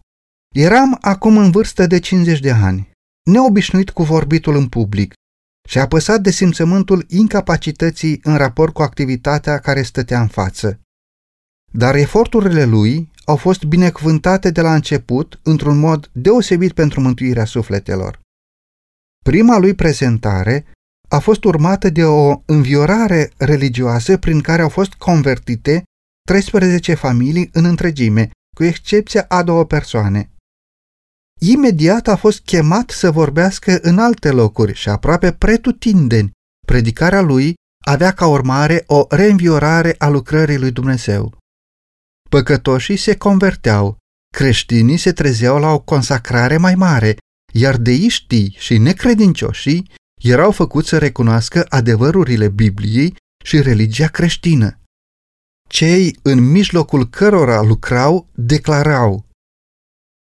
Eram 0.55 0.97
acum 1.01 1.37
în 1.37 1.51
vârstă 1.51 1.87
de 1.87 1.99
50 1.99 2.39
de 2.39 2.51
ani 2.51 2.91
neobișnuit 3.31 3.89
cu 3.89 4.03
vorbitul 4.03 4.55
în 4.55 4.67
public 4.67 5.13
și 5.69 5.79
apăsat 5.79 6.21
de 6.21 6.29
simțământul 6.29 7.05
incapacității 7.07 8.19
în 8.23 8.37
raport 8.37 8.73
cu 8.73 8.81
activitatea 8.81 9.59
care 9.59 9.81
stătea 9.81 10.21
în 10.21 10.27
față. 10.27 10.79
Dar 11.71 11.95
eforturile 11.95 12.65
lui 12.65 13.11
au 13.25 13.35
fost 13.35 13.63
binecuvântate 13.63 14.51
de 14.51 14.61
la 14.61 14.73
început 14.73 15.39
într-un 15.43 15.77
mod 15.77 16.09
deosebit 16.13 16.73
pentru 16.73 17.01
mântuirea 17.01 17.45
sufletelor. 17.45 18.19
Prima 19.23 19.57
lui 19.57 19.73
prezentare 19.73 20.65
a 21.09 21.19
fost 21.19 21.43
urmată 21.43 21.89
de 21.89 22.03
o 22.03 22.41
înviorare 22.45 23.31
religioasă 23.37 24.17
prin 24.17 24.41
care 24.41 24.61
au 24.61 24.69
fost 24.69 24.93
convertite 24.93 25.83
13 26.29 26.93
familii 26.93 27.49
în 27.53 27.65
întregime, 27.65 28.29
cu 28.55 28.63
excepția 28.63 29.25
a 29.27 29.43
două 29.43 29.65
persoane, 29.65 30.35
Imediat 31.41 32.07
a 32.07 32.15
fost 32.15 32.39
chemat 32.39 32.89
să 32.89 33.11
vorbească 33.11 33.79
în 33.81 33.99
alte 33.99 34.31
locuri 34.31 34.73
și 34.73 34.89
aproape 34.89 35.31
pretutindeni. 35.31 36.31
Predicarea 36.67 37.21
lui 37.21 37.53
avea 37.85 38.11
ca 38.11 38.27
urmare 38.27 38.83
o 38.87 39.05
reînviorare 39.09 39.95
a 39.97 40.07
lucrării 40.07 40.57
lui 40.57 40.71
Dumnezeu. 40.71 41.37
Păcătoșii 42.29 42.97
se 42.97 43.17
converteau, 43.17 43.97
creștinii 44.33 44.97
se 44.97 45.11
trezeau 45.11 45.59
la 45.59 45.71
o 45.71 45.79
consacrare 45.79 46.57
mai 46.57 46.75
mare, 46.75 47.17
iar 47.53 47.77
deiștii 47.77 48.55
și 48.57 48.77
necredincioșii 48.77 49.91
erau 50.21 50.51
făcuți 50.51 50.89
să 50.89 50.97
recunoască 50.97 51.65
adevărurile 51.69 52.49
Bibliei 52.49 53.15
și 53.43 53.61
religia 53.61 54.07
creștină. 54.07 54.79
Cei 55.69 56.17
în 56.21 56.51
mijlocul 56.51 57.09
cărora 57.09 57.61
lucrau 57.61 58.27
declarau 58.33 59.25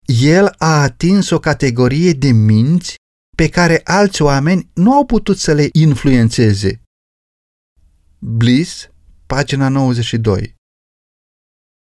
el 0.06 0.56
a 0.58 0.82
atins 0.82 1.30
o 1.30 1.40
categorie 1.40 2.12
de 2.12 2.32
minți 2.32 2.96
pe 3.36 3.50
care 3.50 3.82
alți 3.84 4.22
oameni 4.22 4.70
nu 4.74 4.94
au 4.94 5.06
putut 5.06 5.38
să 5.38 5.54
le 5.54 5.70
influențeze. 5.72 6.82
Bliss, 8.20 8.90
pagina 9.26 9.68
92 9.68 10.56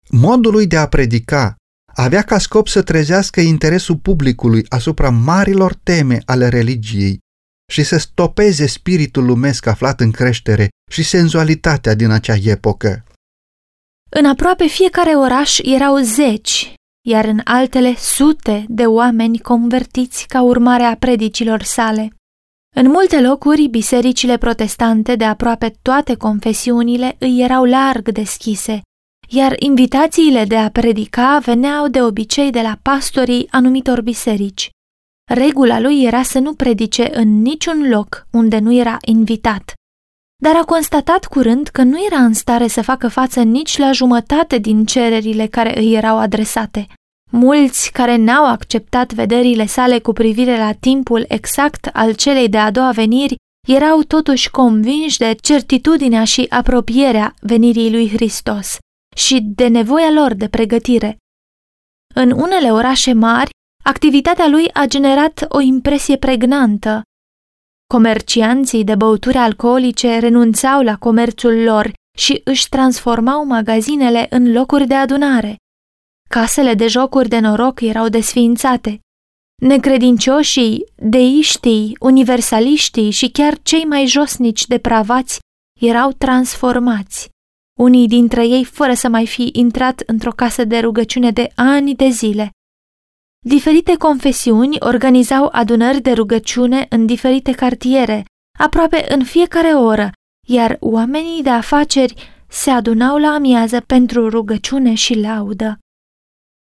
Modul 0.09 0.51
lui 0.51 0.67
de 0.67 0.77
a 0.77 0.87
predica 0.87 1.55
avea 1.93 2.21
ca 2.21 2.37
scop 2.37 2.67
să 2.67 2.81
trezească 2.81 3.41
interesul 3.41 3.97
publicului 3.97 4.65
asupra 4.69 5.09
marilor 5.09 5.73
teme 5.73 6.21
ale 6.25 6.47
religiei 6.47 7.19
și 7.71 7.83
să 7.83 7.97
stopeze 7.97 8.67
spiritul 8.67 9.25
lumesc 9.25 9.65
aflat 9.65 9.99
în 9.99 10.11
creștere 10.11 10.69
și 10.91 11.03
senzualitatea 11.03 11.93
din 11.93 12.09
acea 12.09 12.35
epocă. 12.35 13.06
În 14.09 14.25
aproape 14.25 14.67
fiecare 14.67 15.15
oraș 15.15 15.59
erau 15.59 15.97
zeci, 15.97 16.73
iar 17.07 17.25
în 17.25 17.41
altele 17.43 17.95
sute 17.95 18.65
de 18.67 18.85
oameni 18.85 19.39
convertiți 19.39 20.25
ca 20.27 20.41
urmare 20.41 20.83
a 20.83 20.95
predicilor 20.95 21.61
sale. 21.61 22.11
În 22.75 22.87
multe 22.87 23.21
locuri, 23.21 23.67
bisericile 23.67 24.37
protestante 24.37 25.15
de 25.15 25.23
aproape 25.23 25.75
toate 25.81 26.15
confesiunile 26.15 27.15
îi 27.19 27.39
erau 27.41 27.63
larg 27.63 28.09
deschise, 28.09 28.81
iar 29.29 29.55
invitațiile 29.59 30.45
de 30.45 30.57
a 30.57 30.69
predica 30.69 31.39
veneau 31.43 31.87
de 31.87 32.01
obicei 32.01 32.51
de 32.51 32.61
la 32.61 32.77
pastorii 32.81 33.47
anumitor 33.51 34.01
biserici. 34.01 34.69
Regula 35.33 35.79
lui 35.79 36.03
era 36.03 36.23
să 36.23 36.39
nu 36.39 36.53
predice 36.53 37.09
în 37.13 37.41
niciun 37.41 37.89
loc 37.89 38.27
unde 38.31 38.59
nu 38.59 38.73
era 38.73 38.97
invitat, 39.05 39.73
dar 40.43 40.55
a 40.55 40.63
constatat 40.63 41.25
curând 41.25 41.67
că 41.67 41.83
nu 41.83 42.05
era 42.05 42.23
în 42.23 42.33
stare 42.33 42.67
să 42.67 42.81
facă 42.81 43.07
față 43.07 43.41
nici 43.41 43.77
la 43.77 43.91
jumătate 43.91 44.57
din 44.57 44.85
cererile 44.85 45.47
care 45.47 45.79
îi 45.79 45.93
erau 45.93 46.17
adresate. 46.17 46.87
Mulți 47.31 47.91
care 47.91 48.15
n-au 48.15 48.45
acceptat 48.45 49.13
vederile 49.13 49.65
sale 49.65 49.99
cu 49.99 50.13
privire 50.13 50.57
la 50.57 50.71
timpul 50.71 51.25
exact 51.27 51.89
al 51.93 52.13
celei 52.13 52.49
de-a 52.49 52.71
doua 52.71 52.91
veniri 52.91 53.35
erau 53.67 54.01
totuși 54.01 54.51
convinși 54.51 55.17
de 55.17 55.35
certitudinea 55.41 56.23
și 56.23 56.45
apropierea 56.49 57.33
venirii 57.41 57.91
lui 57.91 58.09
Hristos 58.09 58.77
și 59.15 59.41
de 59.41 59.67
nevoia 59.67 60.11
lor 60.11 60.33
de 60.33 60.47
pregătire. 60.47 61.17
În 62.15 62.31
unele 62.31 62.71
orașe 62.71 63.13
mari, 63.13 63.49
activitatea 63.83 64.47
lui 64.47 64.71
a 64.73 64.85
generat 64.85 65.45
o 65.49 65.59
impresie 65.59 66.17
pregnantă. 66.17 67.01
Comercianții 67.93 68.83
de 68.83 68.95
băuturi 68.95 69.37
alcoolice 69.37 70.19
renunțau 70.19 70.81
la 70.81 70.97
comerțul 70.97 71.63
lor 71.63 71.93
și 72.17 72.41
își 72.43 72.69
transformau 72.69 73.45
magazinele 73.45 74.27
în 74.29 74.51
locuri 74.51 74.87
de 74.87 74.93
adunare. 74.93 75.55
Casele 76.29 76.73
de 76.73 76.87
jocuri 76.87 77.29
de 77.29 77.39
noroc 77.39 77.81
erau 77.81 78.07
desființate. 78.07 78.99
Necredincioșii, 79.61 80.85
deiștii, 80.95 81.95
universaliștii 81.99 83.09
și 83.09 83.29
chiar 83.29 83.57
cei 83.61 83.83
mai 83.83 84.05
josnici 84.05 84.67
depravați 84.67 85.39
erau 85.79 86.11
transformați, 86.11 87.29
unii 87.79 88.07
dintre 88.07 88.47
ei 88.47 88.63
fără 88.63 88.93
să 88.93 89.07
mai 89.07 89.27
fi 89.27 89.49
intrat 89.53 90.03
într-o 90.05 90.31
casă 90.31 90.63
de 90.63 90.79
rugăciune 90.79 91.31
de 91.31 91.51
ani 91.55 91.95
de 91.95 92.09
zile. 92.09 92.51
Diferite 93.47 93.95
confesiuni 93.97 94.75
organizau 94.79 95.49
adunări 95.51 96.01
de 96.01 96.11
rugăciune 96.11 96.85
în 96.89 97.05
diferite 97.05 97.51
cartiere, 97.51 98.25
aproape 98.59 99.05
în 99.09 99.23
fiecare 99.23 99.67
oră, 99.67 100.11
iar 100.47 100.77
oamenii 100.79 101.43
de 101.43 101.49
afaceri 101.49 102.43
se 102.47 102.69
adunau 102.69 103.17
la 103.17 103.27
amiază 103.27 103.81
pentru 103.81 104.29
rugăciune 104.29 104.93
și 104.93 105.19
laudă. 105.19 105.77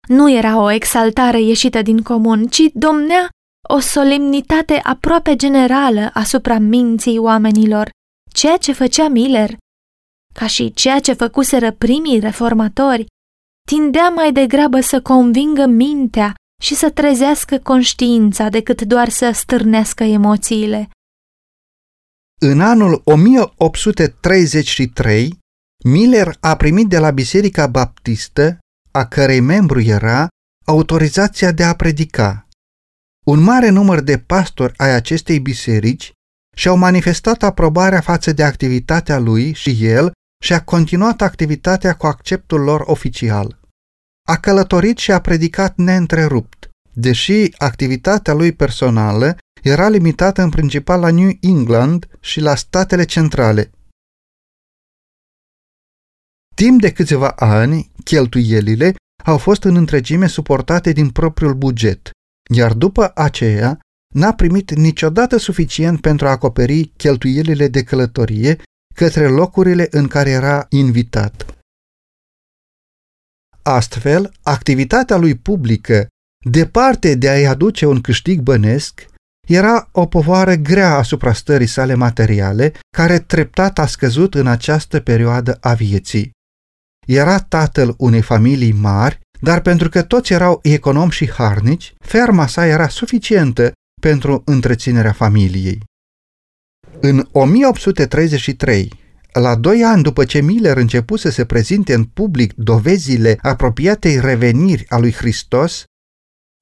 Nu 0.09 0.31
era 0.31 0.61
o 0.61 0.71
exaltare 0.71 1.41
ieșită 1.41 1.83
din 1.83 2.03
comun, 2.03 2.47
ci 2.47 2.63
domnea 2.73 3.29
o 3.69 3.79
solemnitate 3.79 4.81
aproape 4.83 5.37
generală 5.37 6.11
asupra 6.13 6.59
minții 6.59 7.19
oamenilor, 7.19 7.91
ceea 8.33 8.57
ce 8.57 8.73
făcea 8.73 9.09
Miller, 9.09 9.57
ca 10.35 10.47
și 10.47 10.73
ceea 10.73 11.01
ce 11.01 11.13
făcuseră 11.13 11.73
primii 11.73 12.21
reformatori, 12.21 13.07
tindea 13.69 14.09
mai 14.09 14.33
degrabă 14.33 14.81
să 14.81 15.03
convingă 15.03 15.67
mintea 15.67 16.35
și 16.63 16.75
să 16.75 16.91
trezească 16.91 17.59
conștiința 17.59 18.49
decât 18.49 18.83
doar 18.83 19.09
să 19.09 19.31
stârnească 19.35 20.05
emoțiile. 20.05 20.91
În 22.41 22.61
anul 22.61 23.01
1833, 23.05 25.39
Miller 25.85 26.37
a 26.41 26.57
primit 26.57 26.89
de 26.89 26.99
la 26.99 27.11
Biserica 27.11 27.67
Baptistă, 27.67 28.59
a 28.91 29.07
cărei 29.07 29.41
membru 29.41 29.81
era, 29.81 30.29
autorizația 30.65 31.53
de 31.53 31.65
a 31.65 31.75
predica. 31.75 32.49
Un 33.27 33.41
mare 33.41 33.69
număr 33.69 34.01
de 34.01 34.19
pastori 34.19 34.75
ai 34.77 34.95
acestei 34.95 35.41
biserici 35.41 36.13
și-au 36.57 36.77
manifestat 36.77 37.43
aprobarea 37.43 38.01
față 38.01 38.33
de 38.33 38.43
activitatea 38.43 39.19
lui 39.19 39.53
și 39.53 39.87
el 39.87 40.13
și-a 40.45 40.65
continuat 40.65 41.21
activitatea 41.21 41.95
cu 41.95 42.07
acceptul 42.07 42.61
lor 42.61 42.83
oficial. 42.87 43.62
A 44.33 44.39
călătorit 44.39 44.99
și 44.99 45.13
a 45.13 45.21
predicat 45.21 45.77
neîntrerupt, 45.77 46.71
deși 46.93 47.49
activitatea 47.59 48.35
lui 48.35 48.53
personală 48.53 49.37
era 49.63 49.89
limitată 49.89 50.43
în 50.43 50.51
principal 50.51 51.01
la 51.01 51.11
New 51.11 51.31
England 51.41 52.09
și 52.21 52.41
la 52.41 52.55
statele 52.55 53.05
centrale. 53.05 53.71
Timp 56.55 56.81
de 56.81 56.93
câțiva 56.93 57.29
ani, 57.29 57.91
cheltuielile 58.05 58.95
au 59.25 59.39
fost 59.39 59.65
în 59.65 59.77
întregime 59.77 60.27
suportate 60.27 60.93
din 60.93 61.11
propriul 61.11 61.55
buget, 61.55 62.11
iar 62.55 62.73
după 62.73 63.11
aceea 63.15 63.79
n-a 64.15 64.35
primit 64.35 64.71
niciodată 64.75 65.37
suficient 65.37 66.01
pentru 66.01 66.27
a 66.27 66.31
acoperi 66.31 66.85
cheltuielile 66.97 67.69
de 67.69 67.83
călătorie 67.85 68.61
către 68.95 69.29
locurile 69.29 69.87
în 69.91 70.09
care 70.09 70.31
era 70.31 70.67
invitat. 70.69 71.52
Astfel, 73.63 74.33
activitatea 74.43 75.17
lui 75.17 75.35
publică, 75.35 76.07
departe 76.51 77.15
de 77.15 77.29
a-i 77.29 77.47
aduce 77.47 77.87
un 77.87 78.01
câștig 78.01 78.41
bănesc, 78.41 79.07
era 79.49 79.89
o 79.93 80.07
povară 80.07 80.55
grea 80.55 80.95
asupra 80.95 81.33
stării 81.33 81.67
sale 81.67 81.95
materiale, 81.95 82.73
care 82.97 83.19
treptat 83.19 83.79
a 83.79 83.87
scăzut 83.87 84.35
în 84.35 84.47
această 84.47 85.01
perioadă 85.01 85.59
a 85.61 85.75
vieții. 85.75 86.31
Era 87.07 87.39
tatăl 87.39 87.95
unei 87.99 88.23
familii 88.23 88.73
mari, 88.73 89.21
dar 89.41 89.61
pentru 89.61 89.89
că 89.89 90.03
toți 90.03 90.33
erau 90.33 90.59
economi 90.63 91.11
și 91.11 91.31
harnici, 91.31 91.95
ferma 92.05 92.47
sa 92.47 92.67
era 92.67 92.89
suficientă 92.89 93.73
pentru 94.01 94.43
întreținerea 94.45 95.13
familiei. 95.13 95.83
În 97.01 97.29
1833, 97.33 99.02
la 99.33 99.55
doi 99.55 99.85
ani 99.85 100.03
după 100.03 100.25
ce 100.25 100.41
Miller 100.41 100.77
început 100.77 101.21
să 101.21 101.31
se 101.31 101.45
prezinte 101.45 101.95
în 101.95 102.05
public 102.05 102.53
dovezile 102.53 103.39
apropiatei 103.43 104.21
reveniri 104.21 104.89
a 104.89 104.99
lui 104.99 105.13
Hristos, 105.13 105.85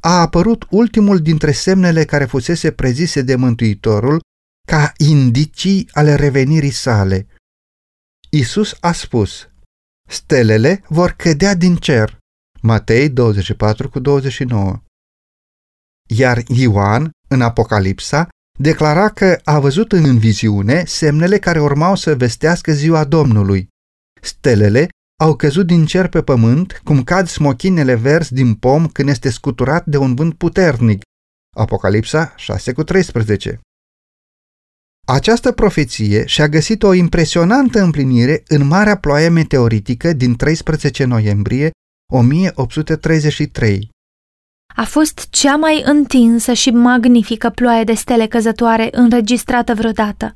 a 0.03 0.21
apărut 0.21 0.67
ultimul 0.71 1.19
dintre 1.19 1.53
semnele 1.53 2.05
care 2.05 2.25
fusese 2.25 2.73
prezise 2.73 3.23
de 3.23 3.37
Mântuitorul 3.37 4.21
ca 4.67 4.93
indicii 4.97 5.89
ale 5.93 6.15
revenirii 6.15 6.71
sale. 6.71 7.27
Isus 8.31 8.77
a 8.81 8.93
spus, 8.93 9.49
stelele 10.09 10.83
vor 10.89 11.11
cădea 11.11 11.55
din 11.55 11.77
cer. 11.77 12.19
Matei 12.61 13.09
24 13.09 13.89
cu 13.89 13.99
29. 13.99 14.83
Iar 16.09 16.43
Ioan, 16.47 17.11
în 17.29 17.43
Apocalipsa, 17.43 18.29
declara 18.61 19.09
că 19.09 19.41
a 19.45 19.59
văzut 19.59 19.93
în 19.93 20.19
viziune 20.19 20.85
semnele 20.85 21.39
care 21.39 21.61
urmau 21.61 21.95
să 21.95 22.15
vestească 22.15 22.73
ziua 22.73 23.05
Domnului. 23.05 23.69
Stelele 24.21 24.89
au 25.21 25.37
căzut 25.37 25.67
din 25.67 25.87
cer 25.87 26.09
pe 26.09 26.23
pământ, 26.23 26.81
cum 26.85 27.03
cad 27.03 27.29
smochinele 27.29 27.95
verzi 27.95 28.35
din 28.35 28.55
pom 28.55 28.87
când 28.87 29.09
este 29.09 29.31
scuturat 29.31 29.87
de 29.87 29.97
un 29.97 30.15
vânt 30.15 30.35
puternic. 30.35 31.03
Apocalipsa 31.57 32.33
6 32.37 32.73
cu 32.73 32.83
13. 32.83 33.61
Această 35.07 35.53
profeție 35.53 36.27
și-a 36.27 36.49
găsit 36.49 36.83
o 36.83 36.93
impresionantă 36.93 37.81
împlinire 37.81 38.43
în 38.47 38.67
marea 38.67 38.97
ploaie 38.97 39.29
meteoritică 39.29 40.13
din 40.13 40.37
13 40.37 41.05
noiembrie 41.05 41.71
1833. 42.13 43.91
A 44.77 44.85
fost 44.85 45.27
cea 45.31 45.57
mai 45.57 45.83
întinsă 45.85 46.53
și 46.53 46.71
magnifică 46.71 47.51
ploaie 47.51 47.85
de 47.85 47.95
stele 47.95 48.27
căzătoare 48.27 48.89
înregistrată 48.93 49.75
vreodată. 49.75 50.33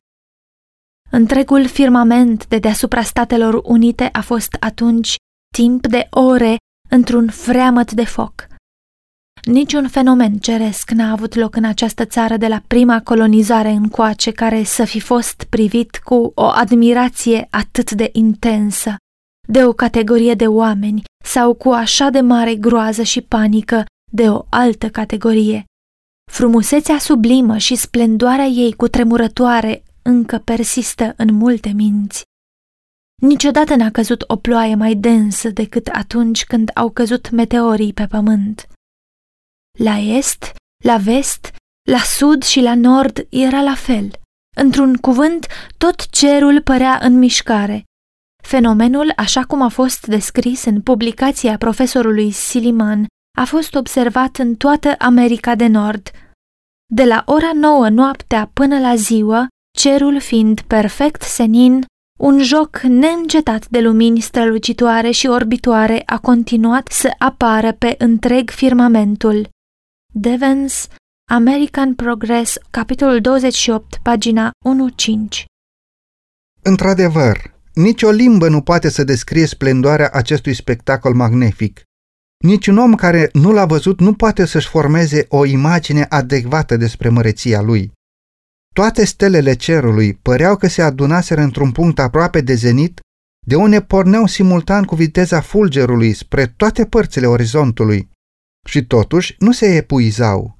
Întregul 1.11 1.67
firmament 1.67 2.47
de 2.47 2.59
deasupra 2.59 3.03
Statelor 3.03 3.61
Unite 3.65 4.09
a 4.13 4.21
fost 4.21 4.57
atunci 4.61 5.17
timp 5.55 5.87
de 5.87 6.07
ore 6.11 6.57
într-un 6.89 7.29
freamăt 7.29 7.93
de 7.93 8.05
foc. 8.05 8.47
Niciun 9.45 9.89
fenomen 9.89 10.39
ceresc 10.39 10.91
n-a 10.91 11.11
avut 11.13 11.35
loc 11.35 11.57
în 11.57 11.65
această 11.65 12.05
țară 12.05 12.37
de 12.37 12.47
la 12.47 12.63
prima 12.67 13.01
colonizare 13.03 13.71
încoace 13.71 14.31
care 14.31 14.63
să 14.63 14.85
fi 14.85 15.01
fost 15.01 15.47
privit 15.49 15.97
cu 15.97 16.33
o 16.35 16.45
admirație 16.45 17.47
atât 17.51 17.91
de 17.91 18.09
intensă 18.13 18.97
de 19.49 19.65
o 19.65 19.73
categorie 19.73 20.35
de 20.35 20.47
oameni 20.47 21.03
sau 21.25 21.55
cu 21.55 21.71
așa 21.71 22.11
de 22.11 22.21
mare 22.21 22.55
groază 22.55 23.03
și 23.03 23.21
panică 23.21 23.85
de 24.15 24.31
o 24.31 24.47
altă 24.49 24.89
categorie. 24.91 25.65
Frumusețea 26.33 26.99
sublimă 26.99 27.57
și 27.59 27.75
splendoarea 27.75 28.45
ei 28.45 28.73
cu 28.73 28.89
tremurătoare 28.89 29.83
încă 30.03 30.39
persistă 30.39 31.15
în 31.17 31.35
multe 31.35 31.69
minți. 31.69 32.23
Niciodată 33.23 33.75
n-a 33.75 33.91
căzut 33.91 34.25
o 34.27 34.37
ploaie 34.37 34.75
mai 34.75 34.95
densă 34.95 35.49
decât 35.51 35.87
atunci 35.87 36.45
când 36.45 36.71
au 36.75 36.91
căzut 36.91 37.31
meteorii 37.31 37.93
pe 37.93 38.07
pământ. 38.07 38.69
La 39.79 39.99
est, 39.99 40.53
la 40.85 40.97
vest, 40.97 41.55
la 41.91 41.99
sud 41.99 42.43
și 42.43 42.61
la 42.61 42.75
nord 42.75 43.27
era 43.29 43.63
la 43.63 43.75
fel. 43.75 44.11
Într-un 44.57 44.97
cuvânt, 44.97 45.47
tot 45.79 46.11
cerul 46.11 46.63
părea 46.63 46.99
în 47.03 47.19
mișcare. 47.19 47.85
Fenomenul, 48.43 49.13
așa 49.17 49.45
cum 49.45 49.63
a 49.63 49.69
fost 49.69 50.07
descris 50.07 50.65
în 50.65 50.83
publicația 50.83 51.57
profesorului 51.57 52.31
Siliman, 52.31 53.07
a 53.39 53.45
fost 53.45 53.75
observat 53.75 54.37
în 54.37 54.55
toată 54.55 54.95
America 54.99 55.55
de 55.55 55.67
Nord. 55.67 56.11
De 56.93 57.05
la 57.05 57.23
ora 57.27 57.51
nouă 57.55 57.89
noaptea 57.89 58.51
până 58.53 58.81
la 58.81 58.95
ziua, 58.95 59.47
cerul 59.79 60.21
fiind 60.21 60.61
perfect 60.61 61.23
senin, 61.23 61.85
un 62.19 62.43
joc 62.43 62.81
neîncetat 62.81 63.69
de 63.69 63.81
lumini 63.81 64.21
strălucitoare 64.21 65.11
și 65.11 65.27
orbitoare 65.27 66.03
a 66.07 66.19
continuat 66.19 66.89
să 66.89 67.11
apară 67.19 67.73
pe 67.73 67.95
întreg 67.99 68.51
firmamentul. 68.51 69.49
Devens, 70.13 70.89
American 71.31 71.95
Progress, 71.95 72.57
capitolul 72.71 73.21
28, 73.21 73.99
pagina 74.03 74.51
1-5 75.41 75.45
Într-adevăr, 76.63 77.55
nicio 77.75 78.11
limbă 78.11 78.49
nu 78.49 78.61
poate 78.61 78.89
să 78.89 79.05
descrie 79.05 79.47
splendoarea 79.47 80.11
acestui 80.13 80.55
spectacol 80.55 81.15
magnific. 81.15 81.84
Niciun 82.45 82.79
om 82.79 82.95
care 82.95 83.29
nu 83.33 83.53
l-a 83.53 83.65
văzut 83.67 84.01
nu 84.01 84.15
poate 84.15 84.45
să-și 84.45 84.69
formeze 84.69 85.27
o 85.29 85.45
imagine 85.45 86.07
adecvată 86.09 86.77
despre 86.77 87.09
măreția 87.09 87.61
lui. 87.61 87.93
Toate 88.75 89.05
stelele 89.05 89.55
cerului 89.55 90.15
păreau 90.15 90.57
că 90.57 90.67
se 90.69 90.83
adunaseră 90.83 91.41
într-un 91.41 91.73
punct 91.73 91.99
aproape 91.99 92.41
de 92.41 92.55
zenit, 92.55 93.01
de 93.47 93.55
unde 93.55 93.81
porneau 93.81 94.27
simultan 94.27 94.85
cu 94.85 94.95
viteza 94.95 95.41
fulgerului 95.41 96.13
spre 96.13 96.47
toate 96.47 96.85
părțile 96.85 97.27
orizontului. 97.27 98.09
Și 98.67 98.85
totuși 98.85 99.35
nu 99.39 99.53
se 99.53 99.75
epuizau. 99.75 100.59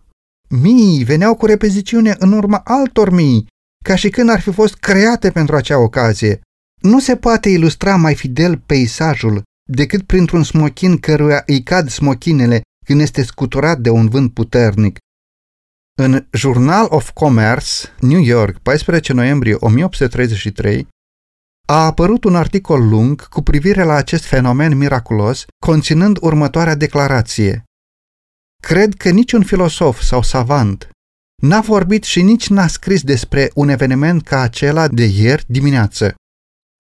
Mii 0.49 1.05
veneau 1.05 1.35
cu 1.37 1.47
repeziciune 1.47 2.15
în 2.19 2.33
urma 2.33 2.61
altor 2.65 3.11
mii, 3.11 3.47
ca 3.85 3.95
și 3.95 4.09
când 4.09 4.31
ar 4.31 4.41
fi 4.41 4.53
fost 4.53 4.75
create 4.75 5.31
pentru 5.31 5.57
acea 5.57 5.79
ocazie. 5.79 6.41
Nu 6.83 7.01
se 7.01 7.17
poate 7.17 7.49
ilustra 7.49 7.97
mai 7.97 8.15
fidel 8.15 8.59
peisajul 8.59 9.43
decât 9.71 10.03
printr-un 10.03 10.43
smochin 10.43 10.99
căruia 10.99 11.43
îi 11.47 11.63
cad 11.63 11.89
smochinele 11.89 12.63
când 12.87 13.01
este 13.01 13.23
scuturat 13.23 13.79
de 13.79 13.91
un 13.91 14.09
vânt 14.09 14.33
puternic. 14.33 14.99
În 15.99 16.27
Journal 16.33 16.87
of 16.91 17.11
Commerce, 17.11 17.71
New 18.01 18.21
York, 18.21 18.59
14 18.59 19.13
noiembrie 19.13 19.55
1833, 19.59 20.89
a 21.67 21.85
apărut 21.85 22.25
un 22.25 22.37
articol 22.37 22.89
lung 22.89 23.29
cu 23.29 23.43
privire 23.43 23.83
la 23.83 23.95
acest 23.95 24.25
fenomen 24.25 24.77
miraculos, 24.77 25.45
conținând 25.67 26.19
următoarea 26.21 26.75
declarație. 26.75 27.65
Cred 28.63 28.95
că 28.95 29.11
niciun 29.11 29.43
filosof 29.43 30.01
sau 30.01 30.23
savant 30.23 30.89
n-a 31.43 31.61
vorbit 31.61 32.05
și 32.05 32.23
nici 32.23 32.49
n-a 32.49 32.67
scris 32.67 33.03
despre 33.03 33.51
un 33.55 33.69
eveniment 33.69 34.23
ca 34.23 34.41
acela 34.41 34.89
de 34.89 35.05
ieri 35.05 35.45
dimineață. 35.49 36.15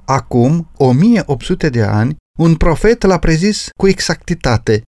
Acum, 0.05 0.71
1800 0.77 1.69
de 1.69 1.83
ani, 1.83 2.17
un 2.39 2.57
profet 2.57 3.03
l-a 3.03 3.19
prezis 3.19 3.69
cu 3.77 3.89
exactitate. 3.89 4.83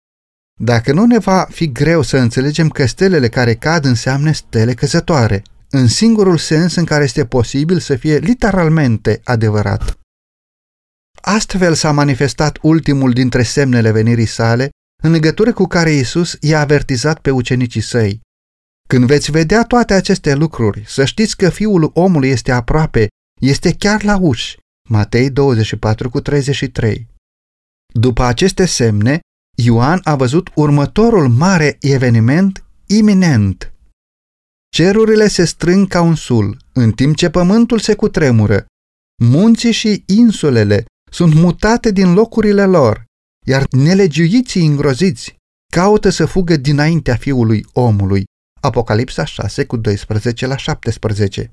Dacă 0.60 0.94
nu 0.94 1.06
ne 1.06 1.18
va 1.18 1.48
fi 1.50 1.72
greu 1.72 2.02
să 2.02 2.18
înțelegem 2.18 2.70
că 2.70 2.86
stelele 2.86 3.30
care 3.30 3.56
cad 3.56 3.86
înseamnă 3.86 4.32
stele 4.32 4.74
căzătoare, 4.74 5.44
în 5.70 5.88
singurul 5.88 6.38
sens 6.38 6.76
în 6.76 6.86
care 6.86 7.04
este 7.04 7.26
posibil 7.26 7.80
să 7.80 7.96
fie 7.96 8.18
literalmente 8.18 9.22
adevărat. 9.24 9.98
Astfel 11.22 11.74
s-a 11.74 11.92
manifestat 11.92 12.58
ultimul 12.62 13.12
dintre 13.12 13.44
semnele 13.44 13.92
venirii 13.92 14.26
sale, 14.26 14.70
în 15.04 15.12
legătură 15.12 15.54
cu 15.54 15.66
care 15.66 15.92
Isus 15.92 16.38
i-a 16.40 16.60
avertizat 16.60 17.20
pe 17.20 17.32
ucenicii 17.32 17.82
săi. 17.82 18.22
Când 18.88 19.06
veți 19.06 19.32
vedea 19.32 19.64
toate 19.64 19.94
aceste 19.94 20.36
lucruri, 20.36 20.84
să 20.88 21.06
știți 21.06 21.38
că 21.38 21.50
Fiul 21.50 21.92
omului 21.94 22.30
este 22.30 22.52
aproape, 22.52 23.08
este 23.42 23.74
chiar 23.74 24.04
la 24.04 24.18
uși. 24.18 24.58
Matei 24.90 25.30
24 25.30 26.10
cu 26.10 26.20
33 26.22 27.13
După 27.94 28.24
aceste 28.24 28.66
semne, 28.66 29.20
Ioan 29.58 30.00
a 30.04 30.16
văzut 30.16 30.50
următorul 30.56 31.30
mare 31.30 31.78
eveniment 31.82 32.66
iminent. 32.86 33.74
Cerurile 34.70 35.28
se 35.28 35.46
strâng 35.46 35.88
ca 35.88 36.02
un 36.02 36.16
sul, 36.16 36.58
în 36.74 36.92
timp 36.92 37.16
ce 37.16 37.30
pământul 37.30 37.80
se 37.80 37.96
cutremură. 37.96 38.66
Munții 39.24 39.72
și 39.72 40.04
insulele 40.06 40.86
sunt 41.12 41.34
mutate 41.34 41.92
din 41.92 42.14
locurile 42.14 42.66
lor, 42.66 43.06
iar 43.46 43.66
nelegiuiții 43.72 44.66
îngroziți 44.66 45.36
caută 45.72 46.10
să 46.10 46.26
fugă 46.26 46.56
dinaintea 46.56 47.16
fiului 47.16 47.66
omului. 47.74 48.24
Apocalipsa 48.62 49.26
6 49.26 49.66
cu 49.66 49.78
12 49.78 50.48
la 50.48 50.58
17 50.58 51.52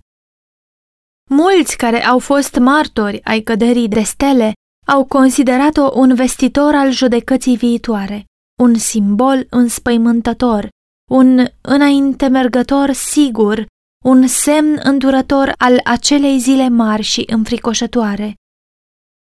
Mulți 1.31 1.77
care 1.77 2.05
au 2.05 2.19
fost 2.19 2.55
martori 2.55 3.25
ai 3.25 3.41
căderii 3.41 3.89
de 3.89 4.03
stele 4.03 4.53
au 4.87 5.05
considerat-o 5.05 5.99
un 5.99 6.15
vestitor 6.15 6.75
al 6.75 6.91
judecății 6.91 7.57
viitoare, 7.57 8.25
un 8.63 8.75
simbol 8.75 9.47
înspăimântător, 9.51 10.69
un 11.11 11.47
înainte 11.61 12.29
mergător 12.29 12.93
sigur, 12.93 13.67
un 14.05 14.27
semn 14.27 14.81
îndurător 14.83 15.55
al 15.59 15.81
acelei 15.85 16.39
zile 16.39 16.69
mari 16.69 17.03
și 17.03 17.25
înfricoșătoare. 17.27 18.35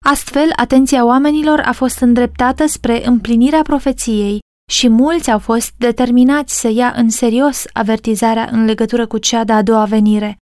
Astfel, 0.05 0.51
atenția 0.55 1.05
oamenilor 1.05 1.59
a 1.59 1.71
fost 1.71 1.99
îndreptată 1.99 2.65
spre 2.65 3.05
împlinirea 3.05 3.61
profeției 3.61 4.39
și 4.71 4.87
mulți 4.87 5.31
au 5.31 5.39
fost 5.39 5.73
determinați 5.77 6.59
să 6.59 6.67
ia 6.67 6.93
în 6.95 7.09
serios 7.09 7.65
avertizarea 7.73 8.49
în 8.51 8.65
legătură 8.65 9.07
cu 9.07 9.17
cea 9.17 9.43
de-a 9.43 9.61
doua 9.61 9.85
venire. 9.85 10.37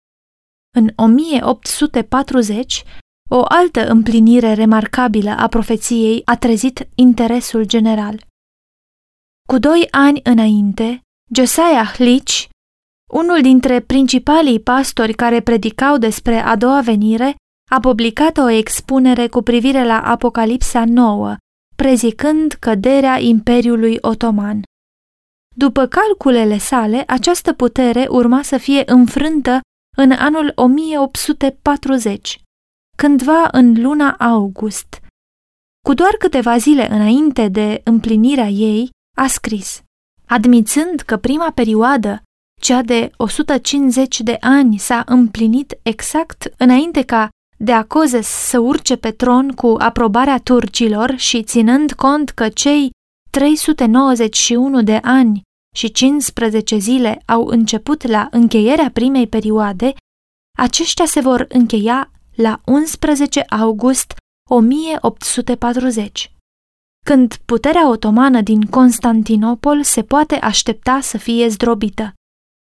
În 0.76 0.92
1840, 0.96 2.84
o 3.28 3.42
altă 3.48 3.88
împlinire 3.88 4.52
remarcabilă 4.52 5.30
a 5.30 5.46
profeției 5.46 6.22
a 6.24 6.36
trezit 6.36 6.88
interesul 6.94 7.64
general. 7.64 8.24
Cu 9.48 9.58
doi 9.58 9.88
ani 9.90 10.20
înainte, 10.22 11.00
Josiah 11.34 11.94
Leach, 11.96 12.44
unul 13.12 13.40
dintre 13.42 13.80
principalii 13.80 14.60
pastori 14.60 15.14
care 15.14 15.40
predicau 15.40 15.98
despre 15.98 16.38
a 16.38 16.56
doua 16.56 16.80
venire, 16.80 17.34
a 17.70 17.80
publicat 17.80 18.36
o 18.36 18.48
expunere 18.48 19.28
cu 19.28 19.42
privire 19.42 19.84
la 19.84 20.00
Apocalipsa 20.00 20.84
nouă, 20.84 21.36
prezicând 21.76 22.52
căderea 22.52 23.18
Imperiului 23.20 23.98
Otoman. 24.00 24.62
După 25.56 25.86
calculele 25.86 26.58
sale, 26.58 27.04
această 27.06 27.52
putere 27.52 28.06
urma 28.08 28.42
să 28.42 28.56
fie 28.56 28.82
înfrântă 28.86 29.60
în 29.96 30.10
anul 30.10 30.52
1840, 30.54 32.40
cândva 32.96 33.48
în 33.52 33.82
luna 33.82 34.10
august. 34.18 35.00
Cu 35.86 35.94
doar 35.94 36.14
câteva 36.18 36.56
zile 36.56 36.90
înainte 36.90 37.48
de 37.48 37.80
împlinirea 37.84 38.48
ei, 38.48 38.90
a 39.16 39.26
scris 39.26 39.80
Admițând 40.26 41.00
că 41.00 41.16
prima 41.16 41.50
perioadă, 41.50 42.22
cea 42.60 42.82
de 42.82 43.10
150 43.16 44.20
de 44.20 44.36
ani, 44.40 44.78
s-a 44.78 45.02
împlinit 45.06 45.78
exact 45.82 46.52
înainte 46.56 47.02
ca 47.02 47.28
de 47.58 47.72
Acozes 47.72 48.26
să 48.26 48.58
urce 48.58 48.96
pe 48.96 49.10
tron 49.10 49.52
cu 49.52 49.74
aprobarea 49.78 50.38
turcilor 50.38 51.16
și 51.16 51.42
ținând 51.42 51.92
cont 51.92 52.30
că 52.30 52.48
cei 52.48 52.90
391 53.30 54.82
de 54.82 54.98
ani 55.02 55.42
și 55.74 55.92
15 55.92 56.76
zile 56.76 57.22
au 57.26 57.46
început 57.46 58.06
la 58.06 58.28
încheierea 58.30 58.90
primei 58.90 59.26
perioade, 59.26 59.94
aceștia 60.58 61.04
se 61.04 61.20
vor 61.20 61.46
încheia 61.48 62.10
la 62.36 62.60
11 62.64 63.40
august 63.40 64.14
1840, 64.50 66.30
când 67.04 67.36
puterea 67.44 67.88
otomană 67.90 68.40
din 68.40 68.62
Constantinopol 68.66 69.82
se 69.82 70.02
poate 70.02 70.34
aștepta 70.34 71.00
să 71.00 71.18
fie 71.18 71.48
zdrobită. 71.48 72.14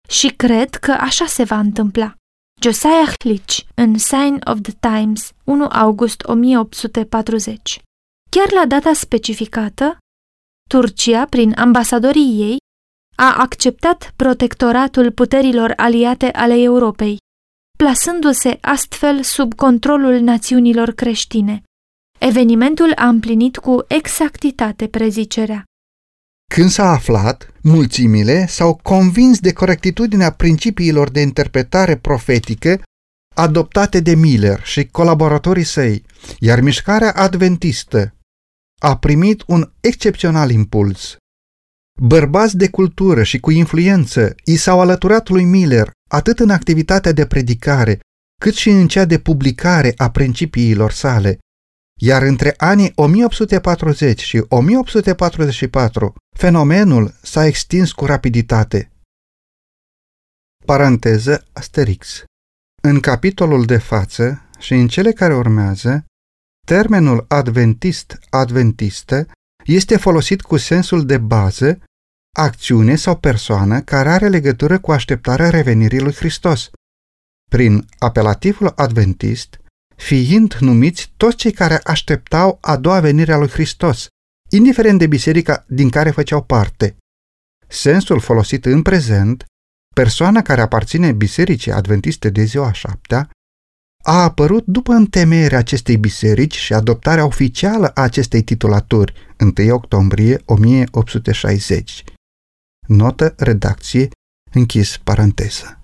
Și 0.10 0.28
cred 0.28 0.76
că 0.76 0.92
așa 0.92 1.26
se 1.26 1.44
va 1.44 1.60
întâmpla. 1.60 2.16
Josiah 2.62 3.14
Leach, 3.24 3.58
în 3.76 3.98
Sign 3.98 4.42
of 4.46 4.62
the 4.62 4.74
Times, 4.80 5.32
1 5.44 5.66
august 5.66 6.24
1840. 6.26 7.82
Chiar 8.30 8.52
la 8.52 8.66
data 8.66 8.94
specificată, 8.94 9.98
Turcia, 10.70 11.26
prin 11.26 11.54
ambasadorii 11.58 12.42
ei, 12.42 12.58
a 13.16 13.36
acceptat 13.38 14.14
protectoratul 14.16 15.12
puterilor 15.12 15.74
aliate 15.76 16.32
ale 16.32 16.62
Europei, 16.62 17.18
plasându-se 17.78 18.58
astfel 18.62 19.24
sub 19.24 19.54
controlul 19.54 20.20
națiunilor 20.20 20.92
creștine. 20.92 21.64
Evenimentul 22.20 22.92
a 22.96 23.08
împlinit 23.08 23.58
cu 23.58 23.86
exactitate 23.88 24.88
prezicerea. 24.88 25.64
Când 26.54 26.70
s-a 26.70 26.92
aflat, 26.92 27.52
mulțimile 27.62 28.46
s-au 28.48 28.80
convins 28.84 29.40
de 29.40 29.54
corectitudinea 29.54 30.32
principiilor 30.32 31.10
de 31.10 31.22
interpretare 31.22 31.98
profetică 31.98 32.82
adoptate 33.36 34.00
de 34.00 34.16
Miller 34.16 34.64
și 34.64 34.88
colaboratorii 34.88 35.64
săi, 35.64 36.06
iar 36.40 36.60
mișcarea 36.60 37.12
adventistă 37.12 38.16
a 38.82 38.98
primit 38.98 39.44
un 39.48 39.72
excepțional 39.80 40.50
impuls. 40.52 41.16
Bărbați 42.02 42.58
de 42.58 42.70
cultură 42.70 43.24
și 43.24 43.40
cu 43.40 43.52
influență 43.52 44.36
i 44.44 44.56
s-au 44.56 44.82
alăturat 44.82 45.30
lui 45.30 45.44
Miller 45.44 45.92
atât 46.14 46.40
în 46.40 46.50
activitatea 46.50 47.12
de 47.12 47.26
predicare, 47.26 48.00
cât 48.42 48.54
și 48.54 48.70
în 48.70 48.88
cea 48.88 49.06
de 49.06 49.20
publicare 49.20 49.94
a 49.98 50.12
principiilor 50.12 50.92
sale, 50.92 51.38
iar 52.02 52.22
între 52.22 52.54
anii 52.58 52.92
1840 52.96 54.22
și 54.22 54.44
1844, 54.48 56.16
fenomenul 56.38 57.14
s-a 57.22 57.46
extins 57.46 57.92
cu 57.92 58.06
rapiditate. 58.06 58.92
Paranteză 60.66 61.46
Asterix 61.54 62.24
În 62.82 63.00
capitolul 63.00 63.66
de 63.66 63.78
față 63.78 64.50
și 64.60 64.74
în 64.74 64.88
cele 64.88 65.12
care 65.12 65.36
urmează, 65.36 66.06
termenul 66.68 67.26
adventist-adventistă 67.28 69.28
este 69.66 69.98
folosit 69.98 70.42
cu 70.42 70.58
sensul 70.58 71.06
de 71.06 71.18
bază, 71.18 71.80
acțiune 72.38 72.96
sau 72.96 73.18
persoană 73.18 73.82
care 73.82 74.10
are 74.10 74.28
legătură 74.28 74.80
cu 74.80 74.92
așteptarea 74.92 75.50
revenirii 75.50 76.00
lui 76.00 76.14
Hristos. 76.14 76.70
Prin 77.50 77.86
apelativul 77.98 78.74
adventist, 78.76 79.62
fiind 79.96 80.54
numiți 80.54 81.14
toți 81.18 81.36
cei 81.36 81.52
care 81.52 81.80
așteptau 81.84 82.58
a 82.62 82.78
doua 82.78 83.00
venire 83.00 83.34
a 83.34 83.38
lui 83.38 83.50
Hristos, 83.50 84.08
indiferent 84.50 85.00
de 85.00 85.08
biserica 85.08 85.66
din 85.68 85.90
care 85.90 86.12
făceau 86.12 86.44
parte. 86.44 86.96
Sensul 87.68 88.20
folosit 88.20 88.66
în 88.66 88.82
prezent, 88.82 89.46
persoana 89.96 90.42
care 90.42 90.62
aparține 90.62 91.12
bisericii 91.12 91.72
adventiste 91.72 92.30
de 92.30 92.44
ziua 92.44 92.72
șaptea, 92.72 93.30
a 94.04 94.24
apărut 94.24 94.66
după 94.66 94.94
întemeierea 94.94 95.58
acestei 95.58 95.98
biserici 95.98 96.56
și 96.56 96.74
adoptarea 96.74 97.26
oficială 97.26 97.88
a 97.88 98.02
acestei 98.02 98.42
titulaturi, 98.42 99.14
1 99.58 99.74
octombrie 99.74 100.42
1860. 100.46 102.04
Notă 102.88 103.34
redacție, 103.38 104.10
închis 104.52 104.98
paranteză. 104.98 105.82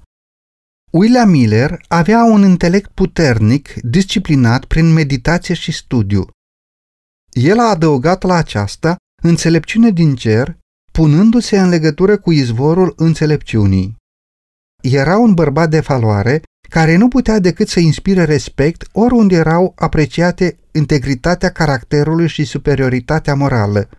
William 0.91 1.29
Miller 1.29 1.81
avea 1.87 2.23
un 2.23 2.43
intelect 2.43 2.91
puternic, 2.91 3.73
disciplinat 3.73 4.65
prin 4.65 4.93
meditație 4.93 5.55
și 5.55 5.71
studiu. 5.71 6.27
El 7.31 7.59
a 7.59 7.69
adăugat 7.69 8.23
la 8.23 8.35
aceasta 8.35 8.95
înțelepciune 9.23 9.89
din 9.89 10.15
cer, 10.15 10.57
punându-se 10.91 11.59
în 11.59 11.69
legătură 11.69 12.17
cu 12.17 12.31
izvorul 12.31 12.93
înțelepciunii. 12.97 13.95
Era 14.81 15.17
un 15.17 15.33
bărbat 15.33 15.69
de 15.69 15.79
valoare 15.79 16.41
care 16.69 16.95
nu 16.95 17.07
putea 17.07 17.39
decât 17.39 17.67
să 17.67 17.79
inspire 17.79 18.23
respect 18.23 18.87
oriunde 18.91 19.35
erau 19.35 19.73
apreciate 19.75 20.57
integritatea 20.71 21.51
caracterului 21.51 22.27
și 22.27 22.43
superioritatea 22.43 23.35
morală. 23.35 23.89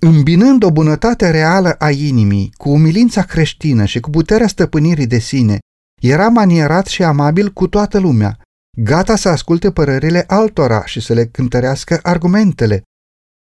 Îmbinând 0.00 0.62
o 0.62 0.70
bunătate 0.70 1.30
reală 1.30 1.72
a 1.72 1.90
inimii 1.90 2.52
cu 2.56 2.68
umilința 2.68 3.22
creștină 3.22 3.84
și 3.84 4.00
cu 4.00 4.10
puterea 4.10 4.46
stăpânirii 4.46 5.06
de 5.06 5.18
sine, 5.18 5.58
era 6.00 6.28
manierat 6.28 6.86
și 6.86 7.02
amabil 7.02 7.52
cu 7.52 7.68
toată 7.68 7.98
lumea, 7.98 8.40
gata 8.76 9.16
să 9.16 9.28
asculte 9.28 9.70
părerile 9.70 10.24
altora 10.26 10.84
și 10.84 11.00
să 11.00 11.12
le 11.12 11.26
cântărească 11.26 11.98
argumentele. 12.02 12.82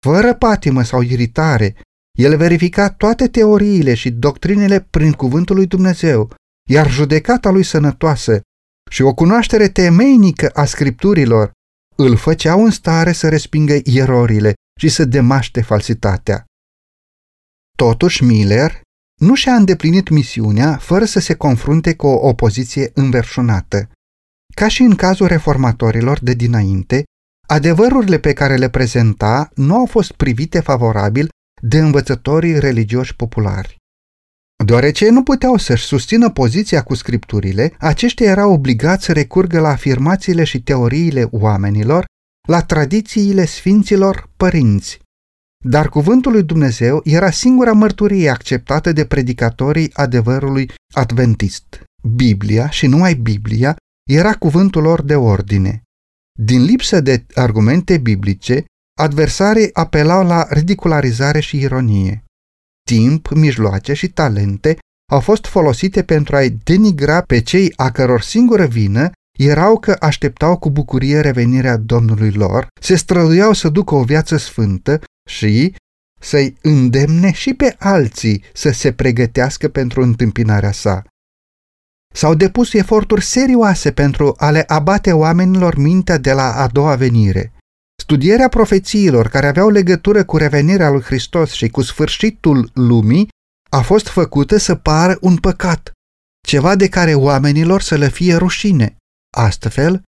Fără 0.06 0.34
patimă 0.34 0.84
sau 0.84 1.02
iritare, 1.02 1.76
el 2.20 2.38
verifica 2.38 2.90
toate 2.90 3.28
teoriile 3.28 3.94
și 3.94 4.12
doctrinele 4.12 4.80
prin 4.90 5.12
cuvântul 5.12 5.56
lui 5.56 5.66
Dumnezeu, 5.66 6.36
iar 6.70 6.92
judecata 6.92 7.50
lui 7.50 7.64
sănătoasă 7.64 8.42
și 8.90 9.02
o 9.02 9.14
cunoaștere 9.14 9.68
temeinică 9.68 10.50
a 10.54 10.66
scripturilor 10.66 11.52
îl 11.96 12.16
făceau 12.16 12.64
în 12.64 12.72
stare 12.72 13.12
să 13.12 13.30
respingă 13.30 13.78
erorile 13.84 14.54
și 14.78 14.90
să 14.90 15.06
demaște 15.06 15.62
falsitatea. 15.62 16.46
Totuși, 17.78 18.24
Miller 18.24 18.82
nu 19.22 19.36
și-a 19.36 19.56
îndeplinit 19.56 20.10
misiunea 20.10 20.78
fără 20.78 21.06
să 21.06 21.20
se 21.20 21.34
confrunte 21.34 21.96
cu 21.96 22.08
o 22.08 22.28
opoziție 22.28 22.92
înverșunată. 22.94 23.90
Ca 24.56 24.68
și 24.68 24.82
în 24.82 24.96
cazul 24.96 25.28
reformatorilor 25.28 26.20
de 26.20 26.34
dinainte, 26.34 27.04
adevărurile 27.48 28.20
pe 28.20 28.34
care 28.34 28.56
le 28.56 28.70
prezenta 28.70 29.50
nu 29.56 29.76
au 29.76 29.86
fost 29.86 30.12
privite 30.12 30.60
favorabil 30.60 31.30
de 31.62 31.80
învățătorii 31.80 32.60
religioși 32.60 33.16
populari. 33.16 33.76
Deoarece 34.66 35.10
nu 35.10 35.24
puteau 35.24 35.58
să-și 35.58 35.86
susțină 35.86 36.30
poziția 36.30 36.84
cu 36.84 36.94
scripturile, 36.94 37.74
aceștia 37.80 38.30
erau 38.30 38.52
obligați 38.52 39.06
să 39.06 39.12
recurgă 39.12 39.60
la 39.60 39.70
afirmațiile 39.70 40.44
și 40.44 40.62
teoriile 40.62 41.28
oamenilor, 41.32 42.06
la 42.48 42.62
tradițiile 42.62 43.46
sfinților 43.46 44.30
părinți. 44.38 45.00
Dar 45.66 45.90
cuvântul 45.90 46.32
lui 46.32 46.44
Dumnezeu 46.44 47.02
era 47.04 47.32
singura 47.32 47.72
mărturie 47.72 48.30
acceptată 48.30 48.92
de 48.92 49.06
predicatorii 49.06 49.94
adevărului 49.94 50.72
adventist. 50.94 51.82
Biblia 52.16 52.70
și 52.70 52.88
numai 52.88 53.14
Biblia 53.14 53.76
era 54.10 54.34
cuvântul 54.34 54.82
lor 54.82 55.02
de 55.02 55.16
ordine. 55.16 55.82
Din 56.40 56.64
lipsă 56.64 57.02
de 57.02 57.26
argumente 57.34 57.98
biblice, 57.98 58.66
adversarii 59.00 59.74
apelau 59.74 60.26
la 60.26 60.48
ridicularizare 60.50 61.40
și 61.40 61.58
ironie. 61.58 62.24
Timp, 62.86 63.30
mijloace 63.30 63.94
și 63.94 64.10
talente 64.10 64.78
au 65.12 65.20
fost 65.20 65.46
folosite 65.46 66.04
pentru 66.04 66.36
a-i 66.36 66.50
denigra 66.50 67.22
pe 67.22 67.42
cei 67.42 67.74
a 67.76 67.92
căror 67.92 68.22
singură 68.22 68.66
vină 68.66 69.12
erau 69.38 69.80
că 69.80 69.96
așteptau 70.00 70.58
cu 70.58 70.70
bucurie 70.70 71.20
revenirea 71.20 71.78
Domnului 71.78 72.32
lor, 72.32 72.68
se 72.82 72.96
străduiau 72.96 73.54
să 73.54 73.70
ducă 73.70 73.96
o 73.96 74.04
viață 74.04 74.38
sfântă 74.38 75.00
și 75.30 75.76
să-i 76.20 76.58
îndemne 76.62 77.32
și 77.32 77.54
pe 77.54 77.76
alții 77.80 78.44
să 78.54 78.70
se 78.70 78.92
pregătească 78.92 79.68
pentru 79.68 80.02
întâmpinarea 80.02 80.72
sa. 80.72 81.04
S-au 82.14 82.34
depus 82.34 82.74
eforturi 82.74 83.24
serioase 83.24 83.92
pentru 83.92 84.34
a 84.38 84.50
le 84.50 84.64
abate 84.68 85.12
oamenilor 85.12 85.76
mintea 85.76 86.18
de 86.18 86.34
la 86.34 86.54
a 86.54 86.68
doua 86.68 86.96
venire. 86.96 87.52
Studierea 88.02 88.48
profețiilor 88.48 89.28
care 89.28 89.48
aveau 89.48 89.70
legătură 89.70 90.24
cu 90.24 90.38
revenirea 90.38 90.90
lui 90.90 91.02
Hristos 91.02 91.52
și 91.52 91.70
cu 91.70 91.82
sfârșitul 91.82 92.70
lumii 92.74 93.28
a 93.70 93.82
fost 93.82 94.08
făcută 94.08 94.58
să 94.58 94.76
pară 94.76 95.18
un 95.22 95.36
păcat, 95.36 95.92
ceva 96.48 96.76
de 96.76 96.90
care 96.90 97.14
oamenilor 97.14 97.82
să 97.82 97.96
le 97.96 98.10
fie 98.10 98.36
rușine. 98.36 98.96
Astfel, 99.30 100.04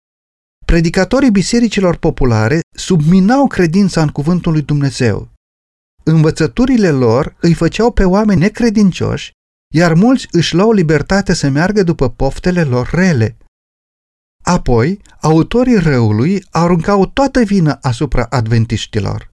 predicatorii 0.65 1.31
bisericilor 1.31 1.95
populare 1.97 2.59
subminau 2.75 3.47
credința 3.47 4.01
în 4.01 4.09
cuvântul 4.09 4.51
lui 4.51 4.61
Dumnezeu. 4.61 5.31
Învățăturile 6.03 6.91
lor 6.91 7.35
îi 7.39 7.53
făceau 7.53 7.91
pe 7.91 8.03
oameni 8.03 8.39
necredincioși, 8.39 9.31
iar 9.73 9.93
mulți 9.93 10.27
își 10.31 10.55
luau 10.55 10.71
libertate 10.71 11.33
să 11.33 11.49
meargă 11.49 11.83
după 11.83 12.09
poftele 12.09 12.63
lor 12.63 12.89
rele. 12.93 13.37
Apoi, 14.43 15.01
autorii 15.21 15.79
răului 15.79 16.43
aruncau 16.51 17.05
toată 17.07 17.43
vina 17.43 17.77
asupra 17.81 18.25
adventiștilor. 18.25 19.29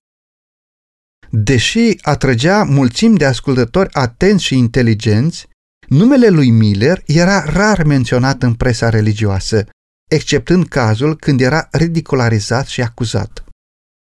Deși 1.30 1.97
atrăgea 2.03 2.64
mulțimi 2.64 3.16
de 3.16 3.24
ascultători 3.24 3.93
atenți 3.93 4.45
și 4.45 4.57
inteligenți, 4.57 5.49
numele 5.93 6.28
lui 6.28 6.51
Miller 6.51 7.03
era 7.07 7.45
rar 7.45 7.82
menționat 7.84 8.43
în 8.43 8.55
presa 8.55 8.88
religioasă, 8.88 9.66
exceptând 10.11 10.68
cazul 10.68 11.16
când 11.16 11.40
era 11.40 11.68
ridicularizat 11.70 12.66
și 12.66 12.82
acuzat. 12.82 13.45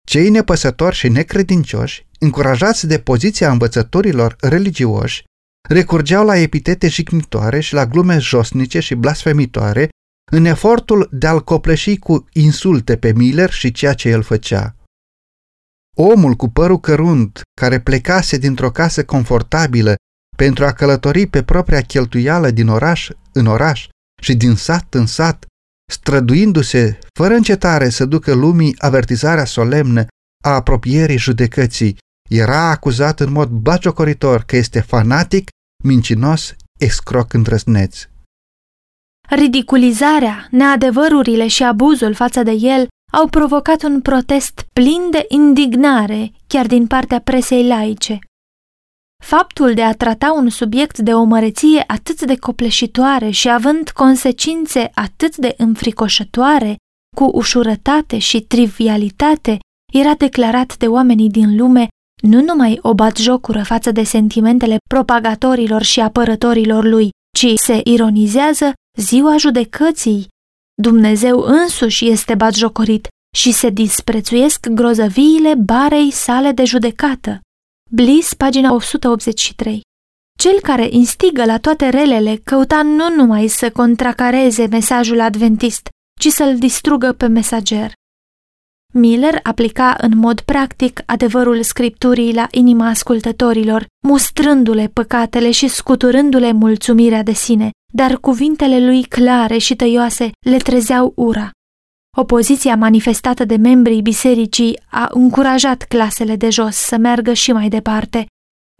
Cei 0.07 0.29
nepăsători 0.29 0.95
și 0.95 1.09
necredincioși, 1.09 2.07
încurajați 2.19 2.87
de 2.87 2.99
poziția 2.99 3.51
învățătorilor 3.51 4.37
religioși, 4.41 5.25
recurgeau 5.69 6.25
la 6.25 6.37
epitete 6.37 6.89
jignitoare 6.89 7.61
și 7.61 7.75
la 7.75 7.87
glume 7.87 8.19
josnice 8.19 8.81
și 8.81 8.95
blasfemitoare 8.95 9.89
în 10.33 10.45
efortul 10.45 11.09
de 11.13 11.27
a-l 11.27 11.45
copleși 11.45 11.97
cu 11.97 12.27
insulte 12.33 12.97
pe 12.97 13.13
Miller 13.13 13.51
și 13.51 13.73
ceea 13.73 13.95
ce 13.95 14.09
el 14.09 14.23
făcea. 14.23 14.77
Omul 15.97 16.35
cu 16.35 16.49
părul 16.49 16.81
cărunt, 16.81 17.41
care 17.61 17.81
plecase 17.81 18.37
dintr-o 18.37 18.71
casă 18.71 19.05
confortabilă 19.05 19.95
pentru 20.43 20.65
a 20.65 20.73
călători 20.73 21.27
pe 21.27 21.43
propria 21.43 21.81
cheltuială 21.81 22.51
din 22.51 22.69
oraș 22.69 23.09
în 23.33 23.47
oraș 23.47 23.87
și 24.23 24.35
din 24.35 24.55
sat 24.55 24.95
în 24.95 25.07
sat, 25.07 25.47
străduindu-se 25.93 26.99
fără 27.15 27.35
încetare 27.35 27.89
să 27.89 28.05
ducă 28.05 28.33
lumii 28.33 28.75
avertizarea 28.79 29.45
solemnă 29.45 30.07
a 30.45 30.51
apropierii 30.51 31.19
judecății, 31.19 31.97
era 32.31 32.71
acuzat 32.71 33.21
în 33.21 33.33
mod 33.33 33.49
bagiocoritor 33.49 34.43
că 34.43 34.57
este 34.57 34.81
fanatic, 34.81 35.49
mincinos, 35.85 36.55
escroc 36.81 37.33
îndrăzneț. 37.33 38.07
Ridiculizarea, 39.29 40.49
neadevărurile 40.51 41.47
și 41.47 41.63
abuzul 41.63 42.15
față 42.15 42.43
de 42.43 42.53
el 42.53 42.89
au 43.13 43.29
provocat 43.29 43.83
un 43.83 44.01
protest 44.01 44.67
plin 44.73 45.11
de 45.11 45.25
indignare 45.29 46.33
chiar 46.47 46.67
din 46.67 46.87
partea 46.87 47.21
presei 47.21 47.67
laice. 47.67 48.19
Faptul 49.23 49.75
de 49.75 49.83
a 49.83 49.93
trata 49.93 50.33
un 50.33 50.49
subiect 50.49 50.99
de 50.99 51.15
o 51.15 51.23
măreție 51.23 51.85
atât 51.87 52.23
de 52.23 52.37
copleșitoare 52.37 53.31
și 53.31 53.51
având 53.51 53.91
consecințe 53.91 54.91
atât 54.95 55.37
de 55.37 55.55
înfricoșătoare, 55.57 56.77
cu 57.17 57.25
ușurătate 57.25 58.19
și 58.19 58.41
trivialitate, 58.41 59.59
era 59.93 60.15
declarat 60.15 60.77
de 60.77 60.87
oamenii 60.87 61.31
din 61.31 61.57
lume 61.57 61.89
nu 62.23 62.43
numai 62.43 62.79
o 62.83 62.95
jocură 63.17 63.63
față 63.63 63.91
de 63.91 64.03
sentimentele 64.03 64.77
propagatorilor 64.89 65.83
și 65.83 66.01
apărătorilor 66.01 66.85
lui, 66.85 67.11
ci 67.37 67.47
se 67.55 67.81
ironizează 67.85 68.73
ziua 68.99 69.37
judecății. 69.37 70.29
Dumnezeu 70.83 71.41
însuși 71.41 72.09
este 72.09 72.35
batjocorit 72.35 73.09
și 73.37 73.53
se 73.53 73.71
disprețuiesc 73.71 74.69
grozăviile 74.69 75.55
barei 75.55 76.11
sale 76.11 76.53
de 76.53 76.65
judecată. 76.65 77.41
Bliss, 77.95 78.35
pagina 78.35 78.73
183 78.73 79.81
Cel 80.39 80.61
care 80.61 80.87
instigă 80.91 81.45
la 81.45 81.59
toate 81.59 81.89
relele 81.89 82.41
căuta 82.45 82.83
nu 82.83 83.15
numai 83.15 83.49
să 83.49 83.71
contracareze 83.71 84.67
mesajul 84.67 85.21
adventist, 85.21 85.89
ci 86.21 86.27
să-l 86.27 86.59
distrugă 86.59 87.13
pe 87.13 87.27
mesager. 87.27 87.93
Miller 88.93 89.41
aplica 89.43 89.97
în 90.01 90.19
mod 90.19 90.41
practic 90.41 91.03
adevărul 91.07 91.63
scripturii 91.63 92.35
la 92.35 92.47
inima 92.51 92.87
ascultătorilor, 92.87 93.87
mustrându-le 94.07 94.89
păcatele 94.93 95.51
și 95.51 95.69
scuturându-le 95.69 96.53
mulțumirea 96.53 97.23
de 97.23 97.33
sine, 97.33 97.71
dar 97.93 98.17
cuvintele 98.17 98.85
lui 98.85 99.03
clare 99.05 99.59
și 99.59 99.77
tăioase 99.77 100.31
le 100.47 100.57
trezeau 100.57 101.13
ura. 101.17 101.51
Opoziția 102.17 102.77
manifestată 102.77 103.45
de 103.45 103.57
membrii 103.57 104.03
bisericii 104.03 104.81
a 104.91 105.09
încurajat 105.11 105.83
clasele 105.83 106.37
de 106.37 106.51
jos 106.51 106.77
să 106.77 106.97
meargă 106.97 107.33
și 107.33 107.53
mai 107.53 107.69
departe. 107.69 108.27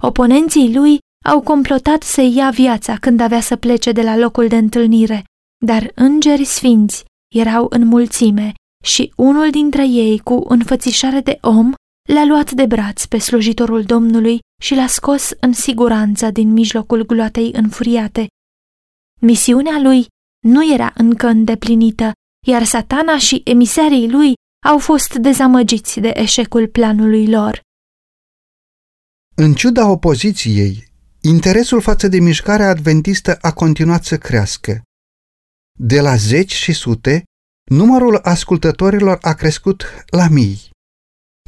Oponenții 0.03 0.75
lui 0.75 0.99
au 1.25 1.41
complotat 1.41 2.03
să 2.03 2.21
ia 2.21 2.51
viața 2.51 2.97
când 2.97 3.21
avea 3.21 3.41
să 3.41 3.57
plece 3.57 3.93
de 3.93 4.03
la 4.03 4.17
locul 4.17 4.49
de 4.49 4.57
întâlnire, 4.57 5.25
dar 5.65 5.91
îngeri 5.95 6.45
sfinți 6.45 7.05
erau 7.35 7.67
în 7.71 7.87
mulțime 7.87 8.53
și 8.85 9.13
unul 9.17 9.51
dintre 9.51 9.87
ei, 9.87 10.19
cu 10.19 10.45
înfățișare 10.49 11.21
de 11.21 11.39
om, 11.41 11.73
l-a 12.09 12.25
luat 12.25 12.51
de 12.51 12.67
braț 12.67 13.05
pe 13.05 13.19
slujitorul 13.19 13.83
Domnului 13.83 14.39
și 14.63 14.75
l-a 14.75 14.87
scos 14.87 15.31
în 15.41 15.53
siguranță 15.53 16.31
din 16.31 16.53
mijlocul 16.53 17.07
gloatei 17.07 17.51
înfuriate. 17.53 18.27
Misiunea 19.21 19.79
lui 19.81 20.07
nu 20.47 20.73
era 20.73 20.93
încă 20.97 21.27
îndeplinită, 21.27 22.13
iar 22.47 22.65
satana 22.65 23.19
și 23.19 23.41
emisarii 23.45 24.11
lui 24.11 24.33
au 24.67 24.79
fost 24.79 25.15
dezamăgiți 25.15 26.01
de 26.01 26.13
eșecul 26.15 26.69
planului 26.69 27.29
lor. 27.29 27.61
În 29.35 29.55
ciuda 29.55 29.89
opoziției, 29.91 30.93
interesul 31.21 31.81
față 31.81 32.09
de 32.09 32.21
mișcarea 32.21 32.69
adventistă 32.69 33.39
a 33.41 33.53
continuat 33.53 34.05
să 34.05 34.19
crească. 34.19 34.83
De 35.79 36.01
la 36.01 36.17
zeci 36.17 36.53
și 36.53 36.73
sute, 36.73 37.23
numărul 37.71 38.17
ascultătorilor 38.17 39.19
a 39.21 39.33
crescut 39.33 40.05
la 40.07 40.29
mii. 40.29 40.71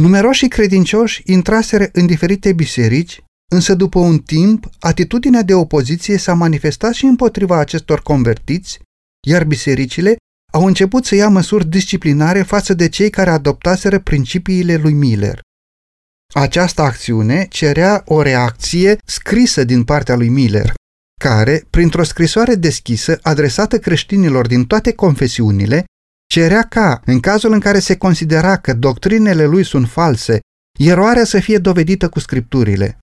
Numeroși 0.03 0.49
credincioși 0.49 1.23
intraseră 1.25 1.89
în 1.93 2.07
diferite 2.07 2.53
biserici, 2.53 3.21
însă 3.53 3.75
după 3.75 3.99
un 3.99 4.19
timp, 4.19 4.69
atitudinea 4.81 5.43
de 5.43 5.55
opoziție 5.55 6.17
s-a 6.17 6.35
manifestat 6.35 6.93
și 6.93 7.05
împotriva 7.05 7.59
acestor 7.59 8.03
convertiți, 8.03 8.79
iar 9.27 9.45
bisericile 9.45 10.17
au 10.55 10.67
început 10.67 11.05
să 11.05 11.15
ia 11.15 11.29
măsuri 11.29 11.67
disciplinare 11.67 12.43
față 12.43 12.75
de 12.75 12.89
cei 12.89 13.11
care 13.11 13.31
adoptaseră 13.31 13.99
principiile 13.99 14.77
lui 14.77 14.93
Miller. 14.93 15.41
Această 16.35 16.83
acțiune 16.83 17.47
cerea 17.51 18.03
o 18.07 18.23
reacție 18.23 18.99
scrisă 19.05 19.65
din 19.65 19.85
partea 19.85 20.15
lui 20.15 20.29
Miller, 20.29 20.75
care, 21.21 21.65
printr-o 21.71 22.03
scrisoare 22.03 22.55
deschisă 22.55 23.19
adresată 23.23 23.79
creștinilor 23.79 24.47
din 24.47 24.65
toate 24.65 24.93
confesiunile, 24.93 25.85
cerea 26.27 26.63
ca, 26.63 27.01
în 27.05 27.21
cazul 27.21 27.53
în 27.53 27.61
care 27.61 27.79
se 27.79 27.97
considera 27.97 28.57
că 28.57 28.73
doctrinele 28.73 29.45
lui 29.45 29.65
sunt 29.65 29.89
false, 29.89 30.39
eroarea 30.79 31.25
să 31.25 31.41
fie 31.41 31.59
dovedită 31.59 32.09
cu 32.09 32.19
scripturile. 32.19 32.99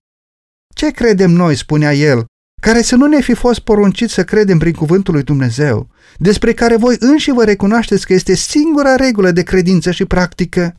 Ce 0.74 0.90
credem 0.90 1.30
noi, 1.30 1.56
spunea 1.56 1.94
el, 1.94 2.24
care 2.66 2.82
să 2.82 2.96
nu 2.96 3.06
ne 3.06 3.20
fi 3.20 3.34
fost 3.34 3.60
poruncit 3.60 4.10
să 4.10 4.24
credem 4.24 4.58
prin 4.58 4.72
cuvântul 4.72 5.14
lui 5.14 5.22
Dumnezeu, 5.22 5.88
despre 6.16 6.52
care 6.54 6.76
voi 6.76 6.96
înși 6.98 7.30
vă 7.30 7.44
recunoașteți 7.44 8.06
că 8.06 8.12
este 8.12 8.34
singura 8.34 8.96
regulă 8.96 9.30
de 9.30 9.42
credință 9.42 9.90
și 9.90 10.04
practică? 10.04 10.74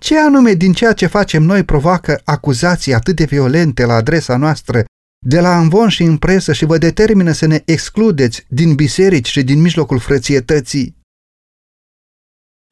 Ce 0.00 0.18
anume 0.18 0.52
din 0.52 0.72
ceea 0.72 0.92
ce 0.92 1.06
facem 1.06 1.42
noi 1.42 1.64
provoacă 1.64 2.20
acuzații 2.24 2.94
atât 2.94 3.16
de 3.16 3.24
violente 3.24 3.84
la 3.84 3.94
adresa 3.94 4.36
noastră, 4.36 4.84
de 5.26 5.40
la 5.40 5.58
învon 5.58 5.88
și 5.88 6.02
în 6.02 6.18
presă 6.18 6.52
și 6.52 6.64
vă 6.64 6.78
determină 6.78 7.32
să 7.32 7.46
ne 7.46 7.62
excludeți 7.64 8.46
din 8.48 8.74
biserici 8.74 9.28
și 9.28 9.42
din 9.42 9.60
mijlocul 9.60 9.98
frățietății? 9.98 10.96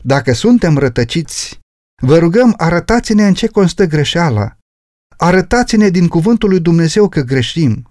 Dacă 0.05 0.33
suntem 0.33 0.79
rătăciți, 0.79 1.59
vă 2.03 2.19
rugăm 2.19 2.55
arătați-ne 2.57 3.27
în 3.27 3.35
ce 3.35 3.47
constă 3.47 3.85
greșeala. 3.85 4.57
Arătați-ne 5.17 5.89
din 5.89 6.09
cuvântul 6.09 6.49
lui 6.49 6.61
Dumnezeu 6.61 7.09
că 7.09 7.21
greșim. 7.21 7.89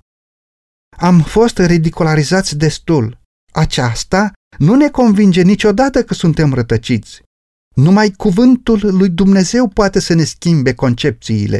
Am 0.97 1.21
fost 1.21 1.57
ridicularizați 1.57 2.57
destul. 2.57 3.21
Aceasta 3.53 4.31
nu 4.57 4.75
ne 4.75 4.89
convinge 4.89 5.41
niciodată 5.41 6.03
că 6.03 6.13
suntem 6.13 6.53
rătăciți. 6.53 7.21
Numai 7.75 8.11
cuvântul 8.11 8.79
lui 8.97 9.09
Dumnezeu 9.09 9.67
poate 9.67 9.99
să 9.99 10.13
ne 10.13 10.23
schimbe 10.23 10.73
concepțiile. 10.73 11.59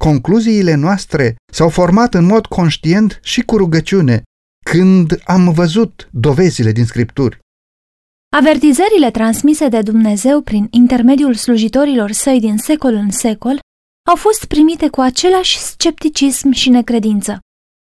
Concluziile 0.00 0.74
noastre 0.74 1.36
s-au 1.52 1.68
format 1.68 2.14
în 2.14 2.24
mod 2.24 2.46
conștient 2.46 3.20
și 3.22 3.42
cu 3.42 3.56
rugăciune, 3.56 4.22
când 4.64 5.20
am 5.24 5.52
văzut 5.52 6.08
dovezile 6.12 6.72
din 6.72 6.84
Scripturi. 6.84 7.38
Avertizările 8.36 9.10
transmise 9.10 9.68
de 9.68 9.82
Dumnezeu 9.82 10.40
prin 10.40 10.68
intermediul 10.70 11.34
slujitorilor 11.34 12.10
săi 12.10 12.40
din 12.40 12.58
secol 12.58 12.94
în 12.94 13.10
secol 13.10 13.58
au 14.08 14.16
fost 14.16 14.44
primite 14.44 14.88
cu 14.88 15.00
același 15.00 15.58
scepticism 15.58 16.50
și 16.50 16.68
necredință. 16.70 17.38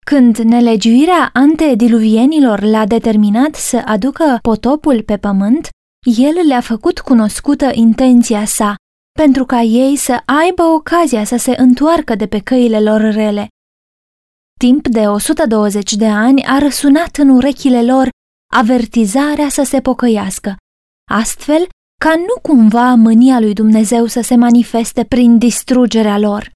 Când 0.06 0.38
nelegiuirea 0.38 1.30
antediluvienilor 1.34 2.62
l-a 2.62 2.86
determinat 2.86 3.56
să 3.56 3.82
aducă 3.86 4.40
potopul 4.42 5.04
pe 5.04 5.18
pământ, 5.18 5.70
el 6.18 6.48
le-a 6.48 6.62
făcut 6.62 7.00
cunoscută 7.00 7.70
intenția 7.74 8.46
sa, 8.46 8.76
pentru 9.12 9.46
ca 9.46 9.62
ei 9.62 9.96
să 9.96 10.22
aibă 10.26 10.64
ocazia 10.64 11.24
să 11.24 11.38
se 11.38 11.56
întoarcă 11.58 12.16
de 12.16 12.28
pe 12.28 12.40
căile 12.40 12.80
lor 12.80 13.02
rele. 13.02 13.48
Timp 14.60 14.88
de 14.88 15.08
120 15.08 15.94
de 15.94 16.08
ani 16.08 16.46
a 16.46 16.60
răsunat 16.60 17.18
în 17.18 17.30
urechile 17.30 17.84
lor 17.84 18.10
avertizarea 18.54 19.50
să 19.50 19.64
se 19.64 19.82
pocăiască, 19.82 20.56
astfel 21.12 21.68
ca 22.02 22.16
nu 22.16 22.40
cumva 22.42 22.94
mânia 22.94 23.40
lui 23.40 23.54
Dumnezeu 23.54 24.06
să 24.06 24.22
se 24.22 24.36
manifeste 24.36 25.04
prin 25.04 25.38
distrugerea 25.38 26.18
lor. 26.18 26.52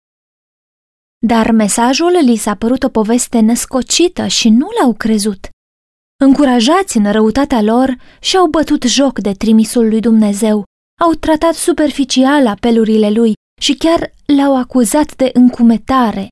Dar 1.26 1.52
mesajul 1.52 2.12
li 2.24 2.36
s-a 2.36 2.56
părut 2.56 2.84
o 2.84 2.90
poveste 2.90 3.40
născocită 3.40 4.28
și 4.28 4.50
nu 4.50 4.68
l-au 4.80 4.94
crezut. 4.94 5.50
Încurajați 6.24 6.98
în 6.98 7.12
răutatea 7.12 7.62
lor 7.62 7.98
și-au 8.20 8.48
bătut 8.48 8.84
joc 8.84 9.20
de 9.20 9.32
trimisul 9.34 9.88
lui 9.88 10.00
Dumnezeu, 10.00 10.64
au 11.02 11.14
tratat 11.14 11.54
superficial 11.54 12.48
apelurile 12.48 13.10
lui 13.10 13.34
și 13.62 13.76
chiar 13.76 14.14
l-au 14.26 14.58
acuzat 14.58 15.16
de 15.16 15.30
încumetare. 15.34 16.28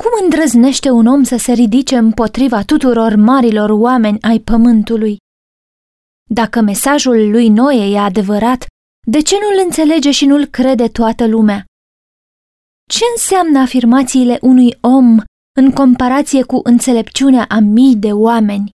Cum 0.00 0.10
îndrăznește 0.22 0.90
un 0.90 1.06
om 1.06 1.22
să 1.22 1.36
se 1.36 1.52
ridice 1.52 1.96
împotriva 1.96 2.62
tuturor 2.62 3.14
marilor 3.14 3.70
oameni 3.70 4.20
ai 4.20 4.38
pământului? 4.38 5.16
Dacă 6.30 6.60
mesajul 6.60 7.30
lui 7.30 7.48
Noe 7.48 7.90
e 7.90 7.98
adevărat, 7.98 8.66
de 9.06 9.20
ce 9.22 9.34
nu-l 9.40 9.64
înțelege 9.64 10.10
și 10.10 10.26
nu-l 10.26 10.46
crede 10.46 10.88
toată 10.88 11.26
lumea? 11.26 11.64
Ce 12.90 13.04
înseamnă 13.14 13.58
afirmațiile 13.58 14.38
unui 14.40 14.76
om 14.80 15.18
în 15.58 15.72
comparație 15.72 16.42
cu 16.42 16.60
înțelepciunea 16.62 17.44
a 17.48 17.58
mii 17.58 17.96
de 17.96 18.12
oameni? 18.12 18.70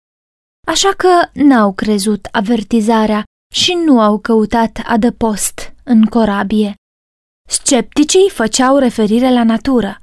Așa 0.67 0.93
că 0.97 1.29
n-au 1.33 1.73
crezut 1.73 2.27
avertizarea 2.31 3.23
și 3.53 3.73
nu 3.73 4.01
au 4.01 4.19
căutat 4.19 4.79
adăpost 4.85 5.73
în 5.83 6.05
corabie. 6.05 6.73
Scepticii 7.49 8.29
făceau 8.29 8.77
referire 8.77 9.33
la 9.33 9.43
natură, 9.43 9.99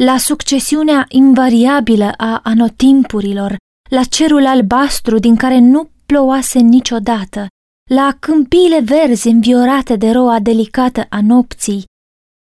la 0.00 0.18
succesiunea 0.18 1.06
invariabilă 1.08 2.12
a 2.16 2.40
anotimpurilor, 2.44 3.56
la 3.90 4.04
cerul 4.04 4.46
albastru 4.46 5.18
din 5.18 5.36
care 5.36 5.58
nu 5.58 5.90
plouase 6.12 6.58
niciodată, 6.58 7.46
la 7.90 8.16
câmpiile 8.20 8.80
verzi 8.80 9.28
înviorate 9.28 9.96
de 9.96 10.10
roa 10.10 10.38
delicată 10.40 11.06
a 11.08 11.20
nopții 11.20 11.84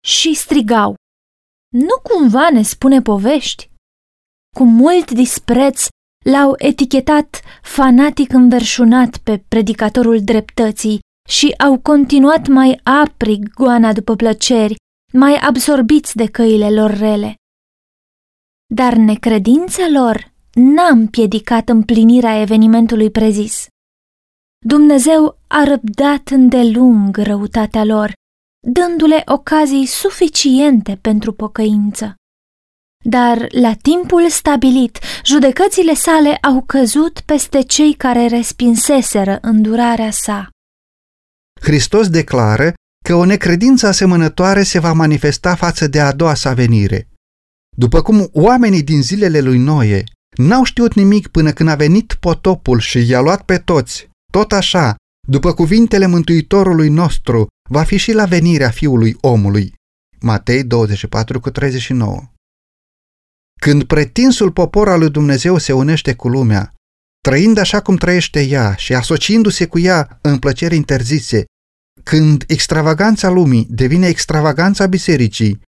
și 0.07 0.35
strigau. 0.35 0.95
Nu 1.75 1.97
cumva 2.03 2.51
ne 2.51 2.63
spune 2.63 3.03
povești? 3.03 3.71
Cu 4.57 4.65
mult 4.65 5.11
dispreț 5.11 5.87
l-au 6.25 6.55
etichetat 6.57 7.41
fanatic 7.63 8.33
înverșunat 8.33 9.17
pe 9.17 9.39
predicatorul 9.49 10.25
dreptății 10.25 10.99
și 11.29 11.55
au 11.59 11.79
continuat 11.81 12.47
mai 12.47 12.81
aprig 12.83 13.53
goana 13.55 13.93
după 13.93 14.15
plăceri, 14.17 14.75
mai 15.13 15.35
absorbiți 15.37 16.17
de 16.17 16.27
căile 16.27 16.71
lor 16.71 16.91
rele. 16.91 17.35
Dar 18.75 18.95
necredința 18.95 19.89
lor 19.89 20.33
n-a 20.53 20.86
împiedicat 20.86 21.68
împlinirea 21.68 22.40
evenimentului 22.40 23.11
prezis. 23.11 23.66
Dumnezeu 24.66 25.38
a 25.46 25.64
răbdat 25.64 26.28
îndelung 26.28 27.16
răutatea 27.16 27.84
lor, 27.84 28.12
dându-le 28.66 29.22
ocazii 29.26 29.86
suficiente 29.86 30.98
pentru 31.01 31.32
pocăință. 31.32 32.14
Dar 33.05 33.46
la 33.53 33.74
timpul 33.74 34.28
stabilit, 34.28 34.98
judecățile 35.24 35.94
sale 35.94 36.36
au 36.36 36.62
căzut 36.62 37.20
peste 37.20 37.62
cei 37.62 37.94
care 37.94 38.26
respinseseră 38.26 39.38
îndurarea 39.40 40.11
sa. 40.11 40.48
Hristos 41.61 42.09
declară 42.09 42.72
că 43.05 43.14
o 43.14 43.24
necredință 43.24 43.86
asemănătoare 43.86 44.62
se 44.62 44.78
va 44.78 44.92
manifesta 44.92 45.55
față 45.55 45.86
de 45.86 46.01
a 46.01 46.12
doua 46.12 46.34
sa 46.34 46.55
venire. 46.55 47.09
După 47.76 48.03
cum 48.03 48.28
oamenii 48.32 48.82
din 48.82 49.03
zilele 49.03 49.40
lui 49.40 49.59
Noe 49.59 50.05
n-au 50.37 50.64
știut 50.64 50.95
nimic 50.95 51.28
până 51.28 51.53
când 51.53 51.68
a 51.68 51.74
venit 51.74 52.16
potopul 52.20 52.78
și 52.78 53.09
i-a 53.09 53.20
luat 53.20 53.43
pe 53.43 53.59
toți, 53.59 54.09
tot 54.33 54.53
așa, 54.53 54.95
după 55.28 55.55
cuvintele 55.55 56.07
Mântuitorului 56.07 56.89
nostru, 56.89 57.47
va 57.68 57.83
fi 57.83 57.97
și 57.97 58.12
la 58.12 58.24
venirea 58.24 58.70
Fiului 58.70 59.16
Omului. 59.20 59.74
Matei 60.20 60.64
24 60.64 61.41
cu 61.41 61.51
39 61.51 62.31
când 63.61 63.85
pretinsul 63.85 64.53
popor 64.53 64.89
al 64.89 64.99
lui 64.99 65.11
Dumnezeu 65.11 65.59
se 65.59 65.72
unește 65.72 66.14
cu 66.14 66.28
lumea, 66.28 66.74
trăind 67.20 67.59
așa 67.59 67.81
cum 67.81 67.97
trăiește 67.97 68.43
ea 68.43 68.74
și 68.74 68.95
asociindu-se 68.95 69.66
cu 69.66 69.78
ea 69.78 70.18
în 70.22 70.39
plăceri 70.39 70.76
interzise, 70.76 71.45
când 72.03 72.45
extravaganța 72.47 73.28
lumii 73.28 73.66
devine 73.70 74.07
extravaganța 74.07 74.87
bisericii, 74.87 75.61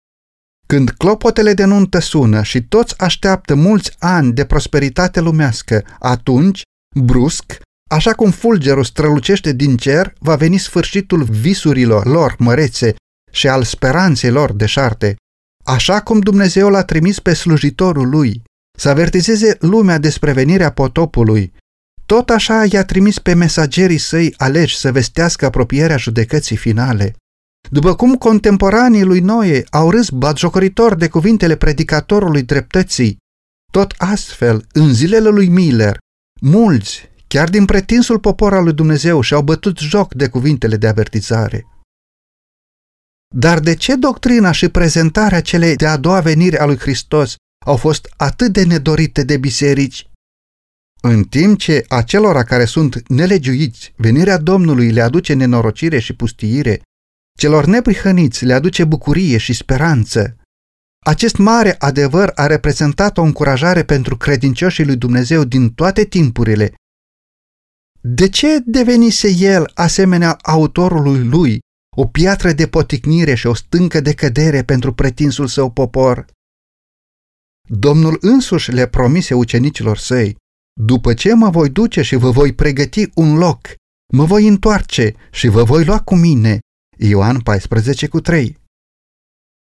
când 0.71 0.91
clopotele 0.91 1.55
de 1.55 1.65
nuntă 1.65 1.99
sună 1.99 2.43
și 2.43 2.63
toți 2.63 2.95
așteaptă 2.99 3.55
mulți 3.55 3.97
ani 3.99 4.33
de 4.33 4.45
prosperitate 4.45 5.21
lumească, 5.21 5.85
atunci, 5.99 6.63
brusc, 6.97 7.45
așa 7.91 8.13
cum 8.13 8.31
fulgerul 8.31 8.85
strălucește 8.85 9.53
din 9.53 9.77
cer, 9.77 10.13
va 10.19 10.37
veni 10.37 10.59
sfârșitul 10.59 11.23
visurilor 11.23 12.07
lor 12.07 12.35
mărețe 12.39 12.95
și 13.31 13.49
al 13.49 13.63
speranței 13.63 14.31
lor 14.31 14.53
deșarte. 14.53 15.17
Așa 15.65 16.01
cum 16.01 16.21
Dumnezeu 16.21 16.69
l-a 16.69 16.83
trimis 16.83 17.19
pe 17.19 17.35
slujitorul 17.35 18.09
lui 18.09 18.43
să 18.79 18.89
avertizeze 18.89 19.57
lumea 19.61 19.99
despre 19.99 20.33
venirea 20.33 20.71
potopului, 20.71 21.53
tot 22.07 22.31
așa 22.31 22.65
i-a 22.71 22.85
trimis 22.85 23.19
pe 23.19 23.35
mesagerii 23.35 23.99
săi 23.99 24.35
aleși 24.37 24.79
să 24.79 24.93
vestească 24.93 25.47
apropierea 25.47 25.97
judecății 25.97 26.57
finale. 26.57 27.15
După 27.71 27.95
cum 27.95 28.15
contemporanii 28.15 29.03
lui 29.03 29.21
Noe 29.21 29.65
au 29.71 29.91
râs 29.91 30.09
batjocoritor 30.09 30.95
de 30.95 31.09
cuvintele 31.09 31.57
predicatorului 31.57 32.43
dreptății, 32.43 33.17
tot 33.73 33.95
astfel, 33.97 34.67
în 34.73 34.95
zilele 34.95 35.29
lui 35.29 35.49
Miller, 35.49 35.99
mulți, 36.41 37.09
chiar 37.29 37.49
din 37.49 37.65
pretinsul 37.65 38.19
popor 38.19 38.55
al 38.55 38.65
lui 38.65 38.73
Dumnezeu, 38.73 39.21
și-au 39.21 39.43
bătut 39.43 39.79
joc 39.79 40.15
de 40.15 40.29
cuvintele 40.29 40.77
de 40.77 40.87
avertizare. 40.87 41.67
Dar 43.35 43.61
de 43.61 43.75
ce 43.75 43.95
doctrina 43.95 44.51
și 44.51 44.69
prezentarea 44.69 45.43
celei 45.43 45.77
de-a 45.77 45.97
doua 45.97 46.21
venire 46.21 46.61
a 46.61 46.65
lui 46.65 46.79
Hristos 46.79 47.35
au 47.67 47.77
fost 47.77 48.15
atât 48.17 48.53
de 48.53 48.65
nedorite 48.65 49.23
de 49.25 49.37
biserici? 49.37 50.11
În 51.03 51.25
timp 51.25 51.59
ce 51.59 51.85
acelora 51.89 52.45
care 52.45 52.65
sunt 52.65 53.09
nelegiuiți, 53.09 53.93
venirea 53.97 54.39
Domnului 54.39 54.91
le 54.91 55.01
aduce 55.01 55.35
nenorocire 55.35 55.99
și 55.99 56.13
pustiire, 56.15 56.83
celor 57.41 57.65
neprihăniți 57.65 58.45
le 58.45 58.53
aduce 58.53 58.85
bucurie 58.85 59.39
și 59.39 59.53
speranță. 59.53 60.37
Acest 61.07 61.37
mare 61.37 61.77
adevăr 61.79 62.33
a 62.35 62.47
reprezentat 62.47 63.19
o 63.19 63.23
încurajare 63.23 63.85
pentru 63.85 64.17
credincioșii 64.17 64.85
lui 64.85 64.97
Dumnezeu 64.97 65.45
din 65.45 65.73
toate 65.73 66.05
timpurile. 66.05 66.75
De 68.01 68.29
ce 68.29 68.59
devenise 68.65 69.31
el, 69.31 69.71
asemenea 69.75 70.33
autorului 70.43 71.25
lui, 71.25 71.59
o 71.97 72.07
piatră 72.07 72.53
de 72.53 72.67
poticnire 72.67 73.35
și 73.35 73.47
o 73.47 73.55
stâncă 73.55 74.01
de 74.01 74.15
cădere 74.15 74.63
pentru 74.63 74.95
pretinsul 74.95 75.47
său 75.47 75.71
popor. 75.71 76.27
Domnul 77.69 78.19
însuși 78.21 78.71
le 78.71 78.87
promise 78.87 79.35
ucenicilor 79.35 79.99
săi, 79.99 80.37
după 80.81 81.15
ce 81.15 81.35
mă 81.35 81.51
voi 81.51 81.69
duce 81.69 82.03
și 82.03 82.17
vă 82.17 82.31
voi 82.31 82.55
pregăti 82.55 83.11
un 83.15 83.37
loc, 83.37 83.61
mă 84.13 84.25
voi 84.25 84.47
întoarce 84.47 85.15
și 85.31 85.49
vă 85.49 85.63
voi 85.63 85.85
lua 85.85 86.01
cu 86.01 86.15
mine. 86.15 86.61
Ioan 87.03 87.41
14 87.41 88.07
cu 88.07 88.21
3 88.21 88.59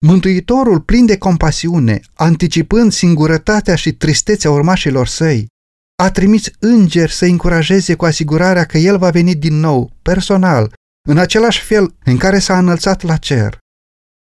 Mântuitorul, 0.06 0.80
plin 0.80 1.06
de 1.06 1.18
compasiune, 1.18 2.00
anticipând 2.14 2.92
singurătatea 2.92 3.74
și 3.74 3.92
tristețea 3.92 4.50
urmașilor 4.50 5.06
săi, 5.06 5.46
a 6.02 6.10
trimis 6.10 6.50
îngeri 6.58 7.12
să 7.12 7.24
încurajeze 7.24 7.94
cu 7.94 8.04
asigurarea 8.04 8.64
că 8.64 8.78
el 8.78 8.98
va 8.98 9.10
veni 9.10 9.34
din 9.34 9.54
nou, 9.54 9.92
personal, 10.02 10.72
în 11.08 11.18
același 11.18 11.60
fel 11.60 11.94
în 12.04 12.16
care 12.16 12.38
s-a 12.38 12.58
înălțat 12.58 13.02
la 13.02 13.16
cer. 13.16 13.58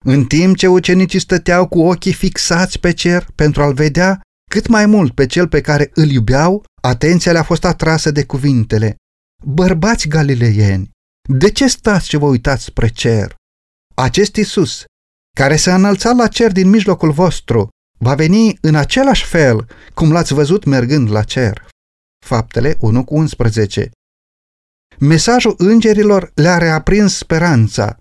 În 0.05 0.25
timp 0.25 0.55
ce 0.55 0.67
ucenicii 0.67 1.19
stăteau 1.19 1.67
cu 1.67 1.79
ochii 1.79 2.13
fixați 2.13 2.79
pe 2.79 2.93
cer 2.93 3.27
pentru 3.35 3.61
a-l 3.61 3.73
vedea 3.73 4.21
cât 4.51 4.67
mai 4.67 4.85
mult 4.85 5.13
pe 5.13 5.25
cel 5.25 5.47
pe 5.47 5.61
care 5.61 5.91
îl 5.93 6.09
iubeau, 6.09 6.65
atenția 6.81 7.31
le-a 7.31 7.43
fost 7.43 7.65
atrasă 7.65 8.11
de 8.11 8.25
cuvintele. 8.25 8.95
Bărbați 9.43 10.07
galileieni, 10.07 10.93
de 11.27 11.51
ce 11.51 11.67
stați 11.67 12.07
și 12.07 12.17
vă 12.17 12.25
uitați 12.25 12.63
spre 12.63 12.87
cer? 12.87 13.35
Acest 13.95 14.35
Isus, 14.35 14.83
care 15.35 15.55
s-a 15.55 15.75
înălțat 15.75 16.15
la 16.15 16.27
cer 16.27 16.51
din 16.51 16.69
mijlocul 16.69 17.11
vostru, 17.11 17.69
va 17.99 18.15
veni 18.15 18.57
în 18.61 18.75
același 18.75 19.25
fel 19.25 19.67
cum 19.93 20.11
l-ați 20.11 20.33
văzut 20.33 20.63
mergând 20.63 21.11
la 21.11 21.23
cer. 21.23 21.67
Faptele 22.25 22.75
1 22.79 23.03
cu 23.03 23.15
11 23.15 23.91
Mesajul 24.99 25.55
îngerilor 25.57 26.31
le-a 26.33 26.57
reaprins 26.57 27.15
speranța. 27.15 27.99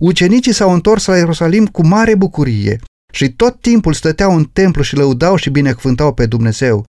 Ucenicii 0.00 0.52
s-au 0.52 0.72
întors 0.72 1.06
la 1.06 1.16
Ierusalim 1.16 1.66
cu 1.66 1.86
mare 1.86 2.14
bucurie 2.14 2.80
și 3.12 3.32
tot 3.32 3.60
timpul 3.60 3.92
stăteau 3.92 4.36
în 4.36 4.44
templu 4.44 4.82
și 4.82 4.96
lăudau 4.96 5.36
și 5.36 5.50
binecuvântau 5.50 6.14
pe 6.14 6.26
Dumnezeu. 6.26 6.84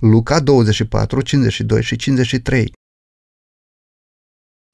Luca 0.00 0.40
24, 0.40 1.20
52 1.20 1.82
și 1.82 1.96
53 1.96 2.72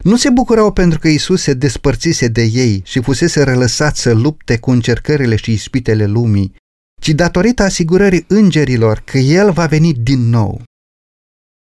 Nu 0.05 0.17
se 0.17 0.31
bucurau 0.31 0.73
pentru 0.73 0.99
că 0.99 1.09
Isus 1.09 1.43
se 1.43 1.55
despărțise 1.55 2.29
de 2.29 2.43
ei 2.43 2.83
și 2.85 3.03
fusese 3.03 3.43
relăsat 3.43 3.97
să 3.97 4.13
lupte 4.13 4.59
cu 4.59 4.71
încercările 4.71 5.37
și 5.37 5.53
ispitele 5.53 6.07
lumii, 6.07 6.55
ci 7.01 7.09
datorită 7.09 7.63
asigurării 7.63 8.25
îngerilor 8.29 9.03
că 9.05 9.19
El 9.19 9.53
va 9.53 9.67
veni 9.67 9.93
din 9.93 10.29
nou. 10.29 10.63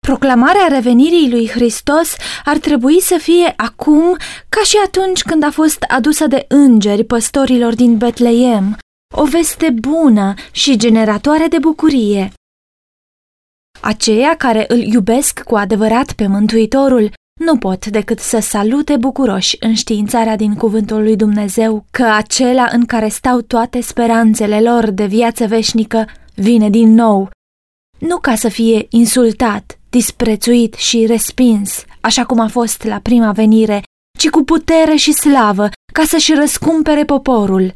Proclamarea 0.07 0.67
revenirii 0.69 1.31
lui 1.31 1.49
Hristos 1.49 2.17
ar 2.45 2.59
trebui 2.59 3.01
să 3.01 3.19
fie 3.21 3.53
acum 3.57 4.17
ca 4.49 4.63
și 4.65 4.77
atunci 4.87 5.23
când 5.23 5.43
a 5.43 5.51
fost 5.51 5.83
adusă 5.83 6.27
de 6.27 6.45
îngeri 6.49 7.05
păstorilor 7.05 7.75
din 7.75 7.97
Betleem, 7.97 8.77
o 9.15 9.25
veste 9.25 9.71
bună 9.71 10.35
și 10.53 10.77
generatoare 10.77 11.47
de 11.47 11.59
bucurie. 11.59 12.33
Aceia 13.81 14.37
care 14.37 14.65
îl 14.69 14.79
iubesc 14.79 15.41
cu 15.41 15.55
adevărat 15.55 16.13
pe 16.13 16.27
Mântuitorul 16.27 17.13
nu 17.41 17.59
pot 17.59 17.87
decât 17.87 18.19
să 18.19 18.39
salute 18.39 18.97
bucuroși 18.97 19.57
înștiințarea 19.61 20.37
din 20.37 20.55
cuvântul 20.55 21.03
lui 21.03 21.17
Dumnezeu 21.17 21.85
că 21.91 22.05
acela 22.05 22.69
în 22.73 22.85
care 22.85 23.09
stau 23.09 23.41
toate 23.41 23.81
speranțele 23.81 24.61
lor 24.61 24.91
de 24.91 25.07
viață 25.07 25.47
veșnică 25.47 26.09
vine 26.35 26.71
din 26.71 26.95
nou, 26.95 27.31
nu 27.99 28.19
ca 28.19 28.35
să 28.35 28.49
fie 28.49 28.87
insultat, 28.91 29.79
disprețuit 29.91 30.75
și 30.75 31.07
respins, 31.07 31.85
așa 32.01 32.25
cum 32.25 32.39
a 32.39 32.49
fost 32.49 32.85
la 32.85 32.99
prima 32.99 33.33
venire, 33.33 33.83
ci 34.19 34.29
cu 34.29 34.43
putere 34.43 34.95
și 34.95 35.13
slavă, 35.13 35.69
ca 35.93 36.05
să-și 36.05 36.35
răscumpere 36.35 37.05
poporul. 37.05 37.75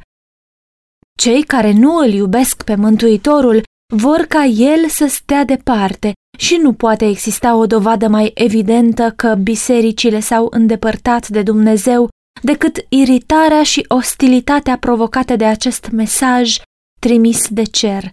Cei 1.18 1.42
care 1.42 1.72
nu 1.72 1.96
îl 1.96 2.12
iubesc 2.12 2.62
pe 2.62 2.74
Mântuitorul 2.74 3.62
vor 3.96 4.20
ca 4.20 4.44
el 4.44 4.88
să 4.88 5.06
stea 5.06 5.44
departe 5.44 6.12
și 6.38 6.56
nu 6.56 6.72
poate 6.72 7.06
exista 7.06 7.54
o 7.54 7.66
dovadă 7.66 8.08
mai 8.08 8.30
evidentă 8.34 9.12
că 9.16 9.34
bisericile 9.34 10.20
s-au 10.20 10.46
îndepărtat 10.50 11.28
de 11.28 11.42
Dumnezeu 11.42 12.08
decât 12.42 12.86
iritarea 12.88 13.62
și 13.62 13.84
ostilitatea 13.88 14.78
provocate 14.78 15.36
de 15.36 15.44
acest 15.44 15.90
mesaj 15.90 16.56
trimis 17.00 17.48
de 17.48 17.62
cer. 17.62 18.12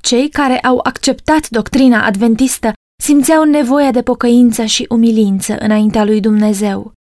Cei 0.00 0.28
care 0.28 0.60
au 0.60 0.80
acceptat 0.82 1.48
doctrina 1.48 2.04
adventistă 2.04 2.72
simțeau 3.02 3.44
nevoia 3.44 3.90
de 3.90 4.02
pocăință 4.02 4.64
și 4.64 4.86
umilință 4.88 5.56
înaintea 5.58 6.04
lui 6.04 6.20
Dumnezeu. 6.20 6.92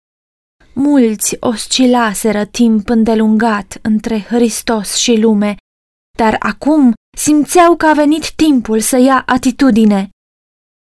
Mulți 0.73 1.37
oscilaseră 1.41 2.45
timp 2.45 2.89
îndelungat 2.89 3.79
între 3.83 4.21
Hristos 4.21 4.95
și 4.95 5.21
lume, 5.21 5.57
dar 6.19 6.37
acum 6.39 6.95
simțeau 7.19 7.77
că 7.77 7.87
a 7.87 7.93
venit 7.93 8.33
timpul 8.33 8.81
să 8.81 8.97
ia 8.97 9.23
atitudine. 9.27 10.09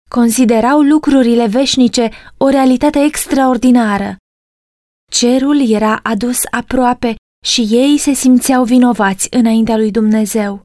Considerau 0.09 0.81
lucrurile 0.81 1.47
veșnice 1.47 2.09
o 2.37 2.49
realitate 2.49 2.99
extraordinară. 2.99 4.15
Cerul 5.11 5.69
era 5.69 5.99
adus 6.03 6.37
aproape 6.51 7.15
și 7.45 7.61
ei 7.61 7.97
se 7.97 8.13
simțeau 8.13 8.63
vinovați 8.63 9.27
înaintea 9.31 9.77
lui 9.77 9.91
Dumnezeu. 9.91 10.61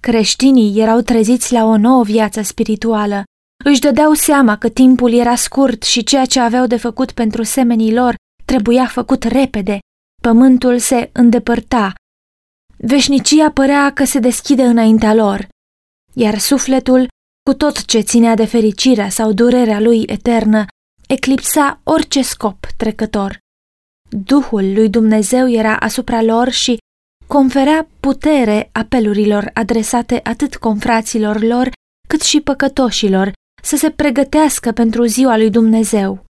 Creștinii 0.00 0.80
erau 0.80 1.00
treziți 1.00 1.52
la 1.52 1.64
o 1.64 1.76
nouă 1.76 2.04
viață 2.04 2.42
spirituală. 2.42 3.22
Își 3.64 3.80
dădeau 3.80 4.12
seama 4.12 4.56
că 4.58 4.68
timpul 4.68 5.12
era 5.12 5.34
scurt 5.34 5.82
și 5.82 6.04
ceea 6.04 6.24
ce 6.24 6.40
aveau 6.40 6.66
de 6.66 6.76
făcut 6.76 7.12
pentru 7.12 7.42
semenii 7.42 7.94
lor 7.94 8.14
trebuia 8.44 8.86
făcut 8.86 9.22
repede. 9.22 9.78
Pământul 10.22 10.78
se 10.78 11.10
îndepărta. 11.12 11.92
Veșnicia 12.76 13.50
părea 13.50 13.92
că 13.92 14.04
se 14.04 14.18
deschide 14.18 14.62
înaintea 14.62 15.14
lor, 15.14 15.48
iar 16.12 16.38
sufletul, 16.38 17.08
cu 17.42 17.54
tot 17.54 17.84
ce 17.84 18.00
ținea 18.00 18.34
de 18.34 18.44
fericirea 18.44 19.08
sau 19.08 19.32
durerea 19.32 19.80
lui 19.80 20.02
eternă, 20.06 20.64
eclipsa 21.08 21.80
orice 21.82 22.22
scop 22.22 22.66
trecător. 22.76 23.38
Duhul 24.08 24.72
lui 24.74 24.88
Dumnezeu 24.88 25.50
era 25.50 25.76
asupra 25.76 26.22
lor 26.22 26.48
și 26.48 26.78
conferea 27.26 27.88
putere 28.00 28.68
apelurilor 28.72 29.50
adresate 29.54 30.20
atât 30.22 30.56
confraților 30.56 31.42
lor, 31.42 31.70
cât 32.08 32.22
și 32.22 32.40
păcătoșilor, 32.40 33.32
să 33.62 33.76
se 33.76 33.90
pregătească 33.90 34.72
pentru 34.72 35.04
ziua 35.04 35.36
lui 35.36 35.50
Dumnezeu. 35.50 36.24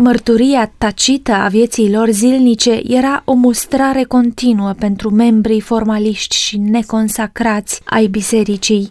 Mărturia 0.00 0.72
tacită 0.78 1.32
a 1.32 1.48
vieții 1.48 1.92
lor 1.92 2.08
zilnice 2.10 2.80
era 2.84 3.22
o 3.24 3.32
mustrare 3.32 4.04
continuă 4.04 4.72
pentru 4.72 5.10
membrii 5.10 5.60
formaliști 5.60 6.36
și 6.36 6.58
neconsacrați 6.58 7.80
ai 7.84 8.06
bisericii. 8.06 8.90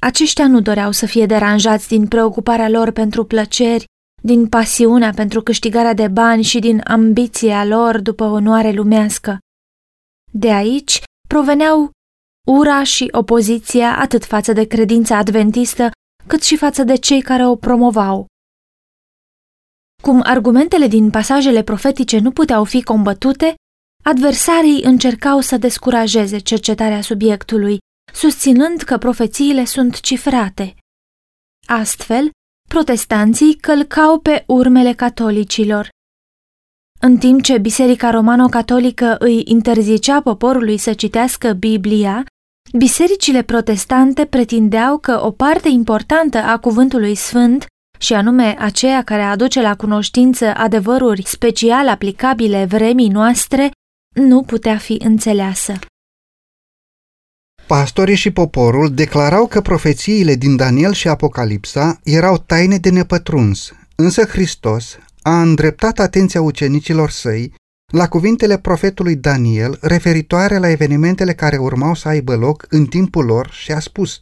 Aceștia 0.00 0.46
nu 0.46 0.60
doreau 0.60 0.90
să 0.90 1.06
fie 1.06 1.26
deranjați 1.26 1.88
din 1.88 2.06
preocuparea 2.06 2.68
lor 2.68 2.90
pentru 2.90 3.24
plăceri, 3.24 3.84
din 4.22 4.48
pasiunea 4.48 5.10
pentru 5.14 5.42
câștigarea 5.42 5.94
de 5.94 6.08
bani 6.08 6.42
și 6.42 6.58
din 6.58 6.80
ambiția 6.84 7.64
lor 7.64 8.00
după 8.00 8.24
onoare 8.24 8.70
lumească. 8.72 9.38
De 10.32 10.50
aici 10.50 11.02
proveneau 11.28 11.90
ura 12.46 12.82
și 12.82 13.08
opoziția 13.10 13.98
atât 13.98 14.24
față 14.24 14.52
de 14.52 14.64
credința 14.64 15.16
adventistă, 15.16 15.90
cât 16.26 16.42
și 16.42 16.56
față 16.56 16.84
de 16.84 16.94
cei 16.94 17.22
care 17.22 17.46
o 17.46 17.56
promovau. 17.56 18.26
Cum 20.04 20.20
argumentele 20.24 20.86
din 20.86 21.10
pasajele 21.10 21.62
profetice 21.62 22.18
nu 22.18 22.30
puteau 22.30 22.64
fi 22.64 22.82
combătute, 22.82 23.54
adversarii 24.04 24.82
încercau 24.82 25.40
să 25.40 25.56
descurajeze 25.56 26.38
cercetarea 26.38 27.00
subiectului, 27.00 27.78
susținând 28.12 28.80
că 28.80 28.98
profețiile 28.98 29.64
sunt 29.64 30.00
cifrate. 30.00 30.74
Astfel, 31.66 32.30
protestanții 32.68 33.54
călcau 33.54 34.18
pe 34.18 34.44
urmele 34.46 34.92
catolicilor, 34.92 35.88
în 37.00 37.16
timp 37.16 37.42
ce 37.42 37.58
Biserica 37.58 38.10
Romano-Catolică 38.10 39.16
îi 39.18 39.42
interzicea 39.44 40.20
poporului 40.20 40.78
să 40.78 40.92
citească 40.92 41.52
Biblia, 41.52 42.24
bisericile 42.78 43.42
protestante 43.42 44.24
pretindeau 44.24 44.98
că 44.98 45.24
o 45.24 45.30
parte 45.30 45.68
importantă 45.68 46.38
a 46.38 46.58
cuvântului 46.58 47.14
sfânt, 47.14 47.66
și 48.04 48.12
anume 48.12 48.56
aceea 48.58 49.02
care 49.02 49.22
aduce 49.22 49.60
la 49.60 49.76
cunoștință 49.76 50.46
adevăruri 50.54 51.22
special 51.26 51.88
aplicabile 51.88 52.64
vremii 52.64 53.08
noastre, 53.08 53.70
nu 54.14 54.42
putea 54.42 54.76
fi 54.76 54.96
înțeleasă. 55.04 55.72
Pastorii 57.66 58.14
și 58.14 58.30
poporul 58.30 58.94
declarau 58.94 59.46
că 59.46 59.60
profețiile 59.60 60.34
din 60.34 60.56
Daniel 60.56 60.92
și 60.92 61.08
Apocalipsa 61.08 62.00
erau 62.02 62.38
taine 62.38 62.78
de 62.78 62.90
nepătruns, 62.90 63.72
însă 63.96 64.24
Hristos 64.24 64.98
a 65.22 65.40
îndreptat 65.40 65.98
atenția 65.98 66.42
ucenicilor 66.42 67.10
săi 67.10 67.54
la 67.92 68.08
cuvintele 68.08 68.58
profetului 68.58 69.16
Daniel 69.16 69.78
referitoare 69.80 70.58
la 70.58 70.68
evenimentele 70.68 71.34
care 71.34 71.56
urmau 71.56 71.94
să 71.94 72.08
aibă 72.08 72.36
loc 72.36 72.66
în 72.68 72.86
timpul 72.86 73.24
lor 73.24 73.50
și 73.50 73.72
a 73.72 73.78
spus 73.78 74.18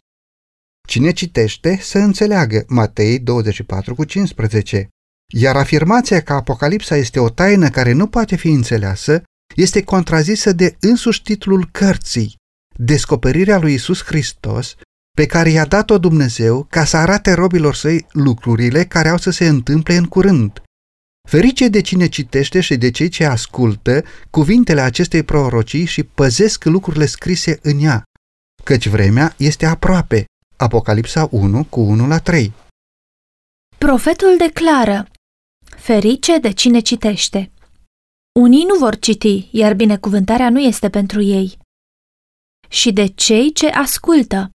Cine 0.87 1.11
citește 1.11 1.77
să 1.81 1.97
înțeleagă 1.97 2.63
Matei 2.67 3.19
24 3.19 3.95
cu 3.95 4.03
15 4.03 4.87
Iar 5.33 5.55
afirmația 5.55 6.21
că 6.21 6.33
Apocalipsa 6.33 6.95
este 6.95 7.19
o 7.19 7.29
taină 7.29 7.69
care 7.69 7.91
nu 7.91 8.07
poate 8.07 8.35
fi 8.35 8.49
înțeleasă 8.49 9.23
este 9.55 9.83
contrazisă 9.83 10.51
de 10.51 10.75
însuși 10.79 11.21
titlul 11.21 11.69
cărții, 11.71 12.35
Descoperirea 12.75 13.57
lui 13.59 13.73
Isus 13.73 14.03
Hristos, 14.03 14.75
pe 15.15 15.25
care 15.25 15.49
i-a 15.49 15.65
dat-o 15.65 15.97
Dumnezeu 15.97 16.63
ca 16.69 16.85
să 16.85 16.97
arate 16.97 17.33
robilor 17.33 17.75
săi 17.75 18.05
lucrurile 18.11 18.85
care 18.85 19.09
au 19.09 19.17
să 19.17 19.29
se 19.29 19.47
întâmple 19.47 19.95
în 19.95 20.05
curând. 20.05 20.61
Ferice 21.29 21.67
de 21.67 21.81
cine 21.81 22.07
citește 22.07 22.59
și 22.59 22.77
de 22.77 22.91
cei 22.91 23.09
ce 23.09 23.25
ascultă 23.25 24.03
cuvintele 24.29 24.81
acestei 24.81 25.23
prorocii 25.23 25.85
și 25.85 26.03
păzesc 26.03 26.63
lucrurile 26.63 27.05
scrise 27.05 27.59
în 27.61 27.79
ea, 27.79 28.03
căci 28.63 28.87
vremea 28.87 29.33
este 29.37 29.65
aproape. 29.65 30.25
Apocalipsa 30.63 31.27
1 31.31 31.63
cu 31.63 31.79
1 31.79 32.07
la 32.07 32.19
3 32.19 32.53
Profetul 33.77 34.37
declară 34.37 35.07
Ferice 35.77 36.37
de 36.37 36.51
cine 36.51 36.79
citește. 36.79 37.51
Unii 38.39 38.63
nu 38.63 38.75
vor 38.75 38.99
citi, 38.99 39.49
iar 39.51 39.73
binecuvântarea 39.73 40.49
nu 40.49 40.59
este 40.59 40.89
pentru 40.89 41.21
ei. 41.21 41.57
Și 42.69 42.93
de 42.93 43.05
cei 43.05 43.51
ce 43.51 43.67
ascultă. 43.67 44.49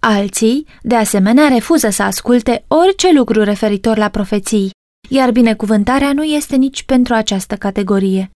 Alții, 0.00 0.66
de 0.82 0.96
asemenea, 0.96 1.48
refuză 1.48 1.90
să 1.90 2.02
asculte 2.02 2.64
orice 2.68 3.12
lucru 3.12 3.42
referitor 3.42 3.96
la 3.96 4.08
profeții, 4.08 4.70
iar 5.10 5.30
binecuvântarea 5.30 6.12
nu 6.12 6.24
este 6.24 6.56
nici 6.56 6.82
pentru 6.82 7.14
această 7.14 7.56
categorie. 7.56 8.30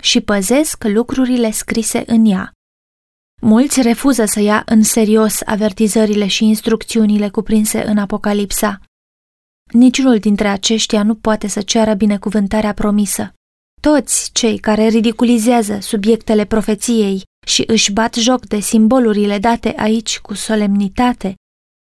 Și 0.00 0.20
păzesc 0.20 0.84
lucrurile 0.84 1.50
scrise 1.50 2.02
în 2.06 2.24
ea. 2.24 2.55
Mulți 3.42 3.82
refuză 3.82 4.24
să 4.24 4.40
ia 4.40 4.62
în 4.66 4.82
serios 4.82 5.40
avertizările 5.44 6.26
și 6.26 6.44
instrucțiunile 6.44 7.28
cuprinse 7.28 7.86
în 7.86 7.98
Apocalipsa. 7.98 8.80
Niciunul 9.72 10.18
dintre 10.18 10.48
aceștia 10.48 11.02
nu 11.02 11.14
poate 11.14 11.46
să 11.46 11.62
ceară 11.62 11.94
binecuvântarea 11.94 12.72
promisă. 12.72 13.32
Toți 13.80 14.30
cei 14.32 14.58
care 14.58 14.86
ridiculizează 14.86 15.78
subiectele 15.80 16.44
profeției 16.44 17.22
și 17.46 17.64
își 17.66 17.92
bat 17.92 18.14
joc 18.14 18.46
de 18.46 18.58
simbolurile 18.60 19.38
date 19.38 19.74
aici 19.76 20.20
cu 20.20 20.34
solemnitate, 20.34 21.34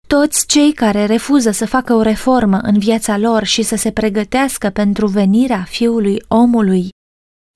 toți 0.07 0.48
cei 0.48 0.73
care 0.73 1.06
refuză 1.06 1.52
să 1.52 1.65
facă 1.65 1.94
o 1.94 2.02
reformă 2.02 2.57
în 2.57 2.80
viața 2.80 3.18
lor 3.18 3.44
și 3.44 3.61
să 3.61 3.76
se 3.76 3.91
pregătească 3.91 4.69
pentru 4.69 5.07
venirea 5.07 5.64
fiului 5.64 6.23
omului, 6.27 6.90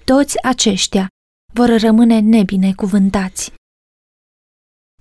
toți 0.06 0.44
aceștia 0.44 1.08
vor 1.54 1.80
rămâne 1.80 2.20
nebinecuvântați. 2.20 3.52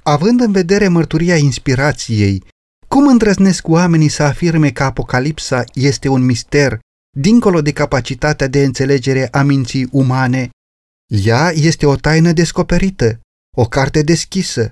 Având 0.08 0.40
în 0.40 0.52
vedere 0.52 0.88
mărturia 0.88 1.36
inspirației, 1.36 2.44
cum 2.86 3.06
îndrăznesc 3.06 3.68
oamenii 3.68 4.08
să 4.08 4.22
afirme 4.22 4.70
că 4.70 4.82
Apocalipsa 4.82 5.64
este 5.74 6.08
un 6.08 6.24
mister 6.24 6.78
dincolo 7.16 7.62
de 7.62 7.72
capacitatea 7.72 8.46
de 8.46 8.64
înțelegere 8.64 9.28
a 9.30 9.42
minții 9.42 9.88
umane? 9.92 10.50
Ea 11.24 11.50
este 11.54 11.86
o 11.86 11.96
taină 11.96 12.32
descoperită, 12.32 13.20
o 13.56 13.64
carte 13.64 14.02
deschisă. 14.02 14.68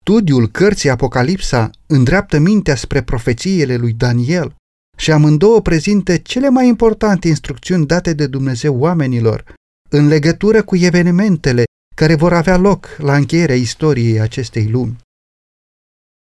Studiul 0.00 0.48
cărții 0.48 0.90
Apocalipsa 0.90 1.70
îndreaptă 1.86 2.38
mintea 2.38 2.76
spre 2.76 3.02
profețiile 3.02 3.76
lui 3.76 3.92
Daniel 3.92 4.54
și 4.96 5.12
amândouă 5.12 5.60
prezintă 5.60 6.16
cele 6.16 6.48
mai 6.48 6.68
importante 6.68 7.28
instrucțiuni 7.28 7.86
date 7.86 8.12
de 8.12 8.26
Dumnezeu 8.26 8.78
oamenilor 8.78 9.54
în 9.90 10.06
legătură 10.06 10.62
cu 10.62 10.76
evenimentele 10.76 11.64
care 11.96 12.14
vor 12.14 12.32
avea 12.32 12.56
loc 12.56 12.96
la 12.98 13.16
încheierea 13.16 13.54
istoriei 13.54 14.20
acestei 14.20 14.68
lumi. 14.70 14.96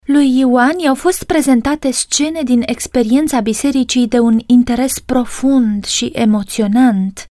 Lui 0.06 0.38
Ioan 0.40 0.80
i-au 0.80 0.96
fost 0.96 1.24
prezentate 1.24 1.92
scene 1.92 2.44
din 2.44 2.62
experiența 2.66 3.40
bisericii 3.40 4.08
de 4.08 4.20
un 4.20 4.40
interes 4.46 5.00
profund 5.00 5.86
și 5.86 6.06
emoționant. 6.06 7.26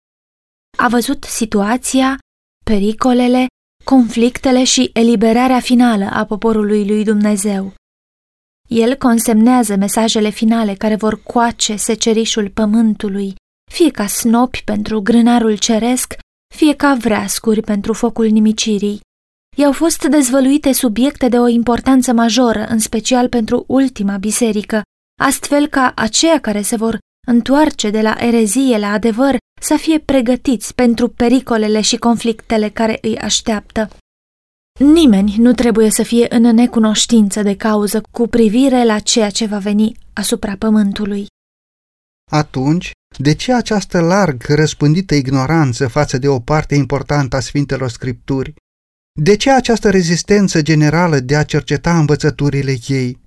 A 0.78 0.89
văzut 0.89 1.24
situația, 1.24 2.19
pericolele, 2.65 3.47
conflictele 3.85 4.65
și 4.65 4.90
eliberarea 4.93 5.61
finală 5.61 6.05
a 6.05 6.24
poporului 6.24 6.86
lui 6.86 7.05
Dumnezeu. 7.05 7.74
El 8.69 8.97
consemnează 8.97 9.77
mesajele 9.77 10.28
finale 10.28 10.74
care 10.74 10.94
vor 10.94 11.23
coace 11.23 11.77
secerișul 11.77 12.51
pământului, 12.51 13.35
fie 13.70 13.90
ca 13.90 14.07
snopi 14.07 14.62
pentru 14.65 15.01
grânarul 15.01 15.57
ceresc, 15.57 16.15
fie 16.55 16.74
ca 16.74 16.94
vreascuri 16.94 17.60
pentru 17.60 17.93
focul 17.93 18.27
nimicirii. 18.27 19.01
I-au 19.56 19.72
fost 19.72 20.05
dezvăluite 20.05 20.72
subiecte 20.72 21.28
de 21.28 21.39
o 21.39 21.47
importanță 21.47 22.12
majoră, 22.12 22.66
în 22.68 22.78
special 22.78 23.28
pentru 23.28 23.64
ultima 23.66 24.16
biserică, 24.16 24.82
astfel 25.20 25.66
ca 25.66 25.93
aceia 25.97 26.40
care 26.40 26.62
se 26.62 26.77
vor 26.77 26.98
întoarce 27.27 27.90
de 27.90 28.01
la 28.01 28.14
erezie 28.18 28.78
la 28.78 28.93
adevăr 28.93 29.36
să 29.60 29.77
fie 29.77 29.98
pregătiți 29.98 30.74
pentru 30.74 31.09
pericolele 31.09 31.81
și 31.81 31.97
conflictele 31.97 32.68
care 32.68 32.98
îi 33.02 33.18
așteaptă. 33.18 33.90
Nimeni 34.78 35.35
nu 35.36 35.52
trebuie 35.52 35.90
să 35.90 36.02
fie 36.02 36.27
în 36.28 36.43
necunoștință 36.43 37.43
de 37.43 37.56
cauză 37.56 38.01
cu 38.10 38.27
privire 38.28 38.85
la 38.85 38.98
ceea 38.98 39.31
ce 39.31 39.47
va 39.47 39.59
veni 39.59 39.97
asupra 40.12 40.56
pământului. 40.59 41.27
Atunci, 42.31 42.90
de 43.19 43.35
ce 43.35 43.55
această 43.55 44.01
larg 44.01 44.45
răspândită 44.45 45.15
ignoranță 45.15 45.89
față 45.89 46.19
de 46.19 46.28
o 46.28 46.41
parte 46.41 46.74
importantă 46.74 47.37
a 47.37 47.41
Sfintelor 47.41 47.91
Scripturi? 47.91 48.55
De 49.20 49.37
ce 49.37 49.51
această 49.51 49.91
rezistență 49.91 50.62
generală 50.62 51.19
de 51.20 51.37
a 51.37 51.45
cerceta 51.45 51.99
învățăturile 51.99 52.77
ei? 52.87 53.19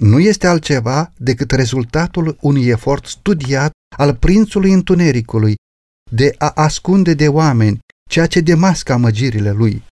Nu 0.00 0.20
este 0.20 0.46
altceva 0.46 1.12
decât 1.16 1.50
rezultatul 1.50 2.36
unui 2.40 2.66
efort 2.66 3.06
studiat 3.06 3.70
al 3.96 4.14
prințului 4.14 4.72
întunericului 4.72 5.54
de 6.10 6.34
a 6.38 6.50
ascunde 6.50 7.14
de 7.14 7.28
oameni 7.28 7.78
ceea 8.10 8.26
ce 8.26 8.40
demască 8.40 8.92
amăgirile 8.92 9.50
lui. 9.50 9.84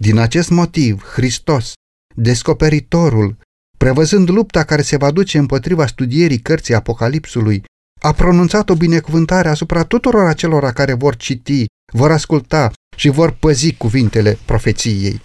Din 0.00 0.18
acest 0.18 0.50
motiv, 0.50 1.02
Hristos, 1.02 1.72
descoperitorul, 2.14 3.36
prevăzând 3.78 4.28
lupta 4.28 4.64
care 4.64 4.82
se 4.82 4.96
va 4.96 5.10
duce 5.10 5.38
împotriva 5.38 5.86
studierii 5.86 6.40
cărții 6.40 6.74
Apocalipsului, 6.74 7.62
a 8.00 8.12
pronunțat 8.12 8.70
o 8.70 8.74
binecuvântare 8.74 9.48
asupra 9.48 9.84
tuturor 9.84 10.26
acelora 10.26 10.72
care 10.72 10.92
vor 10.92 11.16
citi, 11.16 11.64
vor 11.92 12.10
asculta 12.10 12.70
și 12.96 13.08
vor 13.08 13.30
păzi 13.30 13.74
cuvintele 13.74 14.38
profeției. 14.44 15.20